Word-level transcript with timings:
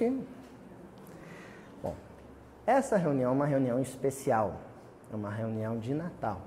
noite. 0.00 0.26
Bom, 1.82 1.94
essa 2.66 2.96
reunião 2.96 3.30
é 3.30 3.34
uma 3.34 3.46
reunião 3.46 3.80
especial, 3.80 4.60
é 5.12 5.16
uma 5.16 5.30
reunião 5.30 5.78
de 5.78 5.92
Natal. 5.92 6.40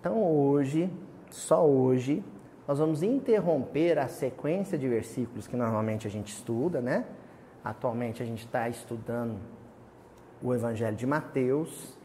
Então 0.00 0.22
hoje, 0.22 0.90
só 1.30 1.66
hoje, 1.66 2.22
nós 2.66 2.78
vamos 2.78 3.02
interromper 3.02 3.98
a 3.98 4.08
sequência 4.08 4.76
de 4.76 4.88
versículos 4.88 5.46
que 5.46 5.56
normalmente 5.56 6.06
a 6.06 6.10
gente 6.10 6.32
estuda, 6.32 6.80
né? 6.80 7.06
Atualmente 7.64 8.22
a 8.22 8.26
gente 8.26 8.44
está 8.44 8.68
estudando 8.68 9.38
o 10.42 10.52
Evangelho 10.52 10.96
de 10.96 11.06
Mateus. 11.06 11.96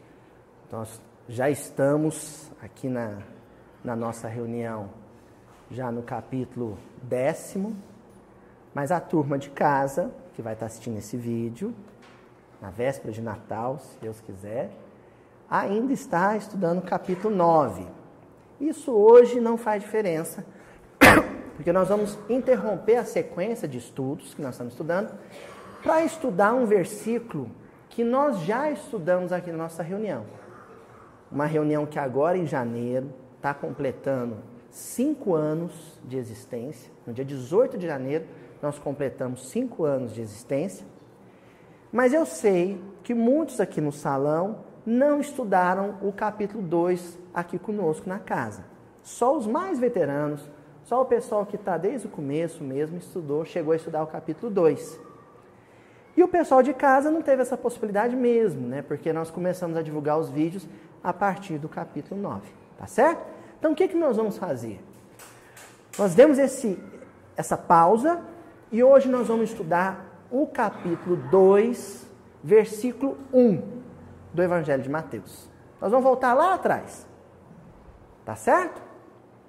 Nós 0.70 1.00
já 1.28 1.50
estamos 1.50 2.50
aqui 2.62 2.88
na, 2.88 3.18
na 3.84 3.96
nossa 3.96 4.28
reunião, 4.28 4.90
já 5.70 5.90
no 5.90 6.02
capítulo 6.02 6.78
décimo 7.02 7.76
mas 8.78 8.92
a 8.92 9.00
turma 9.00 9.38
de 9.38 9.50
casa, 9.50 10.08
que 10.38 10.42
vai 10.42 10.52
estar 10.52 10.66
assistindo 10.66 10.96
esse 10.98 11.16
vídeo, 11.16 11.74
na 12.62 12.70
véspera 12.70 13.12
de 13.12 13.20
Natal, 13.20 13.80
se 13.80 13.98
Deus 14.00 14.20
quiser, 14.20 14.70
ainda 15.50 15.92
está 15.92 16.36
estudando 16.36 16.78
o 16.78 16.82
capítulo 16.82 17.34
9. 17.34 17.84
Isso 18.60 18.92
hoje 18.92 19.40
não 19.40 19.58
faz 19.58 19.82
diferença, 19.82 20.46
porque 21.56 21.72
nós 21.72 21.88
vamos 21.88 22.16
interromper 22.28 22.98
a 22.98 23.04
sequência 23.04 23.66
de 23.66 23.78
estudos 23.78 24.32
que 24.32 24.40
nós 24.40 24.54
estamos 24.54 24.74
estudando 24.74 25.12
para 25.82 26.04
estudar 26.04 26.54
um 26.54 26.66
versículo 26.66 27.50
que 27.90 28.04
nós 28.04 28.38
já 28.42 28.70
estudamos 28.70 29.32
aqui 29.32 29.50
na 29.50 29.58
nossa 29.58 29.82
reunião. 29.82 30.24
Uma 31.32 31.46
reunião 31.46 31.84
que 31.84 31.98
agora 31.98 32.38
em 32.38 32.46
janeiro 32.46 33.12
está 33.38 33.52
completando 33.52 34.36
cinco 34.70 35.34
anos 35.34 35.98
de 36.04 36.16
existência. 36.16 36.92
No 37.04 37.12
dia 37.12 37.24
18 37.24 37.76
de 37.76 37.88
janeiro, 37.88 38.24
nós 38.62 38.78
completamos 38.78 39.48
cinco 39.50 39.84
anos 39.84 40.14
de 40.14 40.20
existência. 40.20 40.86
Mas 41.92 42.12
eu 42.12 42.26
sei 42.26 42.80
que 43.02 43.14
muitos 43.14 43.60
aqui 43.60 43.80
no 43.80 43.92
salão 43.92 44.64
não 44.84 45.20
estudaram 45.20 45.96
o 46.02 46.12
capítulo 46.12 46.62
2 46.62 47.18
aqui 47.32 47.58
conosco 47.58 48.08
na 48.08 48.18
casa. 48.18 48.64
Só 49.02 49.36
os 49.36 49.46
mais 49.46 49.78
veteranos, 49.78 50.40
só 50.84 51.02
o 51.02 51.06
pessoal 51.06 51.46
que 51.46 51.56
está 51.56 51.76
desde 51.76 52.06
o 52.06 52.10
começo 52.10 52.62
mesmo 52.64 52.98
estudou, 52.98 53.44
chegou 53.44 53.72
a 53.72 53.76
estudar 53.76 54.02
o 54.02 54.06
capítulo 54.06 54.50
2. 54.50 55.00
E 56.16 56.22
o 56.22 56.28
pessoal 56.28 56.62
de 56.62 56.74
casa 56.74 57.10
não 57.10 57.22
teve 57.22 57.42
essa 57.42 57.56
possibilidade 57.56 58.16
mesmo, 58.16 58.66
né? 58.66 58.82
Porque 58.82 59.12
nós 59.12 59.30
começamos 59.30 59.76
a 59.76 59.82
divulgar 59.82 60.18
os 60.18 60.28
vídeos 60.28 60.66
a 61.02 61.12
partir 61.12 61.58
do 61.58 61.68
capítulo 61.68 62.20
9, 62.20 62.42
tá 62.76 62.86
certo? 62.86 63.24
Então 63.58 63.72
o 63.72 63.74
que, 63.74 63.88
que 63.88 63.96
nós 63.96 64.16
vamos 64.16 64.36
fazer? 64.36 64.80
Nós 65.98 66.14
demos 66.14 66.38
esse, 66.38 66.78
essa 67.36 67.56
pausa 67.56 68.20
e 68.70 68.82
hoje 68.82 69.08
nós 69.08 69.28
vamos 69.28 69.50
estudar 69.50 70.04
o 70.30 70.46
capítulo 70.46 71.16
2, 71.30 72.06
versículo 72.42 73.16
1 73.32 73.62
do 74.32 74.42
Evangelho 74.42 74.82
de 74.82 74.90
Mateus. 74.90 75.48
Nós 75.80 75.90
vamos 75.90 76.04
voltar 76.04 76.34
lá 76.34 76.54
atrás. 76.54 77.06
Tá 78.24 78.36
certo? 78.36 78.82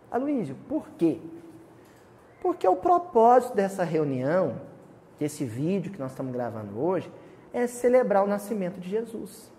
Aloysio, 0.09 0.55
por 0.67 0.87
quê? 0.97 1.19
Porque 2.41 2.67
o 2.67 2.77
propósito 2.77 3.55
dessa 3.55 3.83
reunião, 3.83 4.61
desse 5.19 5.43
vídeo 5.43 5.91
que 5.91 5.99
nós 5.99 6.11
estamos 6.11 6.31
gravando 6.31 6.79
hoje, 6.79 7.11
é 7.51 7.67
celebrar 7.67 8.23
o 8.23 8.27
nascimento 8.27 8.79
de 8.79 8.89
Jesus. 8.89 9.51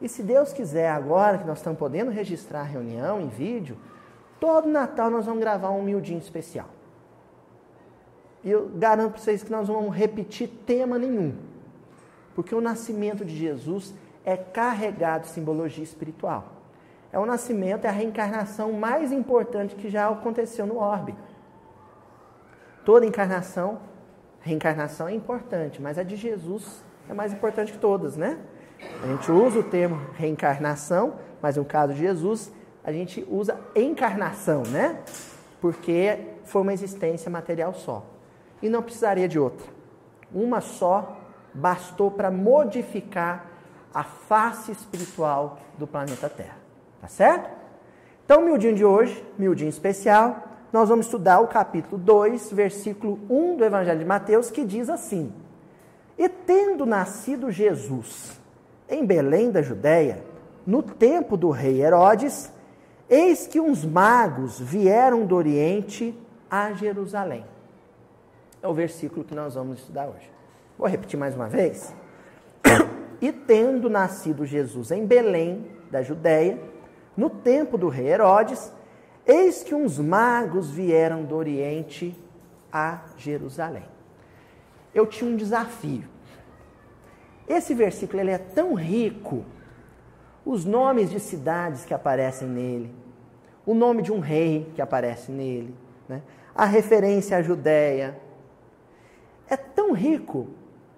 E 0.00 0.08
se 0.08 0.22
Deus 0.22 0.52
quiser, 0.52 0.90
agora 0.90 1.38
que 1.38 1.46
nós 1.46 1.58
estamos 1.58 1.78
podendo 1.78 2.10
registrar 2.10 2.60
a 2.60 2.64
reunião 2.64 3.20
em 3.20 3.28
vídeo, 3.28 3.76
todo 4.38 4.68
Natal 4.68 5.10
nós 5.10 5.26
vamos 5.26 5.40
gravar 5.40 5.70
um 5.70 5.82
miudinho 5.82 6.18
especial. 6.18 6.68
E 8.44 8.50
eu 8.50 8.68
garanto 8.74 9.12
para 9.12 9.20
vocês 9.20 9.42
que 9.42 9.50
nós 9.50 9.68
não 9.68 9.76
vamos 9.76 9.96
repetir 9.96 10.48
tema 10.66 10.98
nenhum. 10.98 11.34
Porque 12.34 12.54
o 12.54 12.60
nascimento 12.60 13.24
de 13.24 13.36
Jesus 13.36 13.94
é 14.24 14.36
carregado 14.36 15.22
de 15.22 15.28
simbologia 15.28 15.84
espiritual. 15.84 16.44
É 17.12 17.18
o 17.18 17.26
nascimento, 17.26 17.84
é 17.84 17.88
a 17.88 17.92
reencarnação 17.92 18.72
mais 18.72 19.12
importante 19.12 19.74
que 19.74 19.88
já 19.88 20.08
aconteceu 20.08 20.66
no 20.66 20.78
orbe. 20.78 21.14
Toda 22.84 23.06
encarnação, 23.06 23.78
reencarnação 24.40 25.08
é 25.08 25.14
importante, 25.14 25.80
mas 25.80 25.98
a 25.98 26.02
de 26.02 26.16
Jesus 26.16 26.82
é 27.08 27.14
mais 27.14 27.32
importante 27.32 27.72
que 27.72 27.78
todas, 27.78 28.16
né? 28.16 28.38
A 29.04 29.06
gente 29.06 29.30
usa 29.30 29.60
o 29.60 29.62
termo 29.62 30.00
reencarnação, 30.14 31.14
mas 31.40 31.56
no 31.56 31.64
caso 31.64 31.92
de 31.92 32.00
Jesus, 32.00 32.50
a 32.82 32.90
gente 32.90 33.24
usa 33.30 33.60
encarnação, 33.76 34.62
né? 34.64 34.98
Porque 35.60 36.18
foi 36.44 36.62
uma 36.62 36.72
existência 36.72 37.30
material 37.30 37.72
só 37.74 38.11
e 38.62 38.68
não 38.68 38.82
precisaria 38.82 39.28
de 39.28 39.38
outra. 39.38 39.66
Uma 40.32 40.60
só 40.60 41.18
bastou 41.52 42.10
para 42.10 42.30
modificar 42.30 43.46
a 43.92 44.02
face 44.02 44.72
espiritual 44.72 45.58
do 45.76 45.86
planeta 45.86 46.28
Terra. 46.28 46.56
Tá 47.00 47.08
certo? 47.08 47.50
Então, 48.24 48.42
miudinho 48.42 48.74
de 48.74 48.84
hoje, 48.84 49.22
miudinho 49.36 49.68
especial, 49.68 50.44
nós 50.72 50.88
vamos 50.88 51.06
estudar 51.06 51.40
o 51.40 51.48
capítulo 51.48 51.98
2, 51.98 52.52
versículo 52.52 53.18
1 53.28 53.56
do 53.56 53.64
Evangelho 53.64 53.98
de 53.98 54.04
Mateus, 54.04 54.50
que 54.50 54.64
diz 54.64 54.88
assim: 54.88 55.32
E 56.16 56.28
tendo 56.28 56.86
nascido 56.86 57.50
Jesus 57.50 58.40
em 58.88 59.04
Belém 59.04 59.50
da 59.50 59.60
Judéia, 59.60 60.24
no 60.66 60.82
tempo 60.82 61.36
do 61.36 61.50
rei 61.50 61.82
Herodes, 61.82 62.50
eis 63.10 63.46
que 63.46 63.60
uns 63.60 63.84
magos 63.84 64.58
vieram 64.58 65.26
do 65.26 65.34
Oriente 65.34 66.16
a 66.48 66.72
Jerusalém 66.72 67.51
é 68.62 68.68
o 68.68 68.72
versículo 68.72 69.24
que 69.24 69.34
nós 69.34 69.54
vamos 69.54 69.80
estudar 69.80 70.06
hoje. 70.06 70.30
Vou 70.78 70.88
repetir 70.88 71.18
mais 71.18 71.34
uma 71.34 71.48
vez. 71.48 71.94
E 73.20 73.30
tendo 73.30 73.88
nascido 73.88 74.44
Jesus 74.44 74.90
em 74.90 75.06
Belém, 75.06 75.64
da 75.92 76.02
Judéia, 76.02 76.58
no 77.16 77.30
tempo 77.30 77.78
do 77.78 77.88
rei 77.88 78.08
Herodes, 78.08 78.72
eis 79.24 79.62
que 79.62 79.76
uns 79.76 79.96
magos 79.96 80.72
vieram 80.72 81.22
do 81.22 81.36
Oriente 81.36 82.16
a 82.72 83.02
Jerusalém. 83.16 83.84
Eu 84.92 85.06
tinha 85.06 85.30
um 85.30 85.36
desafio. 85.36 86.02
Esse 87.46 87.74
versículo 87.74 88.20
ele 88.20 88.32
é 88.32 88.38
tão 88.38 88.74
rico, 88.74 89.44
os 90.44 90.64
nomes 90.64 91.08
de 91.08 91.20
cidades 91.20 91.84
que 91.84 91.94
aparecem 91.94 92.48
nele, 92.48 92.92
o 93.64 93.72
nome 93.72 94.02
de 94.02 94.10
um 94.10 94.18
rei 94.18 94.68
que 94.74 94.82
aparece 94.82 95.30
nele, 95.30 95.72
né? 96.08 96.22
a 96.56 96.64
referência 96.64 97.36
à 97.36 97.42
Judéia, 97.42 98.18
é 99.48 99.56
tão 99.56 99.92
rico 99.92 100.48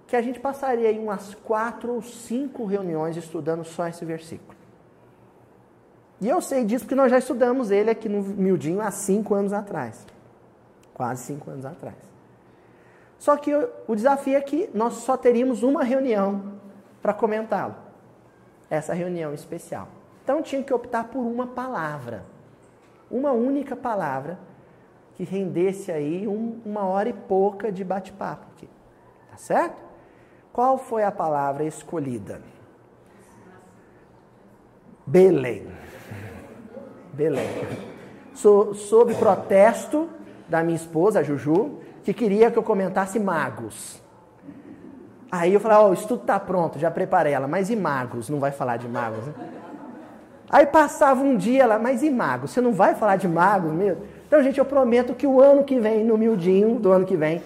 que 0.06 0.16
a 0.16 0.22
gente 0.22 0.38
passaria 0.38 0.88
aí 0.88 0.98
umas 0.98 1.34
quatro 1.34 1.92
ou 1.92 2.02
cinco 2.02 2.64
reuniões 2.64 3.16
estudando 3.16 3.64
só 3.64 3.88
esse 3.88 4.04
versículo. 4.04 4.54
E 6.20 6.28
eu 6.28 6.40
sei 6.40 6.64
disso 6.64 6.84
porque 6.84 6.94
nós 6.94 7.10
já 7.10 7.18
estudamos 7.18 7.70
ele 7.70 7.90
aqui 7.90 8.08
no 8.08 8.22
Mildinho 8.22 8.80
há 8.80 8.90
cinco 8.90 9.34
anos 9.34 9.52
atrás. 9.52 10.06
Quase 10.92 11.24
cinco 11.24 11.50
anos 11.50 11.66
atrás. 11.66 11.96
Só 13.18 13.36
que 13.36 13.52
o 13.86 13.94
desafio 13.94 14.36
é 14.36 14.40
que 14.40 14.70
nós 14.72 14.94
só 14.94 15.16
teríamos 15.16 15.62
uma 15.62 15.82
reunião 15.82 16.54
para 17.02 17.12
comentá-lo. 17.12 17.74
Essa 18.70 18.94
reunião 18.94 19.34
especial. 19.34 19.88
Então 20.22 20.40
tinha 20.42 20.62
que 20.62 20.72
optar 20.72 21.04
por 21.08 21.20
uma 21.20 21.46
palavra. 21.46 22.24
Uma 23.10 23.32
única 23.32 23.74
palavra 23.74 24.38
que 25.14 25.24
rendesse 25.24 25.92
aí 25.92 26.26
um, 26.26 26.60
uma 26.64 26.84
hora 26.84 27.08
e 27.08 27.12
pouca 27.12 27.70
de 27.70 27.84
bate-papo 27.84 28.46
aqui. 28.54 28.68
Tá 29.30 29.36
certo? 29.36 29.82
Qual 30.52 30.78
foi 30.78 31.04
a 31.04 31.10
palavra 31.10 31.64
escolhida? 31.64 32.42
Belém. 35.06 35.66
Belém. 37.12 37.48
So, 38.34 38.74
sob 38.74 39.14
protesto 39.14 40.08
da 40.48 40.62
minha 40.62 40.76
esposa, 40.76 41.20
a 41.20 41.22
Juju, 41.22 41.78
que 42.02 42.12
queria 42.12 42.50
que 42.50 42.58
eu 42.58 42.62
comentasse 42.62 43.18
magos. 43.18 44.02
Aí 45.30 45.52
eu 45.52 45.60
falei, 45.60 45.78
ó, 45.78 45.86
oh, 45.86 45.90
o 45.90 45.94
estudo 45.94 46.22
tá 46.24 46.38
pronto, 46.38 46.78
já 46.78 46.90
preparei 46.90 47.32
ela, 47.32 47.48
mas 47.48 47.70
e 47.70 47.76
magos? 47.76 48.28
Não 48.28 48.38
vai 48.38 48.52
falar 48.52 48.76
de 48.76 48.88
magos, 48.88 49.26
né? 49.26 49.34
Aí 50.48 50.66
passava 50.66 51.20
um 51.22 51.36
dia 51.36 51.66
lá, 51.66 51.78
mas 51.78 52.02
e 52.02 52.10
magos? 52.10 52.52
Você 52.52 52.60
não 52.60 52.72
vai 52.72 52.94
falar 52.94 53.16
de 53.16 53.26
magos 53.26 53.72
mesmo? 53.72 54.02
Então, 54.34 54.42
gente, 54.42 54.58
eu 54.58 54.64
prometo 54.64 55.14
que 55.14 55.28
o 55.28 55.40
ano 55.40 55.62
que 55.62 55.78
vem, 55.78 56.02
no 56.02 56.18
miudinho 56.18 56.80
do 56.80 56.90
ano 56.90 57.06
que 57.06 57.16
vem, 57.16 57.40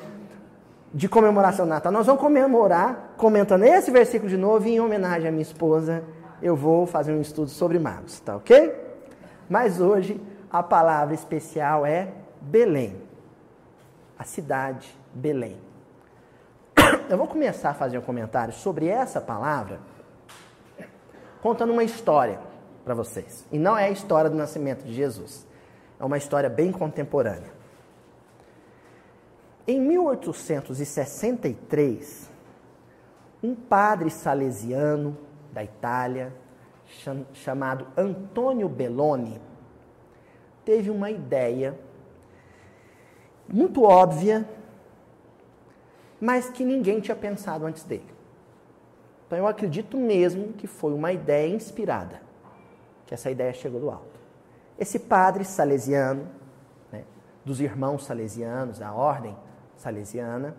de 0.90 1.06
comemoração 1.06 1.66
do 1.66 1.68
Natal, 1.68 1.92
nós 1.92 2.06
vamos 2.06 2.18
comemorar 2.18 3.12
comentando 3.18 3.64
esse 3.64 3.90
versículo 3.90 4.30
de 4.30 4.38
novo 4.38 4.66
e 4.66 4.76
em 4.76 4.80
homenagem 4.80 5.28
à 5.28 5.30
minha 5.30 5.42
esposa, 5.42 6.02
eu 6.40 6.56
vou 6.56 6.86
fazer 6.86 7.12
um 7.12 7.20
estudo 7.20 7.50
sobre 7.50 7.78
magos, 7.78 8.18
tá 8.20 8.36
ok? 8.36 8.74
Mas 9.50 9.82
hoje 9.82 10.18
a 10.50 10.62
palavra 10.62 11.14
especial 11.14 11.84
é 11.84 12.08
Belém, 12.40 12.96
a 14.18 14.24
cidade 14.24 14.88
Belém. 15.12 15.58
Eu 17.10 17.18
vou 17.18 17.26
começar 17.26 17.68
a 17.68 17.74
fazer 17.74 17.98
um 17.98 18.02
comentário 18.02 18.54
sobre 18.54 18.88
essa 18.88 19.20
palavra 19.20 19.78
contando 21.42 21.70
uma 21.70 21.84
história 21.84 22.40
para 22.82 22.94
vocês. 22.94 23.44
E 23.52 23.58
não 23.58 23.76
é 23.76 23.84
a 23.84 23.90
história 23.90 24.30
do 24.30 24.36
nascimento 24.38 24.84
de 24.84 24.94
Jesus. 24.94 25.46
É 25.98 26.04
uma 26.04 26.16
história 26.16 26.48
bem 26.48 26.70
contemporânea. 26.70 27.52
Em 29.66 29.80
1863, 29.80 32.30
um 33.42 33.52
padre 33.54 34.10
salesiano 34.10 35.18
da 35.52 35.64
Itália, 35.64 36.32
chamado 37.34 37.88
Antônio 37.96 38.68
Belloni, 38.68 39.40
teve 40.64 40.90
uma 40.90 41.10
ideia 41.10 41.76
muito 43.48 43.82
óbvia, 43.82 44.48
mas 46.20 46.50
que 46.50 46.64
ninguém 46.64 47.00
tinha 47.00 47.16
pensado 47.16 47.66
antes 47.66 47.82
dele. 47.84 48.08
Então 49.26 49.38
eu 49.38 49.46
acredito 49.46 49.98
mesmo 49.98 50.54
que 50.54 50.66
foi 50.66 50.94
uma 50.94 51.12
ideia 51.12 51.54
inspirada, 51.54 52.22
que 53.06 53.12
essa 53.12 53.30
ideia 53.30 53.52
chegou 53.52 53.78
do 53.80 53.90
alto. 53.90 54.17
Esse 54.78 54.98
padre 54.98 55.44
salesiano, 55.44 56.28
né, 56.92 57.04
dos 57.44 57.60
irmãos 57.60 58.04
salesianos, 58.04 58.78
da 58.78 58.92
ordem 58.92 59.36
salesiana, 59.76 60.56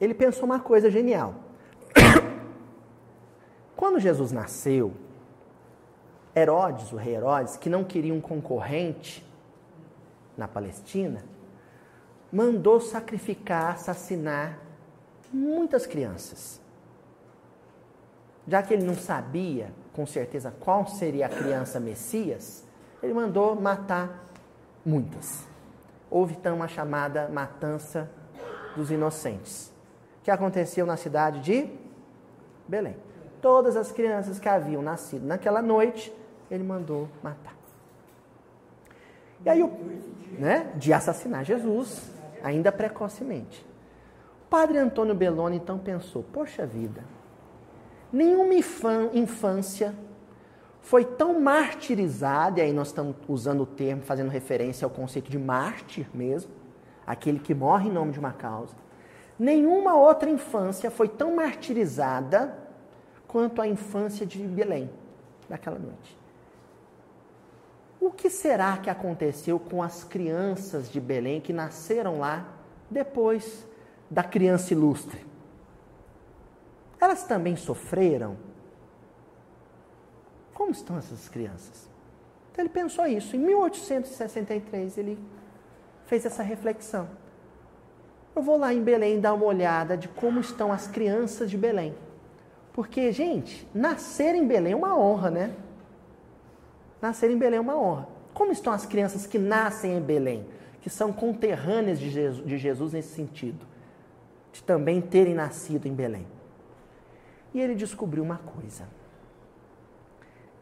ele 0.00 0.14
pensou 0.14 0.44
uma 0.44 0.60
coisa 0.60 0.90
genial. 0.90 1.34
Quando 3.74 3.98
Jesus 3.98 4.32
nasceu, 4.32 4.92
Herodes, 6.34 6.92
o 6.92 6.96
rei 6.96 7.16
Herodes, 7.16 7.56
que 7.56 7.70
não 7.70 7.82
queria 7.82 8.14
um 8.14 8.20
concorrente 8.20 9.26
na 10.36 10.46
Palestina, 10.46 11.24
mandou 12.30 12.80
sacrificar, 12.80 13.72
assassinar 13.72 14.58
muitas 15.32 15.86
crianças. 15.86 16.60
Já 18.46 18.62
que 18.62 18.74
ele 18.74 18.84
não 18.84 18.94
sabia 18.94 19.72
com 19.98 20.06
certeza 20.06 20.54
qual 20.60 20.86
seria 20.86 21.26
a 21.26 21.28
criança 21.28 21.80
Messias, 21.80 22.64
ele 23.02 23.12
mandou 23.12 23.60
matar 23.60 24.26
muitas. 24.86 25.44
Houve 26.08 26.34
então 26.34 26.62
a 26.62 26.68
chamada 26.68 27.28
matança 27.28 28.08
dos 28.76 28.92
inocentes, 28.92 29.72
que 30.22 30.30
aconteceu 30.30 30.86
na 30.86 30.96
cidade 30.96 31.40
de 31.40 31.68
Belém. 32.68 32.96
Todas 33.42 33.76
as 33.76 33.90
crianças 33.90 34.38
que 34.38 34.48
haviam 34.48 34.82
nascido 34.82 35.26
naquela 35.26 35.60
noite, 35.60 36.14
ele 36.48 36.62
mandou 36.62 37.08
matar. 37.20 37.56
E 39.44 39.50
aí, 39.50 39.60
né, 40.38 40.72
de 40.76 40.92
assassinar 40.92 41.44
Jesus, 41.44 42.08
ainda 42.40 42.70
precocemente. 42.70 43.66
O 44.46 44.48
padre 44.48 44.78
Antônio 44.78 45.16
Belloni 45.16 45.56
então 45.56 45.76
pensou: 45.76 46.22
poxa 46.22 46.64
vida, 46.64 47.02
nenhuma 48.12 48.54
infância 49.12 49.94
foi 50.80 51.04
tão 51.04 51.38
martirizada, 51.38 52.60
e 52.60 52.62
aí 52.62 52.72
nós 52.72 52.88
estamos 52.88 53.14
usando 53.28 53.60
o 53.62 53.66
termo, 53.66 54.02
fazendo 54.02 54.30
referência 54.30 54.86
ao 54.86 54.90
conceito 54.90 55.30
de 55.30 55.38
mártir 55.38 56.08
mesmo, 56.14 56.50
aquele 57.06 57.38
que 57.38 57.54
morre 57.54 57.88
em 57.88 57.92
nome 57.92 58.12
de 58.12 58.18
uma 58.18 58.32
causa. 58.32 58.74
Nenhuma 59.38 59.94
outra 59.94 60.30
infância 60.30 60.90
foi 60.90 61.08
tão 61.08 61.36
martirizada 61.36 62.56
quanto 63.26 63.60
a 63.60 63.68
infância 63.68 64.24
de 64.24 64.42
Belém, 64.42 64.90
naquela 65.48 65.78
noite. 65.78 66.18
O 68.00 68.10
que 68.10 68.30
será 68.30 68.78
que 68.78 68.88
aconteceu 68.88 69.58
com 69.58 69.82
as 69.82 70.04
crianças 70.04 70.90
de 70.90 71.00
Belém 71.00 71.40
que 71.40 71.52
nasceram 71.52 72.18
lá 72.18 72.48
depois 72.90 73.68
da 74.10 74.22
criança 74.22 74.72
ilustre? 74.72 75.27
Elas 77.00 77.24
também 77.24 77.56
sofreram? 77.56 78.36
Como 80.52 80.72
estão 80.72 80.98
essas 80.98 81.28
crianças? 81.28 81.88
Então 82.50 82.64
ele 82.64 82.72
pensou 82.72 83.06
isso. 83.06 83.36
Em 83.36 83.38
1863 83.38 84.98
ele 84.98 85.18
fez 86.06 86.26
essa 86.26 86.42
reflexão. 86.42 87.08
Eu 88.34 88.42
vou 88.42 88.56
lá 88.56 88.72
em 88.74 88.82
Belém 88.82 89.20
dar 89.20 89.34
uma 89.34 89.44
olhada 89.44 89.96
de 89.96 90.08
como 90.08 90.40
estão 90.40 90.72
as 90.72 90.86
crianças 90.86 91.50
de 91.50 91.56
Belém. 91.56 91.94
Porque, 92.72 93.10
gente, 93.10 93.68
nascer 93.74 94.34
em 94.34 94.46
Belém 94.46 94.72
é 94.72 94.76
uma 94.76 94.96
honra, 94.96 95.30
né? 95.30 95.54
Nascer 97.02 97.30
em 97.30 97.38
Belém 97.38 97.58
é 97.58 97.60
uma 97.60 97.76
honra. 97.76 98.08
Como 98.32 98.52
estão 98.52 98.72
as 98.72 98.86
crianças 98.86 99.26
que 99.26 99.38
nascem 99.38 99.96
em 99.96 100.00
Belém, 100.00 100.46
que 100.80 100.88
são 100.88 101.12
conterrâneas 101.12 101.98
de 101.98 102.10
Jesus, 102.10 102.46
de 102.46 102.56
Jesus 102.56 102.92
nesse 102.92 103.14
sentido, 103.14 103.66
de 104.52 104.62
também 104.62 105.00
terem 105.00 105.34
nascido 105.34 105.86
em 105.86 105.94
Belém? 105.94 106.26
Ele 107.60 107.74
descobriu 107.74 108.22
uma 108.22 108.38
coisa: 108.38 108.84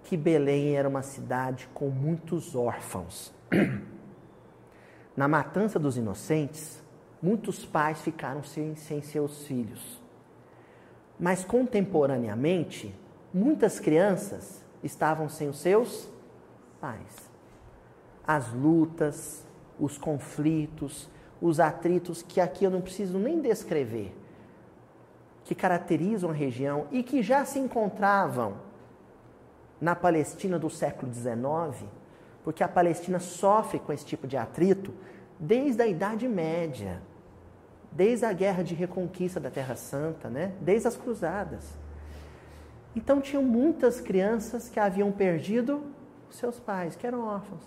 que 0.05 0.17
Belém 0.17 0.77
era 0.77 0.89
uma 0.89 1.03
cidade 1.03 1.69
com 1.75 1.89
muitos 1.89 2.55
órfãos. 2.55 3.33
Na 5.17 5.27
matança 5.27 5.79
dos 5.79 5.97
inocentes, 5.97 6.83
muitos 7.23 7.65
pais 7.65 8.01
ficaram 8.01 8.45
sem, 8.45 8.77
sem 8.77 9.03
seus 9.03 9.47
filhos. 9.47 10.01
Mas 11.19 11.45
contemporaneamente, 11.45 12.95
muitas 13.33 13.81
crianças 13.81 14.63
estavam 14.83 15.29
sem 15.29 15.49
os 15.49 15.59
seus 15.59 16.09
paz. 16.81 17.31
As 18.27 18.53
lutas, 18.53 19.45
os 19.79 19.99
conflitos, 19.99 21.09
os 21.41 21.59
atritos 21.59 22.23
que 22.23 22.41
aqui 22.41 22.65
eu 22.65 22.71
não 22.71 22.81
preciso 22.81 23.19
nem 23.19 23.41
descrever, 23.41 24.15
que 25.47 25.55
caracterizam 25.55 26.31
a 26.31 26.33
região 26.33 26.89
e 26.91 27.05
que 27.05 27.23
já 27.23 27.45
se 27.45 27.57
encontravam 27.57 28.55
na 29.81 29.95
Palestina 29.95 30.59
do 30.59 30.69
século 30.69 31.15
XIX, 31.15 31.89
porque 32.43 32.65
a 32.65 32.69
Palestina 32.69 33.21
sofre 33.21 33.79
com 33.79 33.93
esse 33.93 34.05
tipo 34.05 34.27
de 34.27 34.37
atrito 34.37 34.93
desde 35.39 35.81
a 35.83 35.87
Idade 35.87 36.27
Média, 36.27 37.01
desde 37.93 38.27
a 38.27 38.33
Guerra 38.33 38.65
de 38.65 38.75
Reconquista 38.75 39.39
da 39.39 39.49
Terra 39.49 39.77
Santa, 39.77 40.29
né? 40.29 40.53
desde 40.61 40.89
as 40.89 40.97
Cruzadas. 40.97 41.65
Então 42.97 43.21
tinham 43.21 43.43
muitas 43.43 44.01
crianças 44.01 44.69
que 44.69 44.81
haviam 44.81 45.13
perdido 45.13 45.85
seus 46.29 46.59
pais, 46.59 46.97
que 46.97 47.07
eram 47.07 47.25
órfãos. 47.25 47.63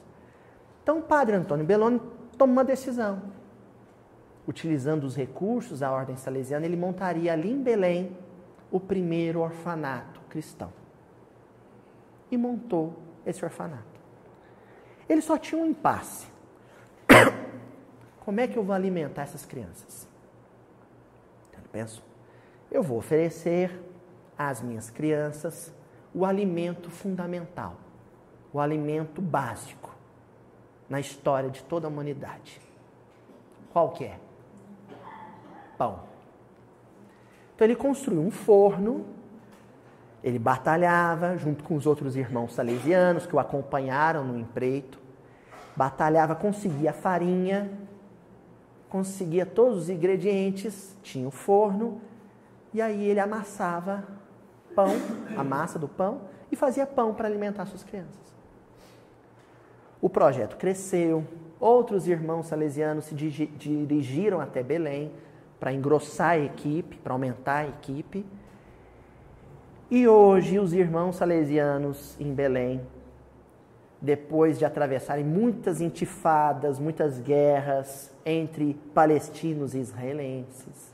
Então 0.84 1.00
o 1.00 1.02
padre 1.02 1.38
Antônio 1.38 1.66
Belloni 1.66 2.02
toma 2.38 2.52
uma 2.52 2.64
decisão. 2.66 3.22
Utilizando 4.50 5.04
os 5.04 5.16
recursos 5.16 5.82
da 5.82 5.92
ordem 5.92 6.16
salesiana, 6.16 6.66
ele 6.66 6.76
montaria 6.76 7.32
ali 7.32 7.52
em 7.52 7.62
Belém 7.62 8.18
o 8.72 8.80
primeiro 8.80 9.42
orfanato 9.42 10.20
cristão. 10.30 10.74
E 12.32 12.38
montou 12.38 12.98
esse 13.26 13.46
orfanato. 13.46 14.00
Ele 15.08 15.22
só 15.22 15.38
tinha 15.38 15.62
um 15.62 15.68
impasse. 15.68 16.28
Como 18.26 18.40
é 18.40 18.48
que 18.48 18.58
eu 18.58 18.64
vou 18.64 18.74
alimentar 18.74 19.24
essas 19.24 19.46
crianças? 19.46 20.08
Então, 21.50 21.62
eu 21.62 21.70
penso, 21.72 22.04
eu 22.72 22.82
vou 22.82 22.98
oferecer 22.98 23.72
às 24.36 24.62
minhas 24.62 24.90
crianças 24.90 25.72
o 26.14 26.26
alimento 26.26 26.90
fundamental 26.90 27.76
o 28.52 28.60
alimento 28.60 29.22
básico 29.22 29.96
na 30.90 31.00
história 31.00 31.50
de 31.50 31.64
toda 31.64 31.88
a 31.88 31.90
humanidade. 31.90 32.60
Qual 33.72 33.92
que 33.92 34.06
é? 34.06 34.20
Pão. 35.80 36.02
Então 37.56 37.66
ele 37.66 37.76
construiu 37.76 38.22
um 38.22 38.30
forno, 38.30 39.06
ele 40.22 40.38
batalhava 40.38 41.38
junto 41.38 41.64
com 41.64 41.74
os 41.76 41.88
outros 41.88 42.18
irmãos 42.18 42.54
salesianos 42.54 43.26
que 43.26 43.34
o 43.34 43.40
acompanharam 43.40 44.26
no 44.26 44.38
empreito, 44.38 45.00
batalhava, 45.78 46.36
conseguia 46.36 46.92
farinha, 46.92 47.72
conseguia 48.90 49.46
todos 49.46 49.78
os 49.78 49.90
ingredientes, 49.90 50.98
tinha 51.02 51.26
o 51.26 51.32
forno, 51.32 52.02
e 52.74 52.82
aí 52.82 53.06
ele 53.06 53.22
amassava 53.22 54.04
pão, 54.76 54.90
a 55.38 55.44
massa 55.46 55.80
do 55.80 55.88
pão, 55.88 56.24
e 56.52 56.58
fazia 56.58 56.86
pão 56.86 57.14
para 57.14 57.26
alimentar 57.26 57.66
suas 57.66 57.86
crianças. 57.86 58.34
O 60.02 60.10
projeto 60.10 60.58
cresceu, 60.58 61.26
outros 61.58 62.06
irmãos 62.06 62.48
salesianos 62.48 63.06
se 63.06 63.16
dirigiram 63.16 64.42
até 64.42 64.62
Belém 64.62 65.12
para 65.60 65.74
engrossar 65.74 66.32
a 66.32 66.40
equipe, 66.40 66.98
para 66.98 67.14
aumentar 67.14 67.58
a 67.58 67.68
equipe. 67.68 68.26
E 69.92 70.08
hoje 70.08 70.60
os 70.60 70.72
irmãos 70.72 71.18
salesianos 71.18 72.16
em 72.20 72.34
Belém, 72.34 72.82
depois 74.02 74.58
de 74.58 74.64
atravessarem 74.64 75.26
muitas 75.26 75.82
intifadas, 75.82 76.80
muitas 76.80 77.20
guerras 77.20 78.12
entre 78.26 78.76
palestinos 78.94 79.74
e 79.74 79.80
israelenses, 79.80 80.94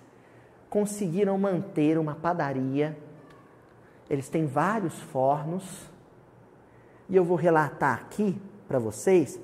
conseguiram 0.69 1.37
manter 1.37 1.97
uma 1.97 2.15
padaria. 2.15 2.97
Eles 4.09 4.29
têm 4.29 4.45
vários 4.45 4.99
fornos. 4.99 5.89
E 7.07 7.15
eu 7.15 7.23
vou 7.23 7.37
relatar 7.37 7.93
aqui 7.93 8.41
para 8.67 8.79
vocês 8.79 9.39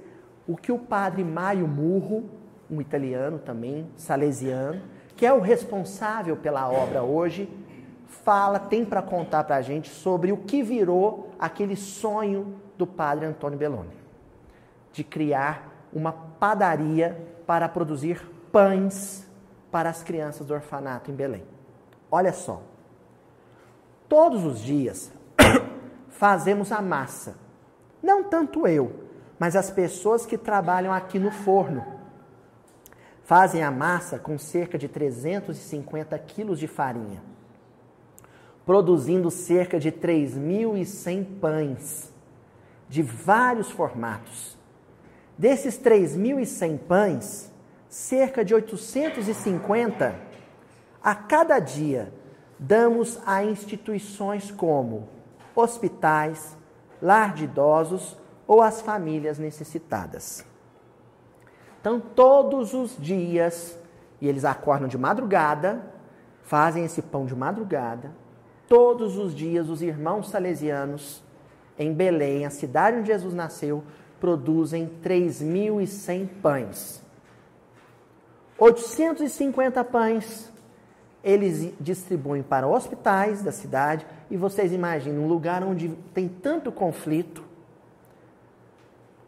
o 0.47 0.57
que 0.57 0.71
o 0.71 0.79
padre 0.79 1.23
Mário 1.23 1.67
Murro, 1.67 2.23
um 2.69 2.81
italiano 2.81 3.37
também, 3.37 3.87
salesiano, 3.95 4.81
que 5.21 5.25
é 5.27 5.31
o 5.31 5.39
responsável 5.39 6.35
pela 6.35 6.67
obra 6.67 7.03
hoje, 7.03 7.47
fala, 8.07 8.57
tem 8.57 8.83
para 8.83 9.03
contar 9.03 9.43
para 9.43 9.57
a 9.57 9.61
gente 9.61 9.87
sobre 9.87 10.31
o 10.31 10.37
que 10.37 10.63
virou 10.63 11.29
aquele 11.37 11.75
sonho 11.75 12.55
do 12.75 12.87
padre 12.87 13.27
Antônio 13.27 13.55
Belloni, 13.55 13.95
de 14.91 15.03
criar 15.03 15.85
uma 15.93 16.11
padaria 16.11 17.23
para 17.45 17.69
produzir 17.69 18.19
pães 18.51 19.29
para 19.69 19.91
as 19.91 20.01
crianças 20.01 20.47
do 20.47 20.55
orfanato 20.55 21.11
em 21.11 21.13
Belém. 21.13 21.43
Olha 22.09 22.33
só. 22.33 22.63
Todos 24.09 24.43
os 24.43 24.59
dias 24.59 25.13
fazemos 26.09 26.71
a 26.71 26.81
massa. 26.81 27.35
Não 28.01 28.23
tanto 28.23 28.65
eu, 28.65 28.91
mas 29.37 29.55
as 29.55 29.69
pessoas 29.69 30.25
que 30.25 30.35
trabalham 30.35 30.91
aqui 30.91 31.19
no 31.19 31.29
forno. 31.29 32.00
Fazem 33.31 33.63
a 33.63 33.71
massa 33.71 34.19
com 34.19 34.38
cerca 34.38 34.77
de 34.77 34.89
350 34.89 36.19
quilos 36.19 36.59
de 36.59 36.67
farinha, 36.67 37.23
produzindo 38.65 39.31
cerca 39.31 39.79
de 39.79 39.89
3.100 39.89 41.39
pães 41.39 42.11
de 42.89 43.01
vários 43.01 43.71
formatos. 43.71 44.57
Desses 45.38 45.79
3.100 45.79 46.77
pães, 46.79 47.50
cerca 47.88 48.43
de 48.43 48.53
850 48.53 50.13
a 51.01 51.15
cada 51.15 51.57
dia 51.59 52.11
damos 52.59 53.17
a 53.25 53.45
instituições 53.45 54.51
como 54.51 55.07
hospitais, 55.55 56.57
lar 57.01 57.33
de 57.33 57.45
idosos 57.45 58.17
ou 58.45 58.61
as 58.61 58.81
famílias 58.81 59.39
necessitadas. 59.39 60.50
Então, 61.81 62.00
todos 62.00 62.73
os 62.73 62.95
dias, 62.97 63.77
e 64.21 64.27
eles 64.27 64.45
acordam 64.45 64.88
de 64.88 64.97
madrugada, 64.97 65.81
fazem 66.43 66.85
esse 66.85 67.01
pão 67.01 67.25
de 67.25 67.35
madrugada, 67.35 68.11
todos 68.69 69.17
os 69.17 69.35
dias 69.35 69.67
os 69.67 69.81
irmãos 69.81 70.29
salesianos 70.29 71.21
em 71.77 71.91
Belém, 71.91 72.45
a 72.45 72.51
cidade 72.51 72.97
onde 72.97 73.07
Jesus 73.07 73.33
nasceu, 73.33 73.83
produzem 74.19 74.89
3.100 75.03 76.29
pães. 76.41 77.03
850 78.59 79.83
pães 79.83 80.51
eles 81.23 81.73
distribuem 81.79 82.41
para 82.41 82.67
hospitais 82.67 83.43
da 83.43 83.51
cidade 83.51 84.05
e 84.29 84.38
vocês 84.38 84.73
imaginem 84.73 85.19
um 85.19 85.27
lugar 85.27 85.63
onde 85.63 85.89
tem 86.13 86.27
tanto 86.27 86.71
conflito, 86.71 87.43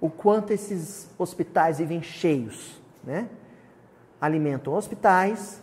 o 0.03 0.10
quanto 0.10 0.51
esses 0.51 1.10
hospitais 1.17 1.77
vivem 1.77 2.01
cheios, 2.01 2.81
né? 3.03 3.29
Alimentam 4.19 4.74
hospitais 4.74 5.62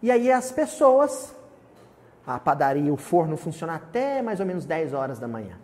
e 0.00 0.10
aí 0.10 0.30
as 0.30 0.52
pessoas, 0.52 1.34
a 2.26 2.38
padaria, 2.38 2.92
o 2.92 2.96
forno 2.96 3.36
funciona 3.36 3.74
até 3.74 4.22
mais 4.22 4.38
ou 4.38 4.46
menos 4.46 4.64
10 4.64 4.92
horas 4.94 5.18
da 5.18 5.26
manhã. 5.26 5.58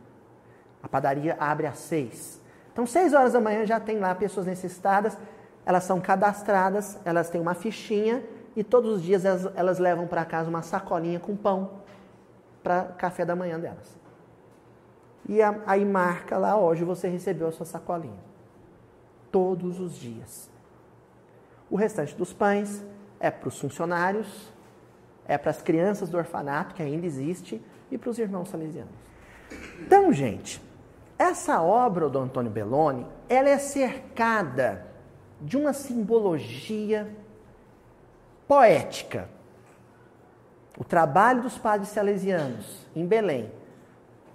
A 0.83 0.89
padaria 0.89 1.37
abre 1.39 1.67
às 1.67 1.79
6. 1.79 2.41
Então, 2.73 2.87
6 2.87 3.15
horas 3.15 3.33
da 3.33 3.41
manhã 3.41 3.65
já 3.67 3.79
tem 3.79 3.99
lá 3.99 4.15
pessoas 4.15 4.47
necessitadas 4.47 5.17
elas 5.65 5.85
são 5.85 6.01
cadastradas, 6.01 6.99
elas 7.05 7.31
têm 7.31 7.41
uma 7.41 7.55
fichinha 7.55 8.25
e 8.57 8.65
todos 8.65 8.97
os 8.97 9.03
dias 9.03 9.25
elas, 9.25 9.53
elas 9.55 9.79
levam 9.79 10.07
para 10.07 10.25
casa 10.25 10.49
uma 10.49 10.63
sacolinha 10.63 11.21
com 11.21 11.37
pão 11.37 11.71
para 12.63 12.85
café 12.85 13.25
da 13.25 13.37
manhã 13.37 13.59
delas. 13.59 14.00
E 15.31 15.39
aí 15.65 15.85
marca 15.85 16.37
lá, 16.37 16.59
hoje 16.59 16.83
você 16.83 17.07
recebeu 17.07 17.47
a 17.47 17.53
sua 17.53 17.65
sacolinha. 17.65 18.19
Todos 19.31 19.79
os 19.79 19.97
dias. 19.97 20.51
O 21.71 21.77
restante 21.77 22.17
dos 22.17 22.33
pães 22.33 22.85
é 23.21 23.31
para 23.31 23.49
os 23.49 23.57
funcionários, 23.57 24.53
é 25.29 25.39
para 25.39 25.53
as 25.53 25.63
crianças 25.63 26.11
do 26.11 26.19
orfanato, 26.19 26.75
que 26.75 26.83
ainda 26.83 27.07
existe, 27.07 27.63
e 27.93 27.97
para 27.97 28.11
os 28.11 28.19
irmãos 28.19 28.49
salesianos. 28.49 28.93
Então, 29.79 30.13
gente, 30.13 30.61
essa 31.17 31.63
obra 31.63 32.09
do 32.09 32.19
Antônio 32.19 32.51
Belloni, 32.51 33.07
ela 33.29 33.49
é 33.49 33.59
cercada 33.59 34.85
de 35.41 35.57
uma 35.57 35.73
simbologia 35.73 37.09
poética. 38.49 39.29
O 40.77 40.83
trabalho 40.83 41.43
dos 41.43 41.57
padres 41.57 41.91
salesianos 41.91 42.85
em 42.97 43.07
Belém, 43.07 43.60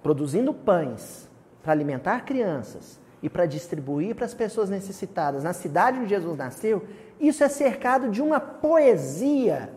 produzindo 0.06 0.54
pães 0.54 1.28
para 1.64 1.72
alimentar 1.72 2.24
crianças 2.24 3.00
e 3.20 3.28
para 3.28 3.44
distribuir 3.44 4.14
para 4.14 4.24
as 4.24 4.32
pessoas 4.32 4.70
necessitadas 4.70 5.42
na 5.42 5.52
cidade 5.52 5.98
onde 5.98 6.10
Jesus 6.10 6.38
nasceu, 6.38 6.86
isso 7.18 7.42
é 7.42 7.48
cercado 7.48 8.08
de 8.08 8.22
uma 8.22 8.38
poesia 8.38 9.68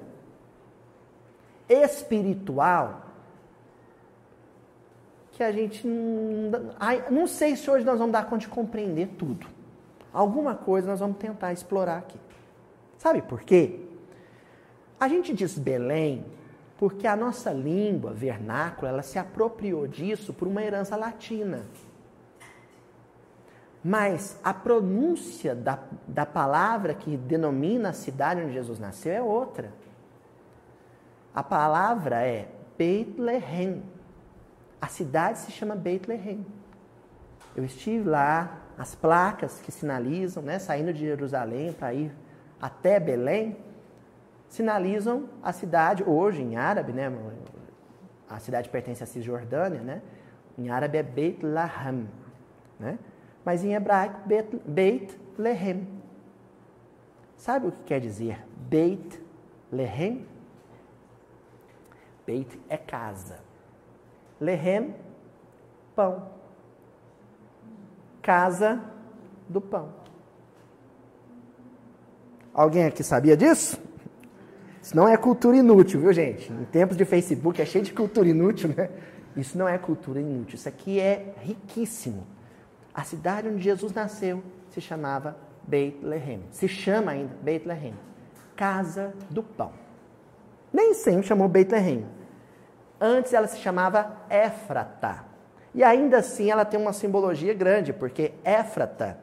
espiritual 1.68 3.08
que 5.32 5.42
a 5.42 5.52
gente 5.52 5.88
não, 5.88 6.52
não 7.10 7.26
sei 7.26 7.56
se 7.56 7.68
hoje 7.68 7.84
nós 7.84 7.98
vamos 7.98 8.14
dar 8.14 8.26
conta 8.26 8.42
de 8.42 8.50
compreender 8.50 9.08
tudo. 9.18 9.48
Alguma 10.14 10.54
coisa 10.54 10.92
nós 10.92 11.00
vamos 11.00 11.18
tentar 11.18 11.54
explorar 11.54 11.98
aqui. 11.98 12.20
Sabe 13.00 13.24
por 13.24 13.42
quê? 13.42 13.80
A 15.00 15.08
gente 15.08 15.34
diz 15.34 15.58
Belém 15.58 16.24
porque 16.80 17.06
a 17.06 17.14
nossa 17.14 17.52
língua 17.52 18.14
vernácula 18.14 18.88
ela 18.88 19.02
se 19.02 19.20
apropriou 19.20 19.86
disso 19.86 20.34
por 20.34 20.48
uma 20.48 20.64
herança 20.64 20.96
latina. 20.96 21.66
Mas 23.84 24.40
a 24.42 24.54
pronúncia 24.54 25.54
da, 25.54 25.78
da 26.08 26.26
palavra 26.26 26.94
que 26.94 27.18
denomina 27.18 27.90
a 27.90 27.94
cidade 27.94 28.42
onde 28.42 28.54
Jesus 28.54 28.80
nasceu 28.80 29.12
é 29.12 29.22
outra. 29.22 29.74
A 31.36 31.44
palavra 31.44 32.26
é 32.26 32.48
Bethlehem. 32.78 33.84
A 34.80 34.88
cidade 34.88 35.40
se 35.40 35.52
chama 35.52 35.76
Bethlehem. 35.76 36.46
Eu 37.58 37.66
estive 37.66 38.08
lá 38.08 38.58
as 38.78 38.96
placas 38.96 39.60
que 39.60 39.70
sinalizam, 39.70 40.42
né, 40.42 40.60
saindo 40.60 40.94
de 40.94 41.02
Jerusalém 41.02 41.74
para 41.74 41.94
ir 41.94 42.16
até 42.62 43.02
Belém, 43.02 43.58
sinalizam 44.50 45.30
a 45.42 45.54
cidade, 45.54 46.04
hoje 46.04 46.42
em 46.42 46.58
árabe, 46.58 46.92
né, 46.92 47.12
a 48.28 48.40
cidade 48.40 48.70
pertence 48.70 49.04
à 49.04 49.06
Cisjordânia, 49.06 49.82
né, 49.82 50.02
em 50.58 50.70
árabe 50.70 50.98
é 50.98 51.04
Beit 51.04 51.46
Lahem, 51.46 52.10
né, 52.78 53.00
mas 53.46 53.64
em 53.64 53.74
hebraico 53.74 54.20
Beit, 54.28 54.62
Beit 54.66 55.18
Lehem. 55.38 55.88
Sabe 57.38 57.68
o 57.68 57.72
que 57.72 57.84
quer 57.84 58.02
dizer 58.02 58.46
Beit 58.58 59.24
Lehem? 59.72 60.28
Beit 62.26 62.60
é 62.68 62.78
casa. 62.78 63.40
Lehem, 64.42 64.94
pão 65.96 66.40
casa 68.30 68.80
do 69.48 69.60
pão. 69.60 69.90
Alguém 72.54 72.86
aqui 72.86 73.04
sabia 73.04 73.36
disso? 73.36 73.82
Isso 74.82 74.96
não 74.96 75.08
é 75.08 75.18
cultura 75.18 75.58
inútil, 75.58 76.00
viu, 76.00 76.14
gente? 76.14 76.52
Em 76.52 76.66
tempos 76.66 76.96
de 76.96 77.06
Facebook 77.06 77.62
é 77.62 77.66
cheio 77.66 77.84
de 77.84 77.94
cultura 77.94 78.28
inútil, 78.28 78.74
né? 78.76 78.90
Isso 79.36 79.58
não 79.58 79.68
é 79.68 79.78
cultura 79.78 80.20
inútil, 80.20 80.56
isso 80.56 80.68
aqui 80.68 81.00
é 81.00 81.34
riquíssimo. 81.42 82.26
A 82.94 83.04
cidade 83.04 83.48
onde 83.48 83.62
Jesus 83.62 83.94
nasceu 83.94 84.44
se 84.70 84.82
chamava 84.82 85.38
Bethlehem. 85.64 86.42
Se 86.52 86.68
chama 86.68 87.12
ainda 87.12 87.34
Bethlehem, 87.42 87.94
casa 88.56 89.14
do 89.30 89.44
pão. 89.44 89.72
Nem 90.74 90.94
sempre 90.94 91.28
chamou 91.28 91.48
Bethlehem. 91.48 92.06
Antes 93.00 93.34
ela 93.34 93.48
se 93.48 93.58
chamava 93.60 94.18
Éfrata. 94.30 95.24
E 95.74 95.84
ainda 95.84 96.18
assim 96.18 96.50
ela 96.50 96.66
tem 96.66 96.80
uma 96.80 96.94
simbologia 96.94 97.54
grande, 97.54 97.94
porque 97.94 98.34
Éfrata, 98.44 99.20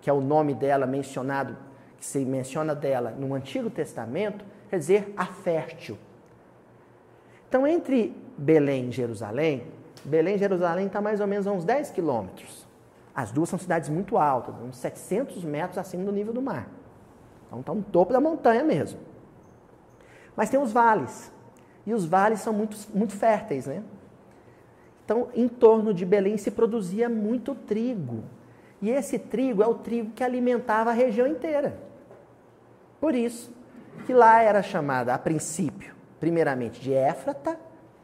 que 0.00 0.10
é 0.10 0.12
o 0.12 0.20
nome 0.20 0.54
dela 0.54 0.86
mencionado, 0.86 1.56
que 1.96 2.04
se 2.04 2.24
menciona 2.24 2.74
dela 2.74 3.10
no 3.12 3.32
Antigo 3.34 3.70
Testamento, 3.70 4.44
quer 4.74 4.78
dizer 4.78 5.14
a 5.16 5.26
fértil. 5.26 5.96
Então, 7.48 7.66
entre 7.66 8.14
Belém 8.36 8.88
e 8.88 8.90
Jerusalém, 8.90 9.68
Belém 10.04 10.34
e 10.34 10.38
Jerusalém 10.38 10.86
está 10.86 11.00
mais 11.00 11.20
ou 11.20 11.26
menos 11.26 11.46
a 11.46 11.52
uns 11.52 11.64
10 11.64 11.90
quilômetros. 11.90 12.66
As 13.14 13.30
duas 13.30 13.48
são 13.48 13.58
cidades 13.58 13.88
muito 13.88 14.18
altas, 14.18 14.56
uns 14.60 14.76
700 14.76 15.44
metros 15.44 15.78
acima 15.78 16.04
do 16.04 16.10
nível 16.10 16.32
do 16.32 16.42
mar. 16.42 16.68
Então, 17.46 17.60
está 17.60 17.72
no 17.72 17.82
topo 17.82 18.12
da 18.12 18.20
montanha 18.20 18.64
mesmo. 18.64 18.98
Mas 20.34 20.50
tem 20.50 20.60
os 20.60 20.72
vales. 20.72 21.32
E 21.86 21.94
os 21.94 22.04
vales 22.04 22.40
são 22.40 22.52
muito, 22.52 22.76
muito 22.92 23.12
férteis, 23.12 23.66
né? 23.66 23.82
Então, 25.04 25.28
em 25.34 25.46
torno 25.46 25.94
de 25.94 26.04
Belém 26.04 26.36
se 26.36 26.50
produzia 26.50 27.08
muito 27.08 27.54
trigo. 27.54 28.24
E 28.82 28.90
esse 28.90 29.18
trigo 29.18 29.62
é 29.62 29.66
o 29.66 29.74
trigo 29.74 30.10
que 30.10 30.24
alimentava 30.24 30.90
a 30.90 30.92
região 30.92 31.28
inteira. 31.28 31.78
Por 33.00 33.14
isso 33.14 33.52
que 34.06 34.12
lá 34.12 34.42
era 34.42 34.62
chamada, 34.62 35.14
a 35.14 35.18
princípio, 35.18 35.94
primeiramente 36.20 36.80
de 36.80 36.92
Éfrata, 36.92 37.58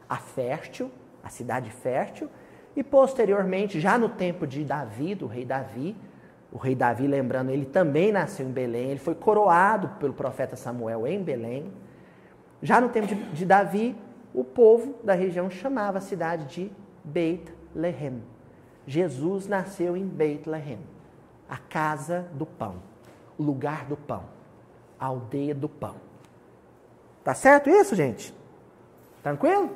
a 0.07 0.17
fértil, 0.17 0.91
a 1.23 1.29
cidade 1.29 1.69
fértil, 1.69 2.29
e 2.75 2.83
posteriormente, 2.83 3.79
já 3.79 3.97
no 3.97 4.09
tempo 4.09 4.47
de 4.47 4.63
Davi, 4.63 5.15
do 5.15 5.27
rei 5.27 5.45
Davi, 5.45 5.95
o 6.51 6.57
rei 6.57 6.75
Davi, 6.75 7.07
lembrando, 7.07 7.49
ele 7.49 7.65
também 7.65 8.11
nasceu 8.11 8.45
em 8.45 8.51
Belém, 8.51 8.89
ele 8.89 8.99
foi 8.99 9.15
coroado 9.15 9.89
pelo 9.99 10.13
profeta 10.13 10.55
Samuel 10.55 11.07
em 11.07 11.21
Belém. 11.23 11.71
Já 12.61 12.81
no 12.81 12.89
tempo 12.89 13.07
de, 13.07 13.15
de 13.15 13.45
Davi, 13.45 13.95
o 14.33 14.43
povo 14.43 14.95
da 15.03 15.13
região 15.13 15.49
chamava 15.49 15.97
a 15.97 16.01
cidade 16.01 16.45
de 16.45 16.71
Beit 17.03 17.51
Lehem. 17.73 18.21
Jesus 18.85 19.47
nasceu 19.47 19.95
em 19.95 20.05
Beit 20.05 20.49
Lehem, 20.49 20.79
a 21.47 21.57
casa 21.57 22.27
do 22.33 22.45
pão, 22.45 22.75
o 23.37 23.43
lugar 23.43 23.85
do 23.85 23.95
pão, 23.95 24.23
aldeia 25.05 25.55
do 25.55 25.67
pão. 25.67 25.95
Tá 27.23 27.33
certo 27.33 27.69
isso, 27.69 27.95
gente? 27.95 28.33
Tranquilo? 29.23 29.69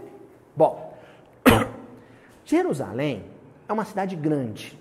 Bom, 0.56 0.98
Jerusalém 2.46 3.26
é 3.68 3.74
uma 3.74 3.86
cidade 3.86 4.16
grande. 4.16 4.80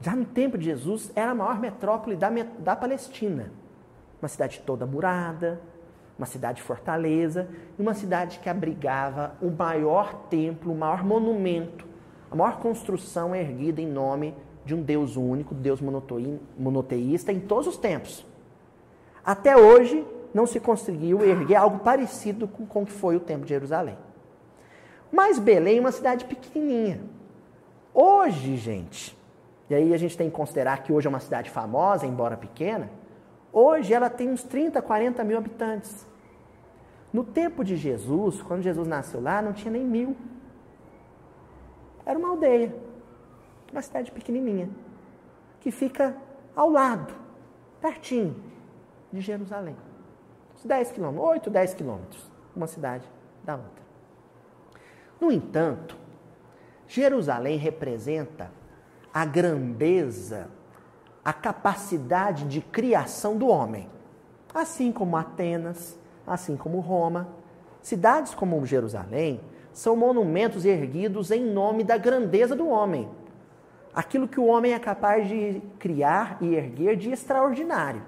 Já 0.00 0.16
no 0.16 0.24
tempo 0.24 0.56
de 0.56 0.64
Jesus, 0.64 1.10
era 1.14 1.32
a 1.32 1.34
maior 1.34 1.58
metrópole 1.58 2.16
da, 2.16 2.30
da 2.58 2.74
Palestina. 2.74 3.52
Uma 4.20 4.28
cidade 4.28 4.62
toda 4.64 4.86
murada, 4.86 5.60
uma 6.16 6.26
cidade 6.26 6.62
fortaleza, 6.62 7.48
uma 7.78 7.94
cidade 7.94 8.38
que 8.38 8.48
abrigava 8.48 9.34
o 9.40 9.50
maior 9.50 10.14
templo, 10.28 10.72
o 10.72 10.76
maior 10.76 11.02
monumento, 11.04 11.86
a 12.30 12.36
maior 12.36 12.58
construção 12.60 13.34
erguida 13.34 13.80
em 13.80 13.86
nome 13.86 14.34
de 14.64 14.74
um 14.74 14.82
Deus 14.82 15.16
único, 15.16 15.54
Deus 15.54 15.80
monoteísta 16.58 17.32
em 17.32 17.40
todos 17.40 17.66
os 17.66 17.76
tempos. 17.76 18.29
Até 19.24 19.56
hoje, 19.56 20.06
não 20.32 20.46
se 20.46 20.60
conseguiu 20.60 21.24
erguer 21.24 21.56
algo 21.56 21.80
parecido 21.80 22.46
com, 22.46 22.82
o 22.82 22.86
que 22.86 22.92
foi 22.92 23.16
o 23.16 23.20
Templo 23.20 23.44
de 23.44 23.50
Jerusalém. 23.50 23.98
Mas 25.12 25.38
Belém 25.38 25.78
é 25.78 25.80
uma 25.80 25.92
cidade 25.92 26.24
pequenininha. 26.24 27.00
Hoje, 27.92 28.56
gente, 28.56 29.16
e 29.68 29.74
aí 29.74 29.92
a 29.92 29.96
gente 29.96 30.16
tem 30.16 30.30
que 30.30 30.36
considerar 30.36 30.82
que 30.82 30.92
hoje 30.92 31.06
é 31.06 31.10
uma 31.10 31.20
cidade 31.20 31.50
famosa, 31.50 32.06
embora 32.06 32.36
pequena, 32.36 32.90
hoje 33.52 33.92
ela 33.92 34.08
tem 34.08 34.30
uns 34.30 34.42
30, 34.42 34.80
40 34.80 35.24
mil 35.24 35.36
habitantes. 35.36 36.06
No 37.12 37.24
tempo 37.24 37.64
de 37.64 37.76
Jesus, 37.76 38.40
quando 38.40 38.62
Jesus 38.62 38.86
nasceu 38.86 39.20
lá, 39.20 39.42
não 39.42 39.52
tinha 39.52 39.72
nem 39.72 39.84
mil. 39.84 40.16
Era 42.06 42.16
uma 42.16 42.28
aldeia, 42.28 42.74
uma 43.72 43.82
cidade 43.82 44.12
pequenininha, 44.12 44.70
que 45.60 45.72
fica 45.72 46.16
ao 46.54 46.70
lado, 46.70 47.12
pertinho 47.80 48.49
de 49.12 49.20
Jerusalém. 49.20 49.76
Uns 50.54 50.64
10 50.64 50.92
quilômetros, 50.92 51.28
8, 51.28 51.50
10 51.50 51.74
quilômetros, 51.74 52.30
uma 52.54 52.66
cidade 52.66 53.08
da 53.44 53.56
outra. 53.56 53.82
No 55.20 55.30
entanto, 55.30 55.96
Jerusalém 56.86 57.56
representa 57.56 58.50
a 59.12 59.24
grandeza, 59.24 60.48
a 61.24 61.32
capacidade 61.32 62.44
de 62.46 62.60
criação 62.60 63.36
do 63.36 63.46
homem. 63.48 63.88
Assim 64.54 64.90
como 64.90 65.16
Atenas, 65.16 65.98
assim 66.26 66.56
como 66.56 66.80
Roma. 66.80 67.28
Cidades 67.82 68.34
como 68.34 68.64
Jerusalém 68.64 69.40
são 69.72 69.94
monumentos 69.94 70.64
erguidos 70.64 71.30
em 71.30 71.44
nome 71.44 71.84
da 71.84 71.96
grandeza 71.96 72.56
do 72.56 72.68
homem. 72.68 73.08
Aquilo 73.94 74.28
que 74.28 74.40
o 74.40 74.46
homem 74.46 74.72
é 74.72 74.78
capaz 74.78 75.28
de 75.28 75.60
criar 75.78 76.38
e 76.40 76.54
erguer 76.54 76.96
de 76.96 77.10
extraordinário. 77.10 78.02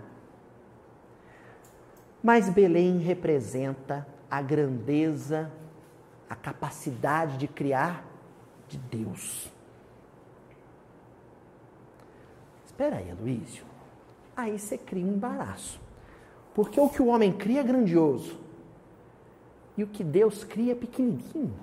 Mas 2.23 2.49
Belém 2.49 2.99
representa 2.99 4.07
a 4.31 4.41
grandeza 4.41 5.51
a 6.31 6.35
capacidade 6.35 7.37
de 7.37 7.47
criar 7.47 8.07
de 8.67 8.79
Deus. 8.79 9.53
Espera 12.65 12.97
aí, 12.97 13.11
Aloysio. 13.11 13.67
Aí 14.35 14.59
você 14.59 14.79
cria 14.79 15.05
um 15.05 15.13
embaraço. 15.13 15.79
Porque 16.55 16.81
o 16.81 16.89
que 16.89 17.03
o 17.03 17.07
homem 17.09 17.33
cria 17.33 17.61
é 17.61 17.63
grandioso. 17.65 18.41
E 19.77 19.83
o 19.83 19.87
que 19.87 20.03
Deus 20.03 20.43
cria 20.43 20.73
é 20.73 20.75
pequenininho. 20.75 21.55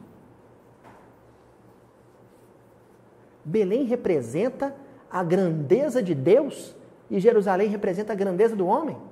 Belém 3.43 3.85
representa 3.85 4.75
a 5.09 5.23
grandeza 5.23 6.03
de 6.03 6.13
Deus 6.13 6.75
e 7.09 7.19
Jerusalém 7.19 7.69
representa 7.69 8.13
a 8.13 8.15
grandeza 8.15 8.55
do 8.55 8.67
homem? 8.67 9.08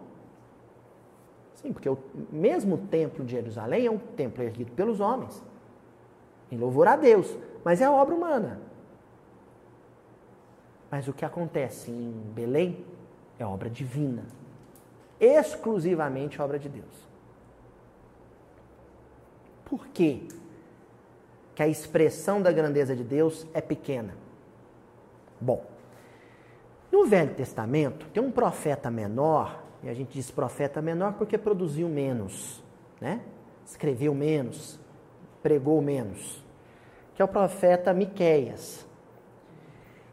Sim, 1.61 1.73
porque 1.73 1.89
o 1.89 1.97
mesmo 2.31 2.77
templo 2.77 3.25
de 3.25 3.31
Jerusalém 3.31 3.87
é 3.87 3.91
um 3.91 3.97
templo 3.97 4.43
erguido 4.43 4.71
pelos 4.73 4.99
homens, 4.99 5.43
em 6.51 6.57
louvor 6.57 6.87
a 6.87 6.95
Deus, 6.95 7.35
mas 7.63 7.81
é 7.81 7.89
obra 7.89 8.13
humana. 8.13 8.61
Mas 10.89 11.07
o 11.07 11.13
que 11.13 11.25
acontece 11.25 11.91
em 11.91 12.11
Belém 12.33 12.85
é 13.39 13.45
obra 13.45 13.69
divina, 13.69 14.23
exclusivamente 15.19 16.39
obra 16.41 16.59
de 16.59 16.69
Deus. 16.69 17.07
Por 19.65 19.87
quê? 19.87 20.21
Que 21.55 21.63
a 21.63 21.67
expressão 21.67 22.39
da 22.39 22.51
grandeza 22.51 22.95
de 22.95 23.03
Deus 23.03 23.47
é 23.51 23.61
pequena. 23.61 24.15
Bom, 25.41 25.65
no 26.91 27.05
Velho 27.07 27.33
Testamento 27.33 28.05
tem 28.13 28.21
um 28.21 28.31
profeta 28.31 28.91
menor 28.91 29.66
e 29.83 29.89
a 29.89 29.93
gente 29.93 30.13
diz 30.13 30.31
profeta 30.31 30.81
menor 30.81 31.13
porque 31.13 31.37
produziu 31.37 31.87
menos, 31.87 32.63
né? 32.99 33.21
Escreveu 33.65 34.13
menos, 34.13 34.79
pregou 35.43 35.81
menos. 35.81 36.43
Que 37.15 37.21
é 37.21 37.25
o 37.25 37.27
profeta 37.27 37.93
Miqueias. 37.93 38.85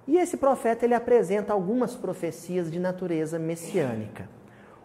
E 0.07 0.19
esse 0.19 0.37
profeta 0.37 0.85
ele 0.85 0.95
apresenta 0.95 1.53
algumas 1.53 1.95
profecias 1.95 2.71
de 2.71 2.79
natureza 2.79 3.39
messiânica. 3.39 4.29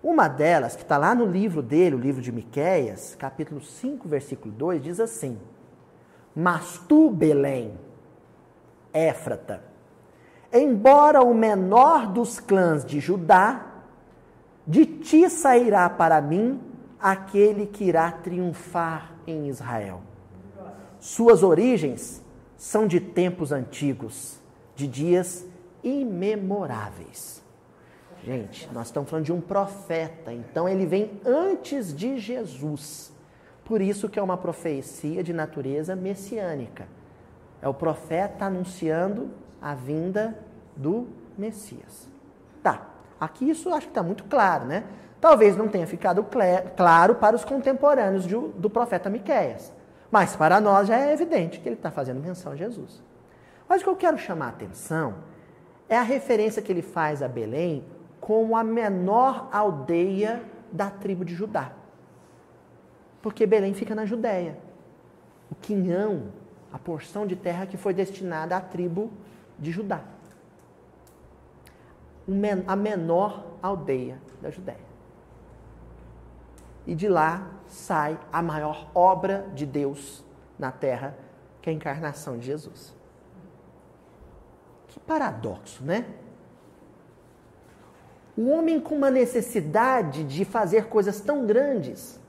Uma 0.01 0.29
delas, 0.29 0.77
que 0.77 0.81
está 0.81 0.97
lá 0.97 1.13
no 1.13 1.25
livro 1.25 1.61
dele, 1.61 1.95
o 1.95 1.99
livro 1.99 2.21
de 2.21 2.31
Miqueias, 2.31 3.15
capítulo 3.15 3.61
5, 3.61 4.07
versículo 4.07 4.53
2, 4.53 4.81
diz 4.81 4.99
assim: 4.99 5.37
Mas 6.33 6.77
tu, 6.87 7.09
Belém, 7.09 7.73
Éfrata, 8.93 9.61
embora 10.53 11.21
o 11.21 11.33
menor 11.33 12.07
dos 12.07 12.39
clãs 12.39 12.85
de 12.85 13.01
Judá, 13.01 13.68
de 14.69 14.85
ti 14.85 15.27
sairá 15.31 15.89
para 15.89 16.21
mim 16.21 16.61
aquele 16.99 17.65
que 17.65 17.85
irá 17.85 18.11
triunfar 18.11 19.15
em 19.25 19.47
Israel. 19.47 20.01
Suas 20.99 21.41
origens 21.41 22.23
são 22.55 22.85
de 22.85 22.99
tempos 22.99 23.51
antigos, 23.51 24.39
de 24.75 24.85
dias 24.85 25.43
imemoráveis. 25.83 27.43
Gente, 28.23 28.69
nós 28.71 28.87
estamos 28.87 29.09
falando 29.09 29.25
de 29.25 29.33
um 29.33 29.41
profeta, 29.41 30.31
então 30.31 30.69
ele 30.69 30.85
vem 30.85 31.19
antes 31.25 31.91
de 31.91 32.19
Jesus. 32.19 33.11
Por 33.65 33.81
isso 33.81 34.07
que 34.07 34.19
é 34.19 34.21
uma 34.21 34.37
profecia 34.37 35.23
de 35.23 35.33
natureza 35.33 35.95
messiânica. 35.95 36.87
É 37.59 37.67
o 37.67 37.73
profeta 37.73 38.45
anunciando 38.45 39.31
a 39.59 39.73
vinda 39.73 40.37
do 40.75 41.07
Messias. 41.35 42.07
Tá. 42.61 42.88
Aqui 43.19 43.49
isso 43.49 43.69
acho 43.73 43.87
que 43.87 43.91
está 43.91 44.01
muito 44.01 44.23
claro, 44.23 44.65
né? 44.65 44.85
Talvez 45.19 45.57
não 45.57 45.67
tenha 45.67 45.85
ficado 45.85 46.25
claro 46.77 47.15
para 47.15 47.35
os 47.35 47.43
contemporâneos 47.43 48.25
do 48.25 48.69
profeta 48.69 49.09
Miqueias, 49.09 49.73
mas 50.09 50.35
para 50.35 50.61
nós 50.61 50.87
já 50.87 50.97
é 50.97 51.11
evidente 51.11 51.59
que 51.59 51.67
ele 51.67 51.75
está 51.75 51.91
fazendo 51.91 52.21
menção 52.21 52.53
a 52.53 52.55
Jesus. 52.55 53.03
Mas 53.67 53.81
o 53.81 53.83
que 53.83 53.89
eu 53.89 53.95
quero 53.97 54.17
chamar 54.17 54.45
a 54.45 54.49
atenção 54.49 55.15
é 55.89 55.97
a 55.97 56.01
referência 56.01 56.61
que 56.61 56.71
ele 56.71 56.81
faz 56.81 57.21
a 57.21 57.27
Belém 57.27 57.83
como 58.21 58.55
a 58.55 58.63
menor 58.63 59.49
aldeia 59.51 60.41
da 60.71 60.89
tribo 60.89 61.25
de 61.25 61.35
Judá. 61.35 61.73
Porque 63.21 63.45
Belém 63.45 63.73
fica 63.73 63.93
na 63.93 64.05
Judéia. 64.05 64.57
O 65.51 65.55
quinhão, 65.55 66.31
a 66.71 66.79
porção 66.79 67.27
de 67.27 67.35
terra 67.35 67.65
que 67.65 67.75
foi 67.75 67.93
destinada 67.93 68.55
à 68.55 68.61
tribo 68.61 69.11
de 69.57 69.71
Judá 69.71 70.01
a 72.67 72.75
menor 72.75 73.45
aldeia 73.61 74.21
da 74.41 74.49
Judéia. 74.49 74.89
E 76.85 76.95
de 76.95 77.07
lá 77.07 77.51
sai 77.67 78.19
a 78.31 78.41
maior 78.41 78.89
obra 78.95 79.47
de 79.53 79.65
Deus 79.65 80.23
na 80.57 80.71
terra, 80.71 81.15
que 81.61 81.69
é 81.69 81.73
a 81.73 81.75
encarnação 81.75 82.37
de 82.37 82.45
Jesus. 82.45 82.95
Que 84.87 84.99
paradoxo, 84.99 85.83
né? 85.83 86.05
O 88.35 88.49
homem 88.49 88.79
com 88.79 88.95
uma 88.95 89.11
necessidade 89.11 90.23
de 90.23 90.45
fazer 90.45 90.87
coisas 90.87 91.19
tão 91.19 91.45
grandes. 91.45 92.19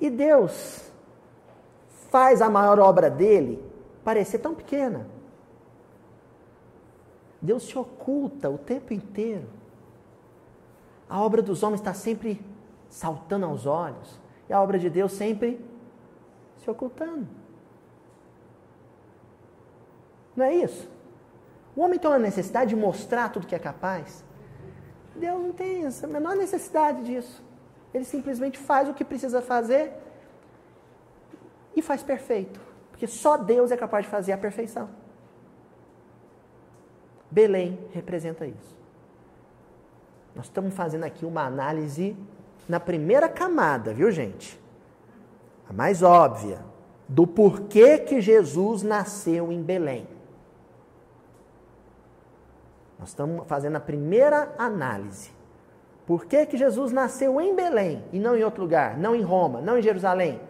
E 0.00 0.08
Deus 0.08 0.90
faz 2.10 2.40
a 2.40 2.48
maior 2.48 2.78
obra 2.78 3.10
dele 3.10 3.62
parecer 4.04 4.38
tão 4.38 4.54
pequena. 4.54 5.17
Deus 7.40 7.64
se 7.64 7.78
oculta 7.78 8.50
o 8.50 8.58
tempo 8.58 8.92
inteiro. 8.92 9.48
A 11.08 11.22
obra 11.22 11.40
dos 11.40 11.62
homens 11.62 11.80
está 11.80 11.94
sempre 11.94 12.40
saltando 12.88 13.46
aos 13.46 13.66
olhos 13.66 14.18
e 14.48 14.52
a 14.52 14.60
obra 14.60 14.78
de 14.78 14.90
Deus 14.90 15.12
sempre 15.12 15.64
se 16.58 16.70
ocultando. 16.70 17.26
Não 20.36 20.44
é 20.44 20.54
isso? 20.54 20.88
O 21.74 21.80
homem 21.80 21.98
tem 21.98 22.10
uma 22.10 22.18
necessidade 22.18 22.70
de 22.70 22.76
mostrar 22.76 23.30
tudo 23.30 23.46
que 23.46 23.54
é 23.54 23.58
capaz. 23.58 24.24
Deus 25.14 25.40
não 25.40 25.52
tem 25.52 25.84
a 25.86 26.06
menor 26.06 26.36
necessidade 26.36 27.04
disso. 27.04 27.42
Ele 27.92 28.04
simplesmente 28.04 28.58
faz 28.58 28.88
o 28.88 28.94
que 28.94 29.04
precisa 29.04 29.40
fazer 29.40 29.92
e 31.74 31.82
faz 31.82 32.02
perfeito. 32.02 32.60
Porque 32.90 33.06
só 33.06 33.36
Deus 33.36 33.70
é 33.70 33.76
capaz 33.76 34.04
de 34.04 34.10
fazer 34.10 34.32
a 34.32 34.38
perfeição. 34.38 34.88
Belém 37.38 37.78
representa 37.92 38.44
isso. 38.44 38.76
Nós 40.34 40.46
estamos 40.46 40.74
fazendo 40.74 41.04
aqui 41.04 41.24
uma 41.24 41.42
análise 41.42 42.16
na 42.68 42.80
primeira 42.80 43.28
camada, 43.28 43.94
viu, 43.94 44.10
gente? 44.10 44.60
A 45.70 45.72
mais 45.72 46.02
óbvia, 46.02 46.58
do 47.08 47.28
porquê 47.28 47.96
que 47.96 48.20
Jesus 48.20 48.82
nasceu 48.82 49.52
em 49.52 49.62
Belém. 49.62 50.04
Nós 52.98 53.10
estamos 53.10 53.46
fazendo 53.46 53.76
a 53.76 53.80
primeira 53.80 54.52
análise. 54.58 55.30
Por 56.08 56.26
que, 56.26 56.44
que 56.44 56.56
Jesus 56.56 56.90
nasceu 56.90 57.40
em 57.40 57.54
Belém 57.54 58.02
e 58.12 58.18
não 58.18 58.36
em 58.36 58.42
outro 58.42 58.62
lugar, 58.62 58.98
não 58.98 59.14
em 59.14 59.22
Roma, 59.22 59.60
não 59.60 59.78
em 59.78 59.82
Jerusalém? 59.82 60.40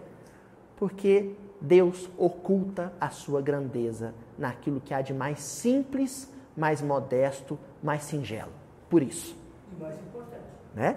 Porque 0.75 1.35
Deus 1.61 2.09
oculta 2.17 2.91
a 2.99 3.11
sua 3.11 3.43
grandeza 3.43 4.15
naquilo 4.39 4.81
que 4.81 4.95
há 4.95 5.03
de 5.03 5.13
mais 5.13 5.41
simples, 5.41 6.33
mais 6.59 6.83
modesto, 6.83 7.59
mais 7.83 8.03
singelo. 8.03 8.53
Por 8.91 9.03
isso. 9.03 9.39
E 9.73 9.81
mais 9.81 9.99
importante. 9.99 10.43
Né? 10.75 10.97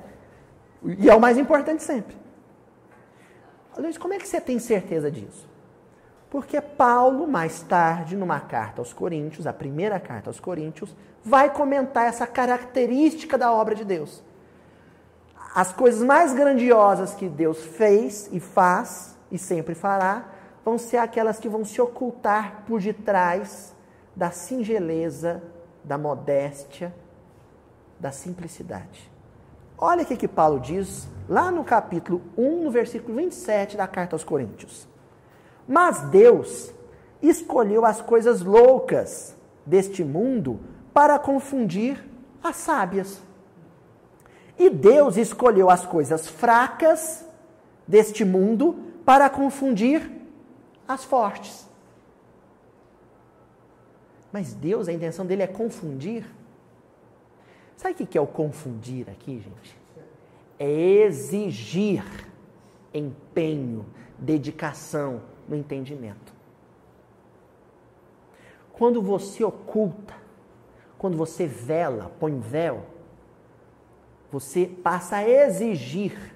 E 0.83 1.09
é 1.09 1.15
o 1.15 1.21
mais 1.21 1.37
importante 1.37 1.83
sempre. 1.83 2.17
Luiz, 3.77 3.97
como 3.97 4.13
é 4.13 4.17
que 4.17 4.27
você 4.27 4.41
tem 4.41 4.59
certeza 4.59 5.09
disso? 5.09 5.49
Porque 6.29 6.59
Paulo, 6.59 7.27
mais 7.27 7.61
tarde, 7.61 8.15
numa 8.15 8.39
carta 8.39 8.81
aos 8.81 8.93
Coríntios, 8.93 9.45
a 9.45 9.53
primeira 9.53 9.99
carta 9.99 10.29
aos 10.29 10.39
Coríntios, 10.39 10.95
vai 11.23 11.49
comentar 11.49 12.07
essa 12.07 12.25
característica 12.25 13.37
da 13.37 13.51
obra 13.51 13.75
de 13.75 13.85
Deus. 13.85 14.23
As 15.53 15.71
coisas 15.73 16.01
mais 16.01 16.33
grandiosas 16.33 17.13
que 17.13 17.27
Deus 17.27 17.63
fez 17.63 18.29
e 18.31 18.39
faz 18.39 19.17
e 19.29 19.37
sempre 19.37 19.75
fará 19.75 20.25
vão 20.63 20.77
ser 20.77 20.97
aquelas 20.97 21.39
que 21.39 21.49
vão 21.49 21.65
se 21.65 21.81
ocultar 21.81 22.63
por 22.65 22.79
detrás 22.79 23.75
da 24.21 24.29
singeleza, 24.29 25.41
da 25.83 25.97
modéstia, 25.97 26.93
da 27.99 28.11
simplicidade. 28.11 29.11
Olha 29.75 30.03
o 30.03 30.05
que, 30.05 30.27
Paulo 30.27 30.59
diz 30.59 31.07
lá 31.27 31.49
no 31.49 31.63
capítulo 31.63 32.21
1, 32.37 32.65
no 32.65 32.69
versículo 32.69 33.15
27 33.15 33.75
da 33.75 33.87
carta 33.87 34.13
aos 34.15 34.23
Coríntios. 34.23 34.87
Mas 35.67 36.01
Deus 36.11 36.71
escolheu 37.19 37.83
as 37.83 37.99
coisas 37.99 38.41
loucas 38.41 39.35
deste 39.65 40.03
mundo 40.03 40.59
para 40.93 41.17
confundir 41.17 42.07
as 42.43 42.57
sábias. 42.57 43.23
E 44.55 44.69
Deus 44.69 45.17
escolheu 45.17 45.67
as 45.67 45.83
coisas 45.83 46.27
fracas 46.27 47.25
deste 47.87 48.23
mundo 48.23 48.75
para 49.03 49.31
confundir 49.31 50.11
as 50.87 51.03
fortes. 51.03 51.70
Mas 54.31 54.53
Deus, 54.53 54.87
a 54.87 54.93
intenção 54.93 55.25
dele 55.25 55.43
é 55.43 55.47
confundir. 55.47 56.25
Sabe 57.75 58.03
o 58.03 58.07
que 58.07 58.17
é 58.17 58.21
o 58.21 58.27
confundir 58.27 59.09
aqui, 59.09 59.39
gente? 59.39 59.77
É 60.57 60.69
exigir 60.69 62.03
empenho, 62.93 63.85
dedicação 64.17 65.21
no 65.47 65.55
entendimento. 65.55 66.33
Quando 68.71 69.01
você 69.01 69.43
oculta, 69.43 70.15
quando 70.97 71.17
você 71.17 71.47
vela, 71.47 72.11
põe 72.19 72.39
véu, 72.39 72.85
você 74.31 74.65
passa 74.65 75.17
a 75.17 75.27
exigir 75.27 76.35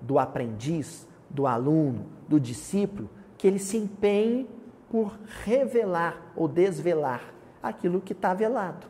do 0.00 0.18
aprendiz, 0.18 1.08
do 1.28 1.46
aluno, 1.46 2.06
do 2.28 2.38
discípulo, 2.38 3.10
que 3.36 3.46
ele 3.46 3.58
se 3.58 3.76
empenhe 3.76 4.48
por 4.90 5.16
revelar 5.44 6.32
ou 6.34 6.48
desvelar 6.48 7.32
aquilo 7.62 8.00
que 8.00 8.12
está 8.12 8.34
velado. 8.34 8.86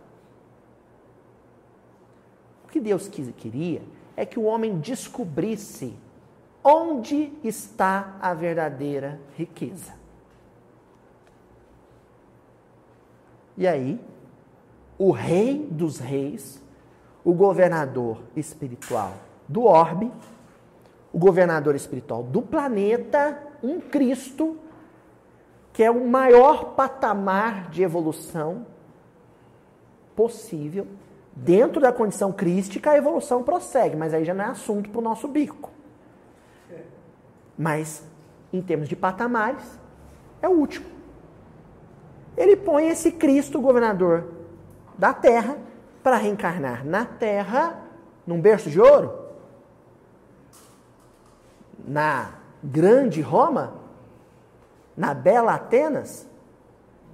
O 2.65 2.69
que 2.69 2.81
Deus 2.81 3.07
queria 3.09 3.83
é 4.17 4.25
que 4.25 4.39
o 4.39 4.45
homem 4.45 4.79
descobrisse 4.79 5.95
onde 6.65 7.33
está 7.45 8.17
a 8.21 8.33
verdadeira 8.33 9.21
riqueza. 9.37 9.95
E 13.57 13.67
aí, 13.67 14.01
o 14.99 15.11
rei 15.11 15.67
dos 15.71 15.99
reis, 15.99 16.63
o 17.23 17.35
governador 17.35 18.23
espiritual 18.35 19.15
do 19.47 19.65
orbe, 19.65 20.11
o 21.13 21.19
governador 21.19 21.75
espiritual 21.75 22.23
do 22.23 22.41
planeta, 22.41 23.39
um 23.63 23.81
Cristo, 23.81 24.57
que 25.81 25.85
é 25.85 25.91
o 25.91 26.07
maior 26.07 26.75
patamar 26.75 27.71
de 27.71 27.83
evolução 27.83 28.67
possível. 30.15 30.87
Dentro 31.35 31.81
da 31.81 31.91
condição 31.91 32.31
crística, 32.31 32.91
a 32.91 32.99
evolução 32.99 33.43
prossegue, 33.43 33.97
mas 33.97 34.13
aí 34.13 34.23
já 34.23 34.35
não 34.35 34.45
é 34.45 34.49
assunto 34.49 34.91
para 34.91 34.99
o 34.99 35.03
nosso 35.03 35.27
bico. 35.27 35.71
Mas, 37.57 38.05
em 38.53 38.61
termos 38.61 38.91
de 38.91 38.95
patamares, 38.95 39.65
é 40.43 40.49
o 40.51 40.53
último. 40.53 40.85
Ele 42.37 42.57
põe 42.57 42.89
esse 42.89 43.13
Cristo, 43.13 43.59
governador 43.59 44.35
da 44.99 45.15
terra, 45.15 45.57
para 46.03 46.19
reencarnar 46.19 46.85
na 46.85 47.07
terra, 47.07 47.81
num 48.27 48.39
berço 48.39 48.69
de 48.69 48.79
ouro, 48.79 49.19
na 51.89 52.35
grande 52.63 53.23
Roma, 53.23 53.80
na 54.97 55.15
bela 55.15 55.55
Atenas? 55.55 56.29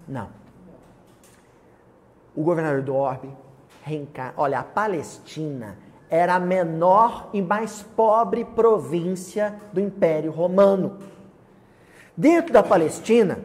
Não. 0.09 0.29
O 2.35 2.43
governador 2.43 2.83
do 2.83 2.95
Orbe 2.95 3.29
reencarna. 3.83 4.35
Olha, 4.37 4.61
a 4.61 4.65
Palestina 4.65 5.79
era 6.11 6.35
a 6.35 6.41
menor 6.41 7.31
e 7.33 7.41
mais 7.41 7.83
pobre 7.83 8.45
província 8.45 9.55
do 9.73 9.81
Império 9.81 10.31
Romano. 10.31 10.99
Dentro 12.17 12.53
da 12.53 12.63
Palestina, 12.63 13.39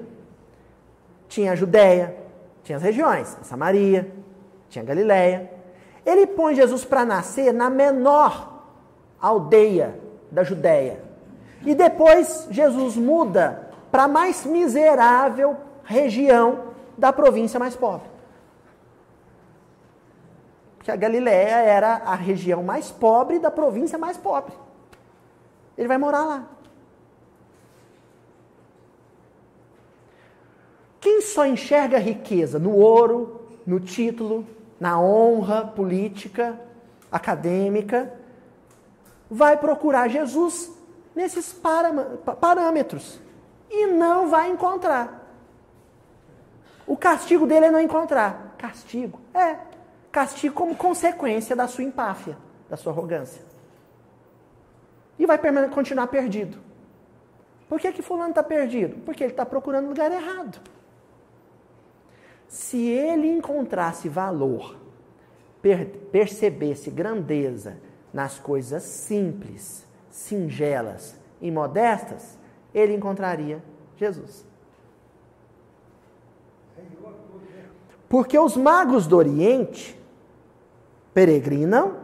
tinha 1.27 1.53
a 1.53 1.55
Judéia, 1.55 2.17
tinha 2.63 2.77
as 2.77 2.83
regiões, 2.83 3.37
a 3.39 3.43
Samaria, 3.43 4.11
tinha 4.69 4.83
a 4.83 4.85
Galiléia. 4.85 5.51
Ele 6.05 6.27
põe 6.27 6.55
Jesus 6.55 6.83
para 6.83 7.05
nascer 7.05 7.53
na 7.53 7.69
menor 7.69 8.63
aldeia 9.21 9.99
da 10.31 10.43
Judéia. 10.43 11.03
E 11.65 11.75
depois 11.75 12.47
Jesus 12.49 12.95
muda 12.95 13.70
para 13.91 14.03
a 14.03 14.07
mais 14.07 14.45
miserável 14.45 15.57
região 15.83 16.71
da 16.97 17.11
província 17.11 17.59
mais 17.59 17.75
pobre. 17.75 18.09
Porque 20.77 20.89
a 20.89 20.95
Galiléia 20.95 21.57
era 21.57 21.95
a 21.97 22.15
região 22.15 22.63
mais 22.63 22.89
pobre 22.89 23.37
da 23.37 23.51
província 23.51 23.97
mais 23.97 24.17
pobre. 24.17 24.53
Ele 25.77 25.87
vai 25.87 25.97
morar 25.97 26.23
lá. 26.23 26.45
Quem 30.99 31.21
só 31.21 31.45
enxerga 31.45 31.97
riqueza 31.97 32.57
no 32.57 32.75
ouro, 32.75 33.41
no 33.65 33.79
título, 33.79 34.45
na 34.79 34.99
honra 34.99 35.65
política, 35.65 36.59
acadêmica, 37.11 38.13
vai 39.29 39.57
procurar 39.57 40.07
Jesus 40.07 40.71
nesses 41.15 41.53
parâmetros 42.39 43.19
e 43.71 43.87
não 43.87 44.29
vai 44.29 44.51
encontrar. 44.51 45.19
O 46.85 46.97
castigo 46.97 47.47
dele 47.47 47.67
é 47.67 47.71
não 47.71 47.79
encontrar. 47.79 48.55
Castigo? 48.57 49.19
É. 49.33 49.57
Castigo 50.11 50.53
como 50.53 50.75
consequência 50.75 51.55
da 51.55 51.67
sua 51.67 51.85
empáfia, 51.85 52.37
da 52.69 52.75
sua 52.75 52.91
arrogância. 52.91 53.41
E 55.17 55.25
vai 55.25 55.39
continuar 55.69 56.07
perdido. 56.07 56.57
Por 57.69 57.79
que, 57.79 57.93
que 57.93 58.01
fulano 58.01 58.31
está 58.31 58.43
perdido? 58.43 58.97
Porque 59.05 59.23
ele 59.23 59.31
está 59.31 59.45
procurando 59.45 59.87
lugar 59.87 60.11
errado. 60.11 60.59
Se 62.47 62.77
ele 62.85 63.29
encontrasse 63.29 64.09
valor, 64.09 64.75
per 65.61 65.85
percebesse 66.11 66.89
grandeza 66.91 67.77
nas 68.13 68.37
coisas 68.37 68.83
simples, 68.83 69.87
singelas 70.09 71.15
e 71.39 71.49
modestas, 71.49 72.37
ele 72.73 72.93
encontraria 72.93 73.61
Jesus. 73.97 74.45
Porque 78.07 78.37
os 78.37 78.57
magos 78.57 79.07
do 79.07 79.15
Oriente 79.15 79.97
peregrinam 81.13 81.97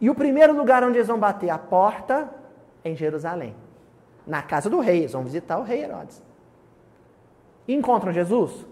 e 0.00 0.10
o 0.10 0.14
primeiro 0.14 0.54
lugar 0.54 0.84
onde 0.84 0.98
eles 0.98 1.08
vão 1.08 1.18
bater 1.18 1.50
a 1.50 1.58
porta 1.58 2.30
é 2.84 2.90
em 2.90 2.96
Jerusalém. 2.96 3.54
Na 4.26 4.42
casa 4.42 4.68
do 4.68 4.80
rei, 4.80 4.98
eles 4.98 5.12
vão 5.12 5.24
visitar 5.24 5.58
o 5.58 5.62
rei 5.62 5.82
Herodes. 5.82 6.22
encontram 7.66 8.12
Jesus 8.12 8.66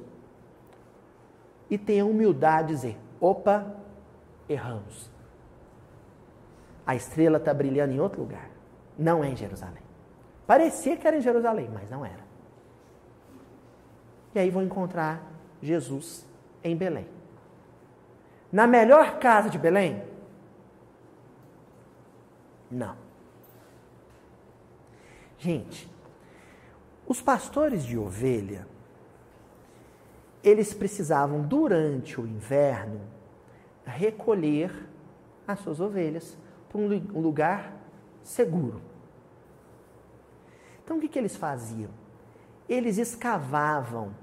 e 1.70 1.78
têm 1.78 2.00
a 2.00 2.04
humildade 2.04 2.68
de 2.68 2.74
dizer: 2.74 2.98
opa, 3.20 3.74
erramos. 4.48 5.10
A 6.86 6.94
estrela 6.94 7.38
está 7.38 7.52
brilhando 7.52 7.94
em 7.94 8.00
outro 8.00 8.20
lugar. 8.20 8.50
Não 8.98 9.24
é 9.24 9.28
em 9.28 9.36
Jerusalém. 9.36 9.85
Parecia 10.46 10.96
que 10.96 11.06
era 11.06 11.16
em 11.16 11.20
Jerusalém, 11.20 11.68
mas 11.72 11.90
não 11.90 12.04
era. 12.04 12.24
E 14.34 14.38
aí 14.38 14.50
vão 14.50 14.62
encontrar 14.62 15.22
Jesus 15.62 16.26
em 16.62 16.76
Belém. 16.76 17.08
Na 18.52 18.66
melhor 18.66 19.18
casa 19.18 19.50
de 19.50 19.58
Belém, 19.58 20.02
Não. 22.70 22.96
Gente, 25.38 25.88
os 27.06 27.20
pastores 27.20 27.84
de 27.84 27.96
ovelha, 27.96 28.66
eles 30.42 30.74
precisavam, 30.74 31.42
durante 31.42 32.20
o 32.20 32.26
inverno, 32.26 33.00
recolher 33.84 34.72
as 35.46 35.60
suas 35.60 35.80
ovelhas 35.80 36.36
para 36.68 36.78
um 36.78 37.20
lugar 37.20 37.72
seguro. 38.22 38.80
Então, 40.86 40.98
o 40.98 41.00
que, 41.00 41.08
que 41.08 41.18
eles 41.18 41.34
faziam? 41.34 41.90
Eles 42.68 42.96
escavavam 42.96 44.14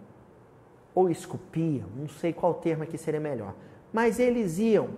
ou 0.96 1.10
esculpiam, 1.10 1.90
não 1.94 2.08
sei 2.08 2.32
qual 2.32 2.54
termo 2.54 2.84
aqui 2.84 2.98
seria 2.98 3.20
melhor, 3.20 3.54
mas 3.92 4.18
eles 4.18 4.58
iam 4.60 4.92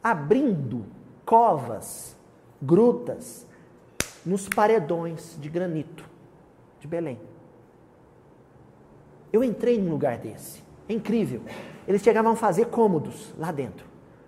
abrindo 0.00 0.86
covas, 1.24 2.16
grutas, 2.62 3.48
nos 4.24 4.48
paredões 4.48 5.36
de 5.40 5.48
granito 5.48 6.08
de 6.78 6.86
Belém. 6.86 7.20
Eu 9.32 9.42
entrei 9.42 9.76
num 9.76 9.90
lugar 9.90 10.18
desse. 10.18 10.62
É 10.88 10.92
incrível. 10.92 11.42
Eles 11.86 12.00
chegavam 12.00 12.30
a 12.30 12.36
fazer 12.36 12.66
cômodos 12.66 13.34
lá 13.36 13.50
dentro. 13.50 13.84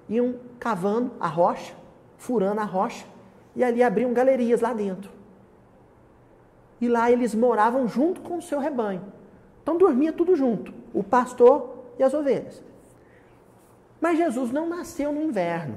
Iam 0.08 0.40
cavando 0.58 1.12
a 1.20 1.28
rocha, 1.28 1.72
furando 2.16 2.60
a 2.60 2.64
rocha, 2.64 3.06
e 3.54 3.62
ali 3.62 3.80
abriam 3.80 4.12
galerias 4.12 4.60
lá 4.60 4.72
dentro. 4.72 5.17
E 6.80 6.88
lá 6.88 7.10
eles 7.10 7.34
moravam 7.34 7.86
junto 7.88 8.20
com 8.20 8.38
o 8.38 8.42
seu 8.42 8.58
rebanho. 8.58 9.02
Então 9.62 9.76
dormia 9.76 10.12
tudo 10.12 10.36
junto, 10.36 10.72
o 10.94 11.02
pastor 11.02 11.84
e 11.98 12.02
as 12.02 12.14
ovelhas. 12.14 12.62
Mas 14.00 14.16
Jesus 14.16 14.52
não 14.52 14.68
nasceu 14.68 15.12
no 15.12 15.22
inverno. 15.22 15.76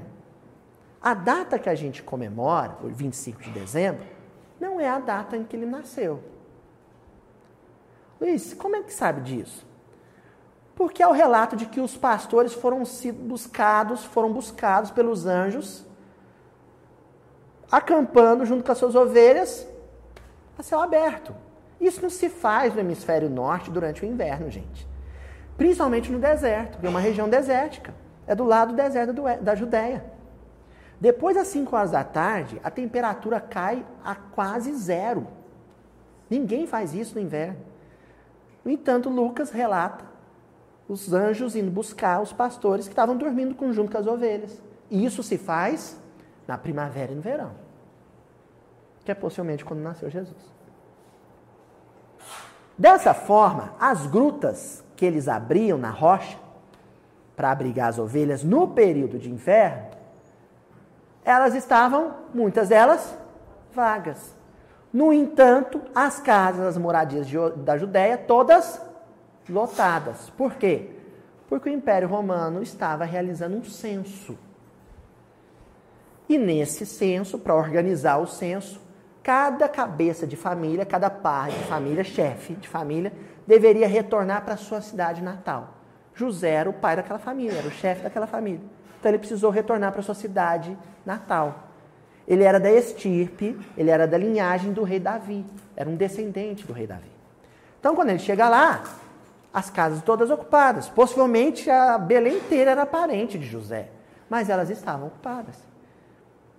A 1.00 1.14
data 1.14 1.58
que 1.58 1.68
a 1.68 1.74
gente 1.74 2.02
comemora, 2.02 2.76
o 2.82 2.88
25 2.88 3.42
de 3.42 3.50
dezembro, 3.50 4.04
não 4.60 4.80
é 4.80 4.88
a 4.88 5.00
data 5.00 5.36
em 5.36 5.42
que 5.42 5.56
ele 5.56 5.66
nasceu. 5.66 6.22
Luiz, 8.20 8.54
como 8.54 8.76
é 8.76 8.82
que 8.82 8.92
sabe 8.92 9.20
disso? 9.22 9.66
Porque 10.76 11.02
é 11.02 11.08
o 11.08 11.12
relato 11.12 11.56
de 11.56 11.66
que 11.66 11.80
os 11.80 11.96
pastores 11.96 12.54
foram 12.54 12.84
buscados, 13.24 14.04
foram 14.04 14.32
buscados 14.32 14.92
pelos 14.92 15.26
anjos, 15.26 15.84
acampando 17.70 18.46
junto 18.46 18.64
com 18.64 18.70
as 18.70 18.78
suas 18.78 18.94
ovelhas 18.94 19.66
a 20.58 20.62
céu 20.62 20.80
aberto. 20.80 21.34
Isso 21.80 22.00
não 22.00 22.10
se 22.10 22.28
faz 22.28 22.74
no 22.74 22.80
hemisfério 22.80 23.28
norte 23.28 23.70
durante 23.70 24.04
o 24.04 24.06
inverno, 24.06 24.50
gente. 24.50 24.86
Principalmente 25.56 26.10
no 26.10 26.18
deserto, 26.18 26.78
que 26.78 26.86
é 26.86 26.88
uma 26.88 27.00
região 27.00 27.28
desértica. 27.28 27.94
É 28.26 28.34
do 28.34 28.44
lado 28.44 28.70
do 28.70 28.76
deserto 28.76 29.14
da 29.40 29.54
Judéia. 29.54 30.04
Depois 31.00 31.34
das 31.34 31.48
5 31.48 31.74
horas 31.74 31.90
da 31.90 32.04
tarde, 32.04 32.60
a 32.62 32.70
temperatura 32.70 33.40
cai 33.40 33.84
a 34.04 34.14
quase 34.14 34.72
zero. 34.74 35.26
Ninguém 36.30 36.66
faz 36.66 36.94
isso 36.94 37.16
no 37.16 37.20
inverno. 37.20 37.58
No 38.64 38.70
entanto, 38.70 39.10
Lucas 39.10 39.50
relata 39.50 40.04
os 40.88 41.12
anjos 41.12 41.56
indo 41.56 41.70
buscar 41.70 42.20
os 42.20 42.32
pastores 42.32 42.86
que 42.86 42.92
estavam 42.92 43.16
dormindo 43.16 43.56
junto 43.72 43.90
com 43.90 43.98
as 43.98 44.06
ovelhas. 44.06 44.62
E 44.90 45.04
isso 45.04 45.22
se 45.22 45.36
faz 45.36 46.00
na 46.46 46.56
primavera 46.56 47.12
e 47.12 47.14
no 47.14 47.22
verão, 47.22 47.52
que 49.04 49.10
é 49.10 49.14
possivelmente 49.14 49.64
quando 49.64 49.80
nasceu 49.80 50.08
Jesus. 50.10 50.52
Dessa 52.76 53.14
forma, 53.14 53.74
as 53.78 54.06
grutas 54.06 54.82
que 54.96 55.04
eles 55.04 55.28
abriam 55.28 55.78
na 55.78 55.90
rocha 55.90 56.38
para 57.36 57.50
abrigar 57.50 57.88
as 57.88 57.98
ovelhas 57.98 58.42
no 58.42 58.68
período 58.68 59.18
de 59.18 59.30
inverno, 59.30 59.88
elas 61.24 61.54
estavam, 61.54 62.14
muitas 62.34 62.68
delas, 62.68 63.16
vagas. 63.72 64.34
No 64.92 65.12
entanto, 65.12 65.80
as 65.94 66.20
casas, 66.20 66.66
as 66.66 66.76
moradias 66.76 67.26
de, 67.26 67.36
da 67.56 67.78
Judéia, 67.78 68.18
todas 68.18 68.80
lotadas. 69.48 70.30
Por 70.30 70.54
quê? 70.54 70.90
Porque 71.48 71.70
o 71.70 71.72
Império 71.72 72.08
Romano 72.08 72.62
estava 72.62 73.04
realizando 73.04 73.56
um 73.56 73.64
censo. 73.64 74.36
E 76.28 76.36
nesse 76.36 76.84
censo, 76.84 77.38
para 77.38 77.54
organizar 77.54 78.18
o 78.18 78.26
censo, 78.26 78.80
cada 79.22 79.68
cabeça 79.68 80.26
de 80.26 80.36
família, 80.36 80.84
cada 80.84 81.08
pai 81.08 81.50
de 81.52 81.64
família, 81.64 82.02
chefe 82.02 82.54
de 82.54 82.68
família, 82.68 83.12
deveria 83.46 83.86
retornar 83.86 84.44
para 84.44 84.56
sua 84.56 84.80
cidade 84.80 85.22
natal. 85.22 85.74
José 86.14 86.50
era 86.50 86.68
o 86.68 86.72
pai 86.72 86.96
daquela 86.96 87.18
família, 87.18 87.58
era 87.58 87.68
o 87.68 87.70
chefe 87.70 88.02
daquela 88.02 88.26
família. 88.26 88.60
Então 88.98 89.10
ele 89.10 89.18
precisou 89.18 89.50
retornar 89.50 89.92
para 89.92 90.02
sua 90.02 90.14
cidade 90.14 90.76
natal. 91.04 91.68
Ele 92.26 92.44
era 92.44 92.60
da 92.60 92.70
estirpe, 92.70 93.58
ele 93.76 93.90
era 93.90 94.06
da 94.06 94.16
linhagem 94.16 94.72
do 94.72 94.82
rei 94.82 95.00
Davi, 95.00 95.44
era 95.76 95.88
um 95.88 95.96
descendente 95.96 96.66
do 96.66 96.72
rei 96.72 96.86
Davi. 96.86 97.10
Então 97.80 97.94
quando 97.96 98.10
ele 98.10 98.18
chega 98.18 98.48
lá, 98.48 98.82
as 99.52 99.70
casas 99.70 100.02
todas 100.02 100.30
ocupadas. 100.30 100.88
Possivelmente 100.88 101.68
a 101.68 101.98
Belém 101.98 102.36
inteira 102.36 102.70
era 102.70 102.86
parente 102.86 103.38
de 103.38 103.46
José, 103.46 103.88
mas 104.30 104.48
elas 104.48 104.70
estavam 104.70 105.08
ocupadas. 105.08 105.56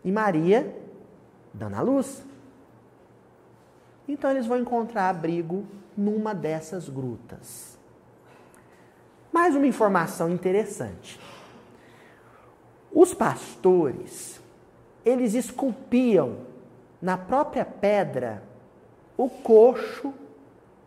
E 0.03 0.11
Maria 0.11 0.75
dando 1.53 1.75
a 1.75 1.81
luz. 1.81 2.23
Então 4.07 4.29
eles 4.29 4.45
vão 4.45 4.57
encontrar 4.57 5.09
abrigo 5.09 5.65
numa 5.95 6.33
dessas 6.33 6.89
grutas. 6.89 7.77
Mais 9.31 9.55
uma 9.55 9.65
informação 9.65 10.29
interessante. 10.29 11.19
Os 12.91 13.13
pastores, 13.13 14.39
eles 15.03 15.33
esculpiam 15.33 16.37
na 17.01 17.17
própria 17.17 17.65
pedra 17.65 18.43
o 19.17 19.29
coxo 19.29 20.13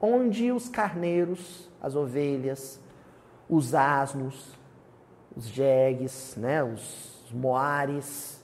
onde 0.01 0.53
os 0.53 0.69
carneiros, 0.69 1.69
as 1.81 1.97
ovelhas, 1.97 2.81
os 3.49 3.75
asnos, 3.75 4.53
os 5.37 5.47
jegues, 5.47 6.35
né, 6.37 6.63
os 6.63 7.25
moares, 7.33 8.43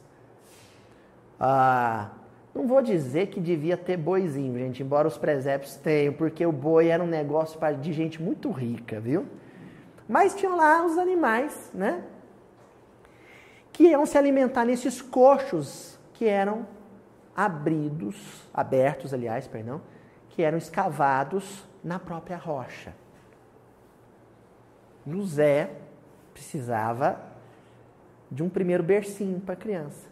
ah, 1.39 2.11
não 2.55 2.67
vou 2.67 2.83
dizer 2.83 3.29
que 3.29 3.41
devia 3.41 3.77
ter 3.77 3.97
boizinho, 3.97 4.59
gente, 4.59 4.83
embora 4.83 5.09
os 5.09 5.17
presépios 5.17 5.77
tenham, 5.77 6.13
porque 6.13 6.45
o 6.45 6.53
boi 6.53 6.89
era 6.89 7.03
um 7.03 7.07
negócio 7.07 7.59
de 7.81 7.93
gente 7.93 8.23
muito 8.23 8.51
rica, 8.51 9.01
viu? 9.01 9.27
Mas 10.07 10.35
tinham 10.35 10.57
lá 10.57 10.85
os 10.85 10.99
animais, 10.99 11.71
né? 11.73 12.05
Que 13.73 13.85
iam 13.85 14.05
se 14.05 14.19
alimentar 14.19 14.67
nesses 14.67 15.01
coxos 15.01 15.99
que 16.13 16.27
eram 16.27 16.67
abridos, 17.35 18.47
abertos, 18.53 19.15
aliás, 19.15 19.49
perdão, 19.49 19.81
que 20.29 20.43
eram 20.43 20.59
escavados 20.59 21.67
na 21.83 21.99
própria 21.99 22.37
rocha. 22.37 22.95
José 25.07 25.71
precisava 26.35 27.19
de 28.31 28.43
um 28.43 28.49
primeiro 28.49 28.83
bercinho 28.83 29.41
para 29.41 29.55
a 29.55 29.57
criança. 29.57 30.12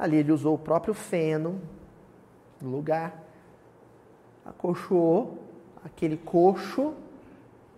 Ali 0.00 0.16
ele 0.16 0.32
usou 0.32 0.54
o 0.54 0.58
próprio 0.58 0.94
feno 0.94 1.60
no 2.58 2.70
lugar, 2.70 3.22
acolchoou 4.46 5.38
aquele 5.84 6.16
coxo 6.16 6.94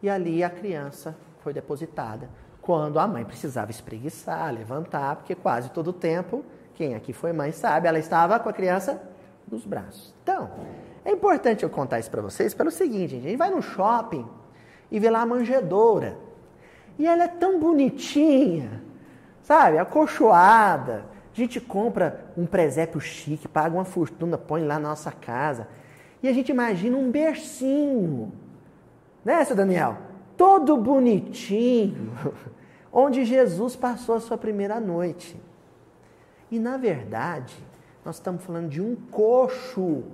e 0.00 0.08
ali 0.08 0.44
a 0.44 0.48
criança 0.48 1.16
foi 1.40 1.52
depositada. 1.52 2.30
Quando 2.60 3.00
a 3.00 3.08
mãe 3.08 3.24
precisava 3.24 3.72
espreguiçar, 3.72 4.54
levantar, 4.54 5.16
porque 5.16 5.34
quase 5.34 5.68
todo 5.70 5.88
o 5.88 5.92
tempo, 5.92 6.44
quem 6.74 6.94
aqui 6.94 7.12
foi 7.12 7.32
mãe 7.32 7.50
sabe, 7.50 7.88
ela 7.88 7.98
estava 7.98 8.38
com 8.38 8.48
a 8.48 8.52
criança 8.52 9.02
nos 9.50 9.66
braços. 9.66 10.14
Então, 10.22 10.48
é 11.04 11.10
importante 11.10 11.64
eu 11.64 11.70
contar 11.70 11.98
isso 11.98 12.10
para 12.10 12.22
vocês 12.22 12.54
pelo 12.54 12.70
seguinte, 12.70 13.16
a 13.16 13.20
gente 13.20 13.36
vai 13.36 13.50
no 13.50 13.60
shopping 13.60 14.24
e 14.92 15.00
vê 15.00 15.10
lá 15.10 15.22
a 15.22 15.26
manjedoura. 15.26 16.16
E 16.96 17.04
ela 17.04 17.24
é 17.24 17.28
tão 17.28 17.58
bonitinha, 17.58 18.80
sabe? 19.42 19.78
Acolchoada, 19.78 21.10
a 21.32 21.36
gente 21.36 21.60
compra 21.60 22.26
um 22.36 22.44
presépio 22.44 23.00
chique, 23.00 23.48
paga 23.48 23.74
uma 23.74 23.84
fortuna, 23.84 24.36
põe 24.36 24.62
lá 24.62 24.78
na 24.78 24.90
nossa 24.90 25.10
casa. 25.10 25.66
E 26.22 26.28
a 26.28 26.32
gente 26.32 26.50
imagina 26.50 26.96
um 26.96 27.10
bercinho. 27.10 28.32
Né, 29.24 29.44
seu 29.44 29.56
Daniel? 29.56 29.96
Todo 30.36 30.76
bonitinho. 30.76 32.12
Onde 32.92 33.24
Jesus 33.24 33.74
passou 33.74 34.16
a 34.16 34.20
sua 34.20 34.36
primeira 34.36 34.78
noite. 34.78 35.40
E 36.50 36.58
na 36.58 36.76
verdade, 36.76 37.56
nós 38.04 38.16
estamos 38.16 38.44
falando 38.44 38.68
de 38.68 38.82
um 38.82 38.94
coxo 38.94 40.04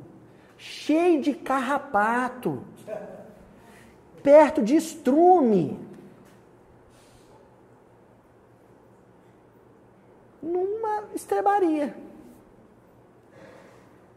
cheio 0.56 1.20
de 1.20 1.32
carrapato, 1.34 2.62
perto 4.22 4.62
de 4.62 4.76
estrume. 4.76 5.87
Numa 10.42 11.04
estrebaria, 11.14 11.94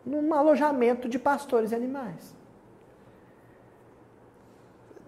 num 0.06 0.34
alojamento 0.34 1.08
de 1.10 1.20
pastores 1.20 1.72
e 1.72 1.76
animais. 1.76 2.36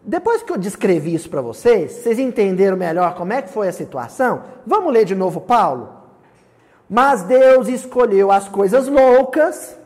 Depois 0.05 0.43
que 0.43 0.51
eu 0.51 0.57
descrevi 0.57 1.13
isso 1.13 1.29
para 1.29 1.41
vocês, 1.41 1.93
vocês 1.93 2.19
entenderam 2.19 2.75
melhor 2.75 3.15
como 3.15 3.31
é 3.31 3.41
que 3.41 3.49
foi 3.49 3.69
a 3.69 3.73
situação? 3.73 4.43
Vamos 4.65 4.91
ler 4.91 5.05
de 5.05 5.15
novo 5.15 5.39
Paulo? 5.39 6.03
Mas 6.89 7.23
Deus 7.23 7.69
escolheu 7.69 8.29
as 8.29 8.49
coisas 8.49 8.87
loucas 8.87 9.77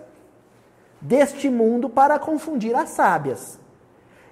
deste 1.00 1.50
mundo 1.50 1.88
para 1.88 2.18
confundir 2.18 2.76
as 2.76 2.90
sábias. 2.90 3.60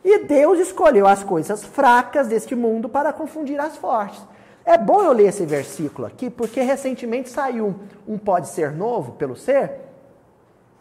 E 0.04 0.26
Deus 0.26 0.60
escolheu 0.60 1.08
as 1.08 1.24
coisas 1.24 1.64
fracas 1.64 2.28
deste 2.28 2.56
mundo 2.56 2.90
para 2.90 3.14
confundir 3.14 3.60
as 3.60 3.78
fortes. 3.78 4.22
É 4.66 4.80
bom 4.80 5.02
eu 5.04 5.12
ler 5.12 5.28
esse 5.28 5.46
versículo 5.46 6.08
aqui, 6.08 6.28
porque 6.28 6.60
recentemente 6.60 7.30
saiu 7.30 7.76
um 8.08 8.18
Pode 8.18 8.48
Ser 8.48 8.72
novo 8.72 9.12
pelo 9.12 9.36
Ser, 9.36 9.72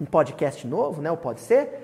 um 0.01 0.07
podcast 0.07 0.67
novo, 0.67 1.03
né? 1.03 1.11
O 1.11 1.19
Pode 1.19 1.41
Ser. 1.41 1.83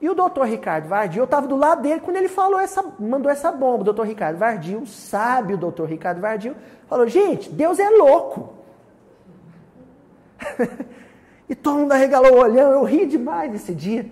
E 0.00 0.08
o 0.08 0.14
doutor 0.14 0.46
Ricardo 0.46 0.88
Vardil, 0.88 1.20
eu 1.20 1.26
estava 1.26 1.46
do 1.46 1.56
lado 1.56 1.82
dele 1.82 2.00
quando 2.00 2.16
ele 2.16 2.28
falou 2.28 2.58
essa, 2.58 2.82
mandou 2.98 3.30
essa 3.30 3.52
bomba. 3.52 3.82
O 3.82 3.84
doutor 3.84 4.06
Ricardo 4.06 4.38
Vardil, 4.38 4.86
sabe 4.86 5.52
o 5.52 5.58
doutor 5.58 5.88
Ricardo 5.90 6.22
Vardil, 6.22 6.56
falou: 6.88 7.06
gente, 7.06 7.50
Deus 7.50 7.78
é 7.78 7.90
louco. 7.90 8.54
e 11.48 11.54
todo 11.54 11.80
mundo 11.80 11.92
arregalou 11.92 12.32
o 12.32 12.40
olhão, 12.40 12.72
eu 12.72 12.82
ri 12.82 13.04
demais 13.04 13.52
nesse 13.52 13.74
dia. 13.74 14.10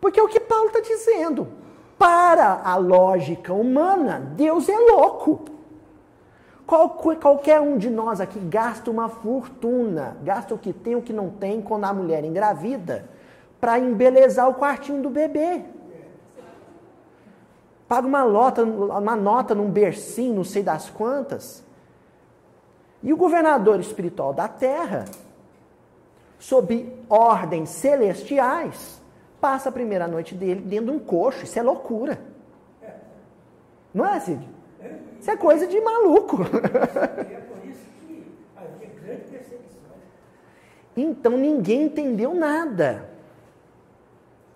Porque 0.00 0.20
é 0.20 0.22
o 0.22 0.28
que 0.28 0.38
Paulo 0.38 0.68
está 0.68 0.78
dizendo. 0.78 1.48
Para 1.98 2.62
a 2.64 2.76
lógica 2.76 3.52
humana, 3.52 4.20
Deus 4.36 4.68
é 4.68 4.78
louco. 4.78 5.53
Qual, 6.66 6.90
qualquer 6.90 7.60
um 7.60 7.76
de 7.76 7.90
nós 7.90 8.20
aqui 8.20 8.38
gasta 8.38 8.90
uma 8.90 9.08
fortuna, 9.08 10.16
gasta 10.22 10.54
o 10.54 10.58
que 10.58 10.72
tem, 10.72 10.96
o 10.96 11.02
que 11.02 11.12
não 11.12 11.28
tem, 11.28 11.60
quando 11.60 11.84
a 11.84 11.92
mulher 11.92 12.24
engravida, 12.24 13.04
para 13.60 13.78
embelezar 13.78 14.48
o 14.48 14.54
quartinho 14.54 15.02
do 15.02 15.10
bebê. 15.10 15.62
Paga 17.86 18.06
uma, 18.06 18.24
lota, 18.24 18.64
uma 18.64 19.14
nota 19.14 19.54
num 19.54 19.70
bercinho, 19.70 20.34
não 20.34 20.44
sei 20.44 20.62
das 20.62 20.88
quantas. 20.88 21.62
E 23.02 23.12
o 23.12 23.16
governador 23.16 23.78
espiritual 23.78 24.32
da 24.32 24.48
terra, 24.48 25.04
sob 26.38 26.90
ordens 27.08 27.68
celestiais, 27.68 29.02
passa 29.38 29.68
a 29.68 29.72
primeira 29.72 30.08
noite 30.08 30.34
dele 30.34 30.62
dentro 30.62 30.86
de 30.86 30.92
um 30.92 30.98
coxo. 30.98 31.44
Isso 31.44 31.58
é 31.58 31.62
loucura. 31.62 32.18
Não 33.92 34.06
é, 34.06 34.18
Cid? 34.18 34.53
Isso 35.20 35.30
é 35.30 35.36
coisa 35.36 35.66
de 35.66 35.80
maluco. 35.80 36.38
Então 40.96 41.36
ninguém 41.36 41.84
entendeu 41.84 42.34
nada. 42.34 43.08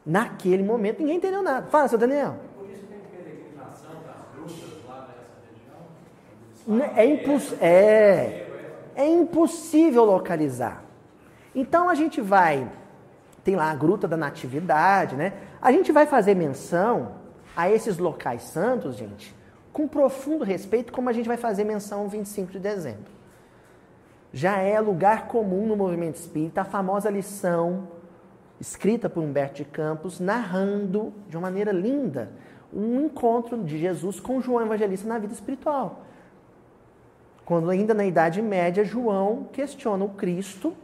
Naquele 0.06 0.62
momento 0.62 1.00
ninguém 1.00 1.16
entendeu 1.16 1.42
nada. 1.42 1.66
Fala, 1.66 1.88
seu 1.88 1.98
Daniel. 1.98 2.36
É, 6.94 7.06
imposs 7.06 7.54
é, 7.62 8.46
é 8.94 9.08
impossível 9.08 10.04
localizar. 10.04 10.84
Então 11.54 11.88
a 11.88 11.94
gente 11.94 12.20
vai, 12.20 12.70
tem 13.42 13.56
lá 13.56 13.70
a 13.70 13.74
Gruta 13.74 14.06
da 14.06 14.18
Natividade, 14.18 15.16
né? 15.16 15.32
A 15.62 15.72
gente 15.72 15.90
vai 15.90 16.04
fazer 16.04 16.34
menção 16.34 17.12
a 17.56 17.70
esses 17.70 17.96
locais 17.96 18.42
santos, 18.42 18.96
gente, 18.96 19.34
com 19.78 19.86
profundo 19.86 20.42
respeito, 20.42 20.92
como 20.92 21.08
a 21.08 21.12
gente 21.12 21.28
vai 21.28 21.36
fazer 21.36 21.62
menção 21.62 22.08
25 22.08 22.50
de 22.50 22.58
dezembro. 22.58 23.12
Já 24.32 24.58
é 24.58 24.80
lugar 24.80 25.28
comum 25.28 25.68
no 25.68 25.76
movimento 25.76 26.16
espírita 26.16 26.62
a 26.62 26.64
famosa 26.64 27.08
lição 27.08 27.86
escrita 28.60 29.08
por 29.08 29.22
Humberto 29.22 29.54
de 29.54 29.64
Campos, 29.64 30.18
narrando 30.18 31.12
de 31.28 31.36
uma 31.36 31.42
maneira 31.48 31.70
linda 31.70 32.28
um 32.72 33.06
encontro 33.06 33.62
de 33.62 33.78
Jesus 33.78 34.18
com 34.18 34.40
João 34.40 34.66
Evangelista 34.66 35.06
na 35.06 35.16
vida 35.16 35.32
espiritual. 35.32 36.00
Quando 37.44 37.70
ainda 37.70 37.94
na 37.94 38.04
Idade 38.04 38.42
Média, 38.42 38.84
João 38.84 39.44
questiona 39.52 40.04
o 40.04 40.08
Cristo. 40.08 40.74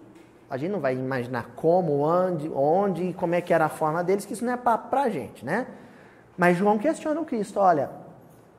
A 0.48 0.57
gente 0.57 0.70
não 0.70 0.78
vai 0.78 0.94
imaginar 0.94 1.50
como, 1.57 1.98
onde, 1.98 2.48
onde 2.48 3.09
e 3.09 3.12
como 3.12 3.35
é 3.35 3.40
que 3.40 3.52
era 3.52 3.64
a 3.64 3.68
forma 3.68 4.04
deles, 4.04 4.24
que 4.24 4.35
isso 4.35 4.44
não 4.44 4.52
é 4.52 4.57
papo 4.57 4.88
pra 4.88 5.09
gente, 5.09 5.44
né? 5.44 5.66
Mas 6.38 6.57
João 6.57 6.78
questiona 6.78 7.20
o 7.20 7.24
Cristo, 7.24 7.59
olha, 7.59 8.03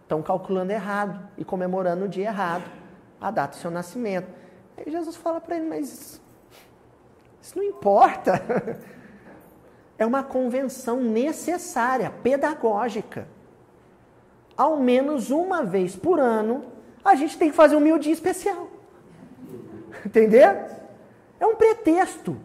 estão 0.05 0.21
calculando 0.21 0.71
errado 0.71 1.27
e 1.35 1.43
comemorando 1.43 2.05
o 2.05 2.07
dia 2.07 2.27
errado, 2.27 2.63
a 3.19 3.31
data 3.31 3.57
do 3.57 3.59
seu 3.59 3.71
nascimento. 3.71 4.27
Aí 4.77 4.89
Jesus 4.89 5.15
fala 5.15 5.41
para 5.41 5.57
ele, 5.57 5.67
mas 5.67 6.21
isso 7.41 7.57
não 7.57 7.63
importa. 7.63 8.41
É 9.97 10.05
uma 10.05 10.21
convenção 10.21 10.99
necessária, 10.99 12.11
pedagógica. 12.21 13.29
Ao 14.57 14.75
menos 14.75 15.31
uma 15.31 15.63
vez 15.63 15.95
por 15.95 16.19
ano, 16.19 16.65
a 17.01 17.15
gente 17.15 17.37
tem 17.37 17.49
que 17.49 17.55
fazer 17.55 17.77
um 17.77 17.79
mil 17.79 17.97
dia 17.97 18.11
especial. 18.11 18.67
Entendeu? 20.05 20.49
É 21.39 21.45
um 21.45 21.55
pretexto. 21.55 22.35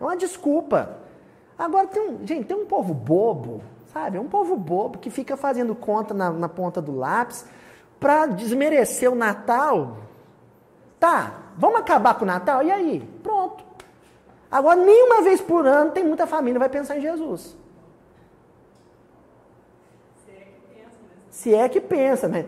É 0.00 0.02
uma 0.02 0.16
desculpa. 0.16 0.98
Agora, 1.56 1.86
tem 1.86 2.02
um, 2.02 2.26
gente, 2.26 2.46
tem 2.46 2.56
um 2.56 2.66
povo 2.66 2.92
bobo 2.92 3.62
Sabe? 3.92 4.18
É 4.18 4.20
um 4.20 4.28
povo 4.28 4.56
bobo 4.56 4.98
que 4.98 5.10
fica 5.10 5.36
fazendo 5.36 5.74
conta 5.74 6.14
na, 6.14 6.30
na 6.30 6.48
ponta 6.48 6.80
do 6.80 6.96
lápis 6.96 7.44
para 7.98 8.26
desmerecer 8.26 9.10
o 9.10 9.16
Natal. 9.16 9.98
Tá, 10.98 11.34
vamos 11.56 11.80
acabar 11.80 12.14
com 12.14 12.24
o 12.24 12.26
Natal? 12.26 12.62
E 12.62 12.70
aí? 12.70 13.00
Pronto. 13.22 13.64
Agora, 14.50 14.76
nenhuma 14.76 15.22
vez 15.22 15.40
por 15.40 15.66
ano 15.66 15.90
tem 15.90 16.04
muita 16.04 16.26
família 16.26 16.58
vai 16.58 16.68
pensar 16.68 16.98
em 16.98 17.00
Jesus. 17.00 17.56
Se 21.30 21.54
é 21.54 21.68
que 21.68 21.80
pensa, 21.80 22.28
né? 22.28 22.46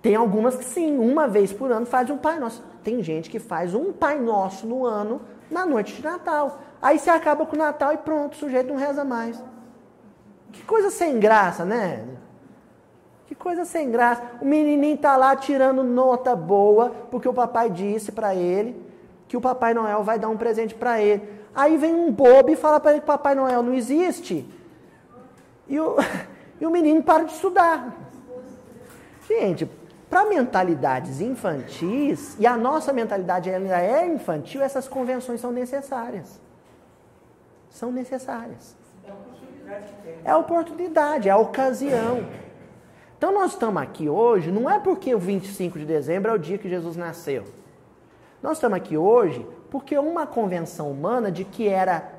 Tem 0.00 0.16
algumas 0.16 0.56
que 0.56 0.64
sim, 0.64 0.98
uma 0.98 1.28
vez 1.28 1.52
por 1.52 1.70
ano 1.70 1.86
faz 1.86 2.10
um 2.10 2.18
Pai 2.18 2.38
Nosso. 2.38 2.62
Tem 2.82 3.02
gente 3.02 3.30
que 3.30 3.38
faz 3.38 3.74
um 3.74 3.92
Pai 3.92 4.18
Nosso 4.18 4.66
no 4.66 4.84
ano, 4.84 5.20
na 5.50 5.64
noite 5.64 5.94
de 5.94 6.02
Natal. 6.02 6.58
Aí 6.80 6.98
você 6.98 7.10
acaba 7.10 7.46
com 7.46 7.54
o 7.54 7.58
Natal 7.58 7.92
e 7.92 7.98
pronto, 7.98 8.34
o 8.34 8.36
sujeito 8.36 8.68
não 8.68 8.76
reza 8.76 9.04
mais. 9.04 9.42
Que 10.54 10.62
coisa 10.62 10.90
sem 10.90 11.20
graça, 11.20 11.64
né? 11.64 12.04
Que 13.26 13.34
coisa 13.34 13.64
sem 13.64 13.90
graça. 13.90 14.22
O 14.40 14.44
menininho 14.44 14.96
tá 14.96 15.16
lá 15.16 15.36
tirando 15.36 15.84
nota 15.84 16.34
boa 16.34 16.90
porque 17.10 17.28
o 17.28 17.34
papai 17.34 17.68
disse 17.70 18.10
para 18.10 18.34
ele 18.34 18.84
que 19.34 19.36
o 19.36 19.40
Papai 19.40 19.74
Noel 19.74 20.04
vai 20.04 20.16
dar 20.18 20.28
um 20.28 20.36
presente 20.36 20.74
para 20.74 21.00
ele. 21.00 21.28
Aí 21.54 21.76
vem 21.76 21.92
um 21.92 22.12
bobo 22.12 22.50
e 22.50 22.56
fala 22.56 22.78
para 22.78 22.92
ele 22.92 23.00
que 23.00 23.06
Papai 23.06 23.34
Noel 23.34 23.64
não 23.64 23.74
existe. 23.74 24.48
E 25.66 25.80
o, 25.80 25.96
e 26.60 26.64
o 26.64 26.70
menino 26.70 27.02
para 27.02 27.24
de 27.24 27.32
estudar. 27.32 27.96
Gente, 29.26 29.68
para 30.08 30.26
mentalidades 30.26 31.20
infantis, 31.20 32.36
e 32.38 32.46
a 32.46 32.56
nossa 32.56 32.92
mentalidade 32.92 33.50
ainda 33.50 33.80
é 33.80 34.06
infantil, 34.06 34.62
essas 34.62 34.86
convenções 34.86 35.40
são 35.40 35.50
necessárias. 35.50 36.40
São 37.70 37.90
necessárias. 37.90 38.76
É 40.24 40.30
a 40.30 40.38
oportunidade, 40.38 41.28
é 41.28 41.32
a 41.32 41.36
ocasião. 41.36 42.26
Então 43.16 43.32
nós 43.32 43.52
estamos 43.52 43.82
aqui 43.82 44.08
hoje, 44.08 44.50
não 44.50 44.68
é 44.68 44.78
porque 44.78 45.14
o 45.14 45.18
25 45.18 45.78
de 45.78 45.84
dezembro 45.84 46.30
é 46.30 46.34
o 46.34 46.38
dia 46.38 46.58
que 46.58 46.68
Jesus 46.68 46.96
nasceu. 46.96 47.44
Nós 48.42 48.58
estamos 48.58 48.76
aqui 48.76 48.96
hoje 48.96 49.46
porque 49.70 49.96
uma 49.98 50.26
convenção 50.26 50.90
humana 50.90 51.32
de 51.32 51.44
que 51.44 51.66
era 51.66 52.12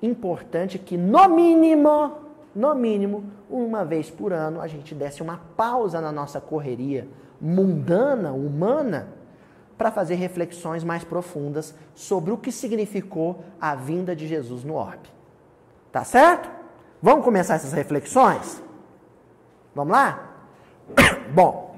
importante 0.00 0.78
que 0.78 0.96
no 0.96 1.28
mínimo, 1.28 2.12
no 2.54 2.74
mínimo, 2.74 3.24
uma 3.50 3.84
vez 3.84 4.10
por 4.10 4.32
ano 4.32 4.60
a 4.60 4.66
gente 4.66 4.94
desse 4.94 5.22
uma 5.22 5.40
pausa 5.56 6.00
na 6.00 6.12
nossa 6.12 6.40
correria 6.40 7.08
mundana, 7.40 8.32
humana, 8.32 9.08
para 9.76 9.90
fazer 9.90 10.14
reflexões 10.14 10.84
mais 10.84 11.02
profundas 11.02 11.74
sobre 11.92 12.30
o 12.30 12.38
que 12.38 12.52
significou 12.52 13.42
a 13.60 13.74
vinda 13.74 14.14
de 14.14 14.28
Jesus 14.28 14.62
no 14.62 14.74
orbe. 14.74 15.08
Tá 15.90 16.04
certo? 16.04 16.61
Vamos 17.02 17.24
começar 17.24 17.56
essas 17.56 17.72
reflexões? 17.72 18.62
Vamos 19.74 19.92
lá? 19.92 20.30
Bom, 21.34 21.74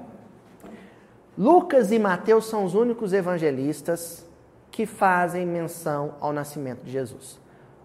Lucas 1.35 1.91
e 1.91 1.97
Mateus 1.97 2.45
são 2.45 2.63
os 2.63 2.75
únicos 2.75 3.11
evangelistas 3.11 4.23
que 4.69 4.85
fazem 4.85 5.43
menção 5.43 6.13
ao 6.21 6.31
nascimento 6.31 6.83
de 6.83 6.91
Jesus. 6.91 7.39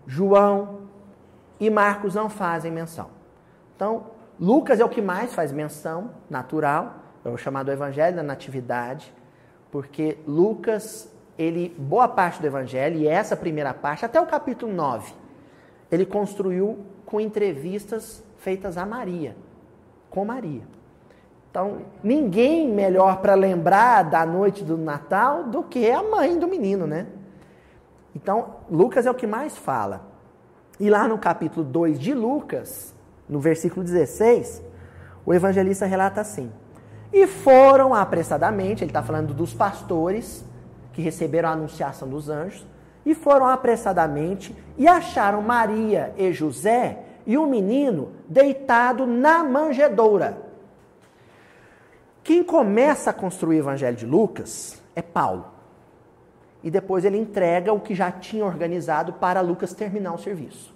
João 0.07 0.80
e 1.59 1.70
Marcos 1.70 2.14
não 2.14 2.28
fazem 2.28 2.70
menção. 2.70 3.09
Então, 3.74 4.09
Lucas 4.38 4.78
é 4.78 4.84
o 4.84 4.88
que 4.91 5.01
mais 5.01 5.32
faz 5.32 5.51
menção, 5.51 6.11
natural, 6.28 6.97
é 7.24 7.30
o 7.30 7.38
chamado 7.38 7.72
Evangelho 7.72 8.16
da 8.16 8.22
Natividade, 8.22 9.14
porque 9.70 10.18
Lucas, 10.26 11.11
ele, 11.38 11.74
boa 11.78 12.07
parte 12.07 12.38
do 12.38 12.47
Evangelho, 12.47 12.99
e 12.99 13.09
essa 13.09 13.34
primeira 13.34 13.72
parte, 13.72 14.05
até 14.05 14.20
o 14.20 14.26
capítulo 14.26 14.70
9, 14.72 15.14
ele 15.91 16.05
construiu 16.05 16.84
com 17.11 17.21
entrevistas 17.21 18.23
feitas 18.39 18.79
a 18.79 18.87
Maria, 18.87 19.37
com 20.09 20.25
Maria. 20.25 20.63
Então, 21.51 21.79
ninguém 22.05 22.69
melhor 22.69 23.21
para 23.21 23.35
lembrar 23.35 24.05
da 24.05 24.25
noite 24.25 24.63
do 24.63 24.79
Natal 24.79 25.43
do 25.43 25.65
que 25.65 25.91
a 25.91 26.03
mãe 26.05 26.39
do 26.39 26.47
menino, 26.47 26.87
né? 26.87 27.09
Então, 28.15 28.59
Lucas 28.71 29.07
é 29.07 29.11
o 29.11 29.15
que 29.15 29.27
mais 29.27 29.59
fala. 29.59 30.09
E 30.79 30.89
lá 30.89 31.09
no 31.09 31.19
capítulo 31.19 31.67
2 31.67 31.99
de 31.99 32.15
Lucas, 32.15 32.95
no 33.29 33.41
versículo 33.41 33.85
16, 33.85 34.63
o 35.27 35.35
evangelista 35.35 35.87
relata 35.87 36.21
assim: 36.21 36.51
E 37.13 37.27
foram 37.27 37.93
apressadamente, 37.93 38.85
ele 38.85 38.91
está 38.91 39.03
falando 39.03 39.35
dos 39.35 39.53
pastores 39.53 40.45
que 40.93 41.03
receberam 41.03 41.49
a 41.49 41.53
anunciação 41.53 42.09
dos 42.09 42.29
anjos, 42.29 42.65
e 43.05 43.14
foram 43.14 43.46
apressadamente 43.46 44.55
e 44.76 44.86
acharam 44.86 45.42
Maria 45.42 46.12
e 46.16 46.32
José 46.32 47.05
e 47.26 47.36
o 47.36 47.46
menino 47.46 48.12
deitado 48.28 49.07
na 49.07 49.44
manjedoura. 49.44 50.51
Quem 52.22 52.42
começa 52.42 53.11
a 53.11 53.14
construir 53.14 53.57
o 53.57 53.61
evangelho 53.61 53.96
de 53.96 54.07
Lucas 54.07 54.80
é 54.94 55.03
Paulo. 55.03 55.46
E 56.62 56.70
depois 56.70 57.05
ele 57.05 57.16
entrega 57.16 57.72
o 57.72 57.80
que 57.80 57.94
já 57.94 58.11
tinha 58.11 58.44
organizado 58.44 59.14
para 59.14 59.40
Lucas 59.40 59.72
terminar 59.72 60.12
o 60.12 60.18
serviço. 60.18 60.74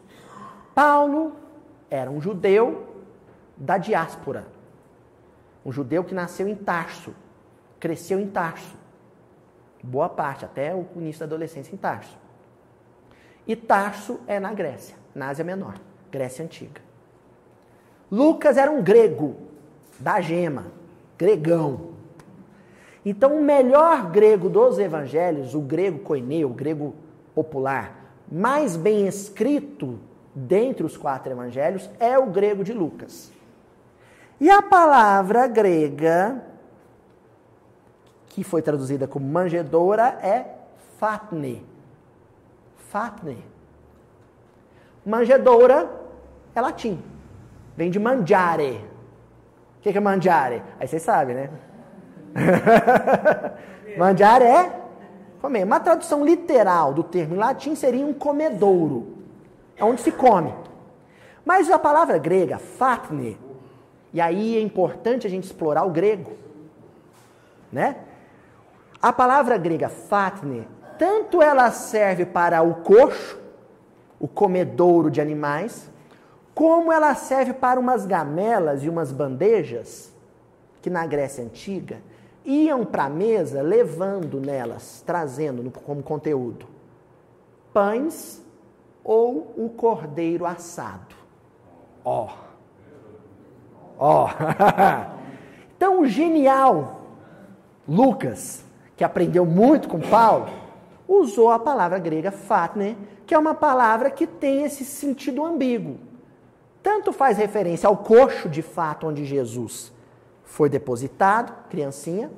Paulo 0.75 1.33
era 1.91 2.11
um 2.11 2.21
judeu 2.21 2.95
da 3.57 3.79
diáspora. 3.79 4.47
Um 5.65 5.71
judeu 5.71 6.03
que 6.03 6.15
nasceu 6.15 6.49
em 6.49 6.55
Tarso, 6.55 7.15
cresceu 7.79 8.19
em 8.19 8.27
Tarso. 8.27 8.77
Boa 9.87 10.09
parte, 10.09 10.47
até 10.47 10.75
o 10.75 10.87
início 10.97 11.21
da 11.21 11.27
adolescência 11.27 11.75
em 11.75 11.77
Tarso. 11.77 12.17
E 13.47 13.55
Tarso 13.55 14.19
é 14.27 14.41
na 14.41 14.55
Grécia, 14.55 14.97
na 15.15 15.29
Ásia 15.29 15.45
Menor, 15.45 15.75
Grécia 16.11 16.43
Antiga. 16.43 16.81
Lucas 18.11 18.57
era 18.57 18.71
um 18.71 18.83
grego, 18.83 19.37
da 20.01 20.23
gema, 20.23 20.69
gregão. 21.19 21.93
Então, 23.05 23.37
o 23.37 23.43
melhor 23.43 24.11
grego 24.11 24.49
dos 24.49 24.79
evangelhos, 24.79 25.55
o 25.55 25.61
grego 25.61 25.99
koineu, 25.99 26.51
o 26.51 26.55
grego 26.55 26.95
popular, 27.35 28.15
mais 28.33 28.77
bem 28.77 29.07
escrito 29.07 29.99
dentre 30.35 30.83
os 30.83 30.97
quatro 30.97 31.31
evangelhos, 31.31 31.91
é 32.01 32.19
o 32.19 32.31
grego 32.31 32.65
de 32.65 32.73
Lucas. 32.73 33.31
E 34.41 34.49
a 34.49 34.63
palavra 34.63 35.47
grega, 35.47 36.43
que 38.35 38.43
foi 38.43 38.61
traduzida 38.61 39.07
como 39.07 39.25
manjedoura, 39.25 40.19
é 40.21 40.45
fatne. 40.99 41.65
Fatne. 42.91 43.39
Manjedoura 45.07 45.89
é 46.53 46.61
latim. 46.61 47.01
Vem 47.77 47.93
de 47.93 48.01
mangiare. 48.01 48.85
O 49.79 49.83
que 49.83 49.97
é 49.97 50.01
mangiare? 50.01 50.65
Aí 50.81 50.89
vocês 50.89 51.01
sabem, 51.01 51.37
né? 51.37 51.51
mangiare 53.97 54.45
é 54.45 54.81
comer. 55.41 55.63
Uma 55.63 55.79
tradução 55.79 56.25
literal 56.25 56.93
do 56.93 57.05
termo 57.05 57.37
em 57.37 57.39
latim 57.39 57.77
seria 57.77 58.05
um 58.05 58.13
comedouro. 58.13 59.17
É 59.77 59.85
onde 59.85 60.01
se 60.01 60.11
come. 60.11 60.53
Mas 61.45 61.71
a 61.71 61.79
palavra 61.79 62.19
grega, 62.19 62.59
fatne, 62.59 63.39
e 64.13 64.21
aí 64.21 64.57
é 64.57 64.61
importante 64.61 65.25
a 65.25 65.31
gente 65.31 65.45
explorar 65.45 65.85
o 65.85 65.91
grego, 65.91 66.33
né? 67.71 67.97
A 69.05 69.13
palavra 69.13 69.59
grega 69.59 69.91
fatne, 69.91 70.67
tanto 70.99 71.43
ela 71.43 71.71
serve 71.71 72.25
para 72.25 72.63
o 72.63 72.77
coxo, 72.77 73.39
o 74.19 74.27
comedouro 74.27 75.11
de 75.11 75.21
animais, 75.21 75.91
como 76.55 76.91
ela 76.91 77.15
serve 77.15 77.53
para 77.53 77.79
umas 77.79 78.07
gamelas 78.07 78.83
e 78.83 78.89
umas 78.89 79.13
bandejas 79.13 80.11
que 80.81 80.89
na 80.89 81.07
Grécia 81.07 81.45
antiga 81.45 81.99
iam 82.47 82.83
para 82.83 83.05
a 83.05 83.11
mesa 83.11 83.61
levando 83.61 84.41
nelas, 84.41 85.03
trazendo 85.05 85.71
como 85.71 86.03
conteúdo 86.03 86.67
pães 87.75 88.43
ou 89.05 89.53
o 89.55 89.69
cordeiro 89.69 90.47
assado. 90.47 91.15
Ó. 92.03 92.25
Oh. 92.25 92.31
Ó. 93.99 94.25
Oh. 94.25 94.29
então, 95.77 96.07
genial 96.07 97.03
Lucas, 97.87 98.64
que 98.97 99.05
aprendeu 99.05 99.45
muito 99.45 99.89
com 99.89 100.01
Paulo, 100.01 100.49
usou 101.07 101.51
a 101.51 101.59
palavra 101.59 101.99
grega 101.99 102.31
fatne, 102.31 102.97
que 103.27 103.35
é 103.35 103.39
uma 103.39 103.55
palavra 103.55 104.11
que 104.11 104.27
tem 104.27 104.65
esse 104.65 104.85
sentido 104.85 105.45
ambíguo. 105.45 105.99
Tanto 106.83 107.13
faz 107.13 107.39
referência 107.39 107.89
ao 107.89 107.97
coxo 107.97 108.49
de 108.49 108.63
fato 108.63 109.07
onde 109.07 109.25
Jesus 109.25 109.93
foi 110.45 110.69
depositado, 110.69 111.53
criancinha, 111.69 112.31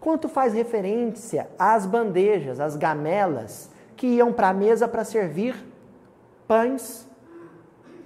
quanto 0.00 0.28
faz 0.28 0.54
referência 0.54 1.48
às 1.58 1.84
bandejas, 1.84 2.60
às 2.60 2.76
gamelas 2.76 3.70
que 3.96 4.06
iam 4.06 4.32
para 4.32 4.48
a 4.50 4.54
mesa 4.54 4.86
para 4.86 5.04
servir 5.04 5.56
pães 6.46 7.06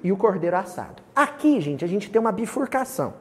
e 0.03 0.11
o 0.11 0.17
cordeiro 0.17 0.57
assado. 0.57 1.03
Aqui, 1.15 1.61
gente, 1.61 1.85
a 1.85 1.89
gente 1.89 2.11
tem 2.11 2.19
uma 2.19 2.33
bifurcação. 2.33 3.15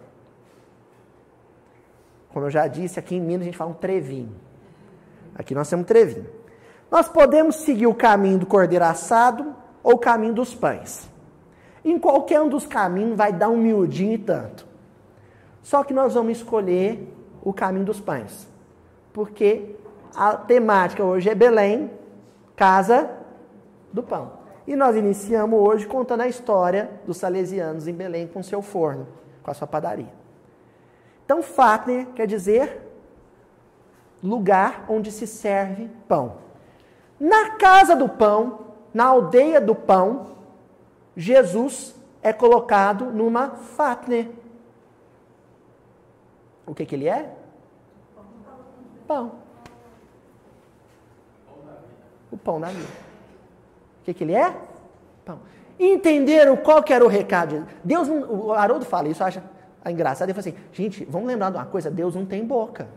Como 2.30 2.46
eu 2.46 2.50
já 2.50 2.66
disse, 2.68 2.98
aqui 2.98 3.16
em 3.16 3.22
Minas 3.22 3.42
a 3.42 3.46
gente 3.46 3.58
fala 3.58 3.72
um 3.72 3.76
trevinho. 3.76 4.34
Aqui 5.36 5.56
nós 5.56 5.70
temos 5.70 5.86
trevinho. 5.86 6.28
Nós 6.90 7.08
podemos 7.08 7.58
seguir 7.58 7.88
o 7.88 7.94
caminho 7.94 8.40
do 8.40 8.46
cordeiro 8.46 8.86
assado 8.86 9.56
ou 9.82 9.94
o 9.94 9.98
caminho 9.98 10.34
dos 10.34 10.54
pães. 10.54 11.10
Em 11.84 11.98
qualquer 11.98 12.42
um 12.42 12.50
dos 12.50 12.66
caminhos 12.66 13.18
vai 13.18 13.32
dar 13.32 13.50
um 13.50 13.58
miudinho 13.58 14.14
e 14.14 14.18
tanto. 14.18 14.68
Só 15.64 15.84
que 15.84 15.94
nós 15.94 16.14
vamos 16.14 16.38
escolher 16.38 17.08
o 17.42 17.54
caminho 17.54 17.86
dos 17.86 18.00
pães. 18.00 18.48
Porque 19.14 19.76
a 20.16 20.36
temática 20.36 21.04
hoje 21.04 21.30
é 21.30 21.36
Belém, 21.36 21.90
casa 22.56 23.10
do 23.92 24.04
pão. 24.04 24.34
E 24.68 24.76
nós 24.76 24.96
iniciamos 24.96 25.60
hoje 25.60 25.88
contando 25.88 26.22
a 26.22 26.28
história 26.28 26.92
dos 27.06 27.18
salesianos 27.18 27.88
em 27.88 27.94
Belém 27.94 28.28
com 28.28 28.44
seu 28.44 28.62
forno, 28.62 29.08
com 29.42 29.50
a 29.50 29.54
sua 29.54 29.68
padaria. 29.68 30.14
Então, 31.26 31.42
Fatner 31.42 32.08
quer 32.08 32.28
dizer 32.28 32.91
lugar 34.24 34.86
onde 34.88 35.12
se 35.12 35.26
serve 35.26 35.90
pão. 36.08 36.38
Na 37.20 37.52
casa 37.52 37.96
do 37.96 38.10
pão, 38.10 38.60
na 38.94 39.06
aldeia 39.06 39.62
do 39.62 39.76
pão, 39.76 40.28
Jesus 41.16 41.96
é 42.22 42.32
colocado 42.32 43.06
numa 43.06 43.52
Fatner. 43.52 44.30
O 46.66 46.74
que, 46.74 46.86
que 46.86 46.96
ele 46.96 47.08
é? 47.08 47.34
Pão. 49.08 49.34
O 52.32 52.38
pão 52.38 52.60
da 52.60 52.68
vida. 52.68 52.88
O 54.02 54.04
que, 54.06 54.14
que 54.14 54.24
ele 54.24 54.34
é? 54.34 54.56
Pão. 55.26 55.40
Entenderam 55.80 56.56
qual 56.56 56.82
que 56.82 56.94
era 56.94 57.04
o 57.04 57.08
recado? 57.08 57.68
Deus, 57.84 58.08
o 58.08 58.54
Haroldo 58.54 58.86
fala 58.86 59.10
isso, 59.10 59.24
acha 59.24 59.44
engraçado. 59.86 60.30
Ele 60.30 60.40
fala 60.40 60.48
assim, 60.48 60.64
gente, 60.72 61.04
vamos 61.06 61.28
lembrar 61.28 61.50
de 61.50 61.58
uma 61.58 61.66
coisa, 61.66 61.90
Deus 61.90 62.16
não 62.16 62.26
tem 62.26 62.46
boca. 62.46 62.88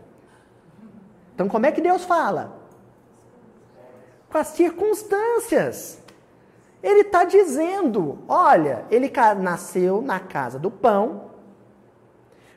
Então 1.35 1.47
como 1.47 1.67
é 1.67 1.71
que 1.71 1.81
Deus 1.81 2.03
fala? 2.03 2.57
Com 4.31 4.37
as 4.37 4.47
circunstâncias. 4.47 6.01
Ele 6.81 7.01
está 7.01 7.23
dizendo, 7.25 8.19
olha, 8.27 8.85
ele 8.89 9.11
nasceu 9.37 10.01
na 10.01 10.19
casa 10.19 10.57
do 10.57 10.71
pão, 10.71 11.25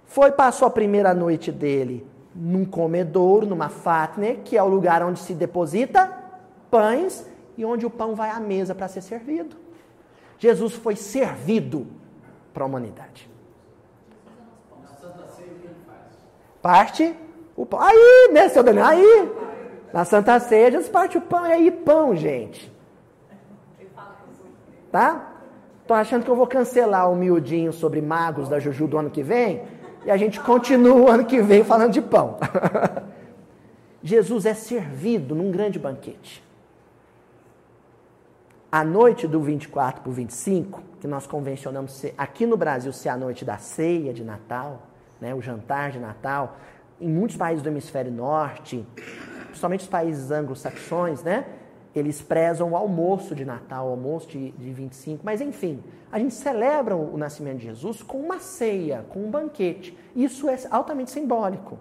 foi, 0.05 0.33
passou 0.33 0.67
a 0.67 0.71
primeira 0.71 1.13
noite 1.13 1.53
dele 1.53 2.07
num 2.35 2.65
comedouro, 2.65 3.47
numa 3.47 3.69
fatne, 3.69 4.37
que 4.45 4.57
é 4.57 4.63
o 4.63 4.69
lugar 4.69 5.03
onde 5.03 5.19
se 5.19 5.35
deposita 5.35 6.17
pães, 6.71 7.27
e 7.59 7.65
onde 7.65 7.85
o 7.85 7.91
pão 7.91 8.15
vai 8.15 8.31
à 8.31 8.39
mesa 8.39 8.73
para 8.73 8.87
ser 8.87 9.03
servido. 9.03 9.57
Jesus 10.39 10.75
foi 10.75 10.95
servido 10.95 11.89
para 12.55 12.63
a 12.63 12.67
humanidade. 12.67 13.29
Parte 16.63 17.17
o 17.63 17.67
pão. 17.67 17.81
Aí, 17.81 18.31
né, 18.33 18.49
seu 18.49 18.63
Daniel? 18.63 18.87
Aí, 18.87 19.33
na 19.93 20.05
Santa 20.05 20.39
Ceia, 20.41 20.71
Jesus 20.71 20.89
parte 20.89 21.19
o 21.19 21.21
pão. 21.21 21.47
E 21.47 21.53
aí, 21.53 21.71
pão, 21.71 22.15
gente. 22.15 22.73
Tá? 24.91 25.33
Tô 25.87 25.95
achando 25.95 26.25
que 26.25 26.31
eu 26.31 26.37
vou 26.37 26.47
cancelar 26.47 27.11
o 27.11 27.17
miudinho 27.17 27.73
sobre 27.73 28.01
magos 28.01 28.49
da 28.49 28.59
Juju 28.59 28.87
do 28.87 28.99
ano 28.99 29.11
que 29.11 29.23
vem. 29.23 29.63
E 30.05 30.11
a 30.11 30.17
gente 30.17 30.41
continua 30.41 30.95
o 30.95 31.09
ano 31.09 31.25
que 31.25 31.41
vem 31.43 31.65
falando 31.65 31.93
de 31.93 32.01
pão. 32.01 32.39
Jesus 34.03 34.47
é 34.47 34.55
servido 34.55 35.35
num 35.35 35.51
grande 35.51 35.79
banquete 35.79 36.47
a 38.71 38.85
noite 38.85 39.27
do 39.27 39.41
24 39.41 40.03
para 40.03 40.11
o 40.11 40.13
25, 40.13 40.83
que 41.01 41.07
nós 41.07 41.27
convencionamos 41.27 41.93
ser, 41.93 42.15
aqui 42.19 42.45
no 42.45 42.57
Brasil 42.57 42.93
ser 42.93 43.09
a 43.09 43.17
noite 43.17 43.45
da 43.45 43.57
ceia 43.57 44.13
de 44.13 44.23
Natal, 44.23 44.83
né, 45.21 45.35
o 45.35 45.41
jantar 45.41 45.91
de 45.91 45.99
Natal, 45.99 46.57
em 47.01 47.09
muitos 47.09 47.37
países 47.37 47.63
do 47.63 47.69
hemisfério 47.69 48.13
norte, 48.13 48.85
principalmente 49.47 49.81
os 49.81 49.89
países 49.89 50.31
anglo-saxões, 50.31 51.23
né, 51.23 51.47
eles 51.95 52.21
prezam 52.23 52.73
o 52.73 52.77
almoço 52.77 53.35
de 53.35 53.45
Natal, 53.45 53.89
o 53.89 53.91
almoço 53.91 54.29
de, 54.29 54.51
de 54.53 54.73
25, 54.73 55.25
mas 55.25 55.41
enfim, 55.41 55.83
a 56.13 56.19
gente 56.19 56.35
celebra 56.35 56.97
o 56.97 57.17
nascimento 57.17 57.59
de 57.59 57.65
Jesus 57.65 58.03
com 58.03 58.19
uma 58.19 58.39
ceia, 58.39 59.05
com 59.09 59.21
um 59.21 59.31
banquete. 59.31 59.97
Isso 60.15 60.49
é 60.49 60.57
altamente 60.71 61.11
simbólico. 61.11 61.79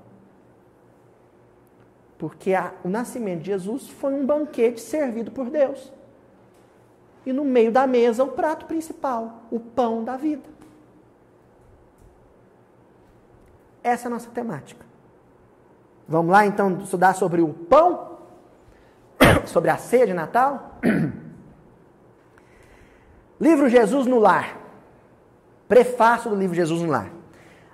Porque 2.18 2.54
a, 2.54 2.74
o 2.84 2.90
nascimento 2.90 3.42
de 3.42 3.48
Jesus 3.48 3.88
foi 3.90 4.14
um 4.14 4.26
banquete 4.26 4.82
servido 4.82 5.32
por 5.32 5.50
Deus 5.50 5.94
e 7.28 7.34
no 7.34 7.44
meio 7.44 7.74
da 7.74 7.86
mesa 7.86 8.24
o 8.24 8.30
prato 8.30 8.66
principal, 8.68 9.42
o 9.52 9.60
pão 9.60 10.02
da 10.02 10.16
vida. 10.16 10.50
Essa 13.84 14.06
é 14.06 14.08
a 14.08 14.12
nossa 14.12 14.30
temática. 14.30 14.87
Vamos 16.08 16.32
lá 16.32 16.46
então 16.46 16.78
estudar 16.78 17.14
sobre 17.14 17.42
o 17.42 17.50
pão? 17.50 18.18
sobre 19.46 19.70
a 19.70 19.78
ceia 19.78 20.08
de 20.08 20.14
Natal? 20.14 20.80
livro 23.40 23.68
Jesus 23.68 24.08
no 24.08 24.20
Lar. 24.20 24.58
Prefácio 25.68 26.30
do 26.30 26.36
livro 26.36 26.56
Jesus 26.56 26.82
no 26.82 26.90
Lar. 26.90 27.12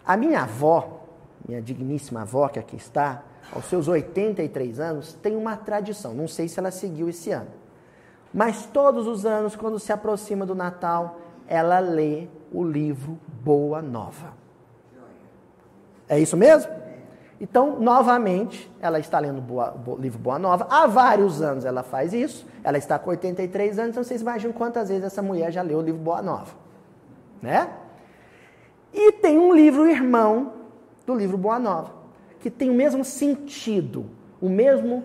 A 0.04 0.18
minha 0.18 0.42
avó, 0.42 1.06
minha 1.48 1.62
digníssima 1.62 2.24
avó 2.24 2.48
que 2.48 2.58
aqui 2.58 2.76
está, 2.76 3.22
aos 3.54 3.66
seus 3.66 3.88
83 3.88 4.80
anos, 4.80 5.14
tem 5.14 5.36
uma 5.36 5.56
tradição. 5.56 6.14
Não 6.14 6.28
sei 6.28 6.48
se 6.48 6.60
ela 6.60 6.72
seguiu 6.72 7.10
esse 7.10 7.32
ano. 7.32 7.52
Mas 8.34 8.66
todos 8.66 9.06
os 9.06 9.28
anos, 9.28 9.56
quando 9.56 9.78
se 9.78 9.94
aproxima 9.94 10.44
do 10.44 10.56
Natal, 10.56 11.20
ela 11.48 11.78
lê 11.78 12.28
o 12.52 12.64
livro 12.64 13.20
Boa 13.44 13.80
Nova. 13.80 14.34
É 16.10 16.20
isso 16.20 16.36
mesmo? 16.36 16.83
Então, 17.44 17.78
novamente, 17.78 18.72
ela 18.80 19.00
está 19.00 19.20
lendo 19.20 19.44
o 19.86 19.98
livro 19.98 20.18
Boa 20.18 20.40
Nova. 20.40 20.66
Há 20.70 20.88
vários 20.88 21.42
anos 21.42 21.66
ela 21.66 21.84
faz 21.84 22.14
isso. 22.14 22.48
Ela 22.64 22.78
está 22.78 22.98
com 22.98 23.10
83 23.10 23.80
anos, 23.80 23.90
então 23.92 24.02
vocês 24.02 24.22
imaginam 24.22 24.54
quantas 24.54 24.88
vezes 24.88 25.04
essa 25.04 25.22
mulher 25.22 25.52
já 25.52 25.62
leu 25.62 25.80
o 25.80 25.82
livro 25.82 26.00
Boa 26.00 26.22
Nova. 26.22 26.54
Né? 27.42 27.70
E 28.94 29.12
tem 29.12 29.38
um 29.38 29.54
livro 29.54 29.86
irmão 29.90 30.54
do 31.06 31.14
livro 31.14 31.38
Boa 31.38 31.60
Nova, 31.60 31.92
que 32.40 32.50
tem 32.50 32.70
o 32.70 32.74
mesmo 32.74 33.04
sentido, 33.04 34.06
o 34.40 34.48
mesmo 34.48 35.04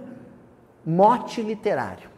mote 0.86 1.42
literário, 1.42 2.08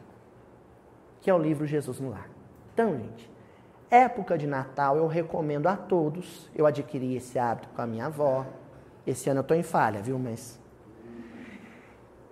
que 1.22 1.30
é 1.30 1.34
o 1.34 1.38
livro 1.38 1.66
Jesus 1.66 1.98
no 1.98 2.10
Lar. 2.10 2.28
Então, 2.74 2.94
gente, 2.94 3.30
época 3.90 4.36
de 4.36 4.46
Natal 4.46 4.98
eu 4.98 5.06
recomendo 5.06 5.66
a 5.66 5.78
todos. 5.78 6.50
Eu 6.54 6.66
adquiri 6.66 7.16
esse 7.16 7.38
hábito 7.38 7.70
com 7.74 7.80
a 7.80 7.86
minha 7.86 8.04
avó 8.04 8.44
esse 9.06 9.28
ano 9.30 9.38
eu 9.38 9.42
estou 9.42 9.56
em 9.56 9.62
falha, 9.62 10.02
viu? 10.02 10.18
Mas. 10.18 10.58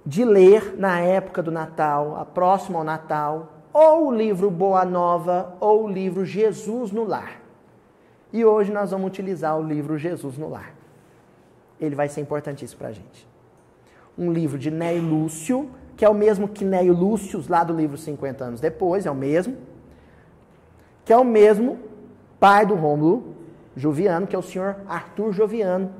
De 0.05 0.25
ler 0.25 0.75
na 0.79 1.01
época 1.01 1.43
do 1.43 1.51
Natal, 1.51 2.16
a 2.16 2.25
próxima 2.25 2.79
ao 2.79 2.85
Natal, 2.85 3.53
ou 3.73 4.09
o 4.09 4.14
livro 4.14 4.51
Boa 4.51 4.85
Nova, 4.85 5.57
ou 5.61 5.85
o 5.85 5.89
livro 5.89 6.25
Jesus 6.25 6.91
no 6.91 7.05
Lar. 7.05 7.41
E 8.33 8.45
hoje 8.45 8.73
nós 8.73 8.91
vamos 8.91 9.07
utilizar 9.07 9.59
o 9.59 9.62
livro 9.62 9.99
Jesus 9.99 10.37
no 10.37 10.49
Lar. 10.49 10.75
Ele 11.81 11.95
vai 11.95 12.09
ser 12.09 12.21
importantíssimo 12.21 12.79
para 12.79 12.89
a 12.89 12.93
gente. 12.93 13.27
Um 14.16 14.33
livro 14.33 14.59
de 14.59 14.71
Neio 14.71 15.03
Lúcio, 15.03 15.71
que 15.97 16.05
é 16.05 16.09
o 16.09 16.14
mesmo 16.14 16.49
que 16.49 16.64
Neio 16.64 16.93
Lúcio, 16.93 17.43
lá 17.49 17.62
do 17.62 17.75
livro 17.75 17.97
50 17.97 18.45
anos 18.45 18.61
depois, 18.61 19.07
é 19.07 19.11
o 19.11 19.14
mesmo. 19.14 19.57
Que 21.05 21.12
é 21.12 21.16
o 21.16 21.25
mesmo 21.25 21.79
pai 22.39 22.66
do 22.66 22.75
Rômulo 22.75 23.35
Joviano, 23.77 24.27
que 24.27 24.35
é 24.35 24.39
o 24.39 24.43
senhor 24.43 24.77
Arthur 24.89 25.33
Joviano, 25.33 25.91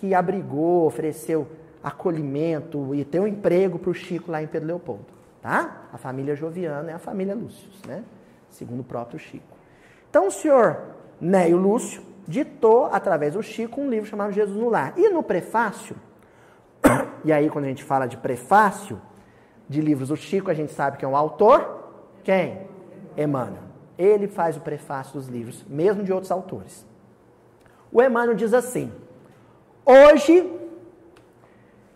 que 0.00 0.14
abrigou, 0.14 0.86
ofereceu 0.86 1.46
acolhimento 1.82 2.94
e 2.94 3.04
deu 3.04 3.24
um 3.24 3.26
emprego 3.26 3.78
para 3.78 3.90
o 3.90 3.94
Chico 3.94 4.32
lá 4.32 4.42
em 4.42 4.46
Pedro 4.46 4.68
Leopoldo. 4.68 5.04
Tá? 5.42 5.88
A 5.92 5.98
família 5.98 6.34
Joviana 6.34 6.90
é 6.90 6.94
a 6.94 6.98
família 6.98 7.34
Lúcio, 7.34 7.68
né? 7.86 8.02
segundo 8.48 8.80
o 8.80 8.84
próprio 8.84 9.18
Chico. 9.18 9.56
Então 10.08 10.28
o 10.28 10.30
senhor 10.30 10.80
Neio 11.20 11.58
Lúcio 11.58 12.02
ditou, 12.26 12.86
através 12.86 13.34
do 13.34 13.42
Chico, 13.42 13.78
um 13.78 13.90
livro 13.90 14.08
chamado 14.08 14.32
Jesus 14.32 14.56
no 14.56 14.70
Lar. 14.70 14.94
E 14.96 15.10
no 15.10 15.22
prefácio, 15.22 15.94
e 17.22 17.30
aí 17.30 17.50
quando 17.50 17.66
a 17.66 17.68
gente 17.68 17.84
fala 17.84 18.06
de 18.06 18.16
prefácio 18.16 18.98
de 19.68 19.82
livros 19.82 20.08
do 20.08 20.16
Chico, 20.16 20.50
a 20.50 20.54
gente 20.54 20.72
sabe 20.72 20.96
que 20.96 21.04
é 21.04 21.08
um 21.08 21.16
autor. 21.16 21.90
Quem? 22.24 22.66
Emmanuel. 23.18 23.64
Ele 23.98 24.26
faz 24.28 24.56
o 24.56 24.60
prefácio 24.60 25.12
dos 25.14 25.28
livros, 25.28 25.62
mesmo 25.68 26.02
de 26.02 26.10
outros 26.10 26.30
autores. 26.30 26.86
O 27.92 28.02
Emmanuel 28.02 28.34
diz 28.34 28.54
assim: 28.54 28.90
Hoje, 29.84 30.50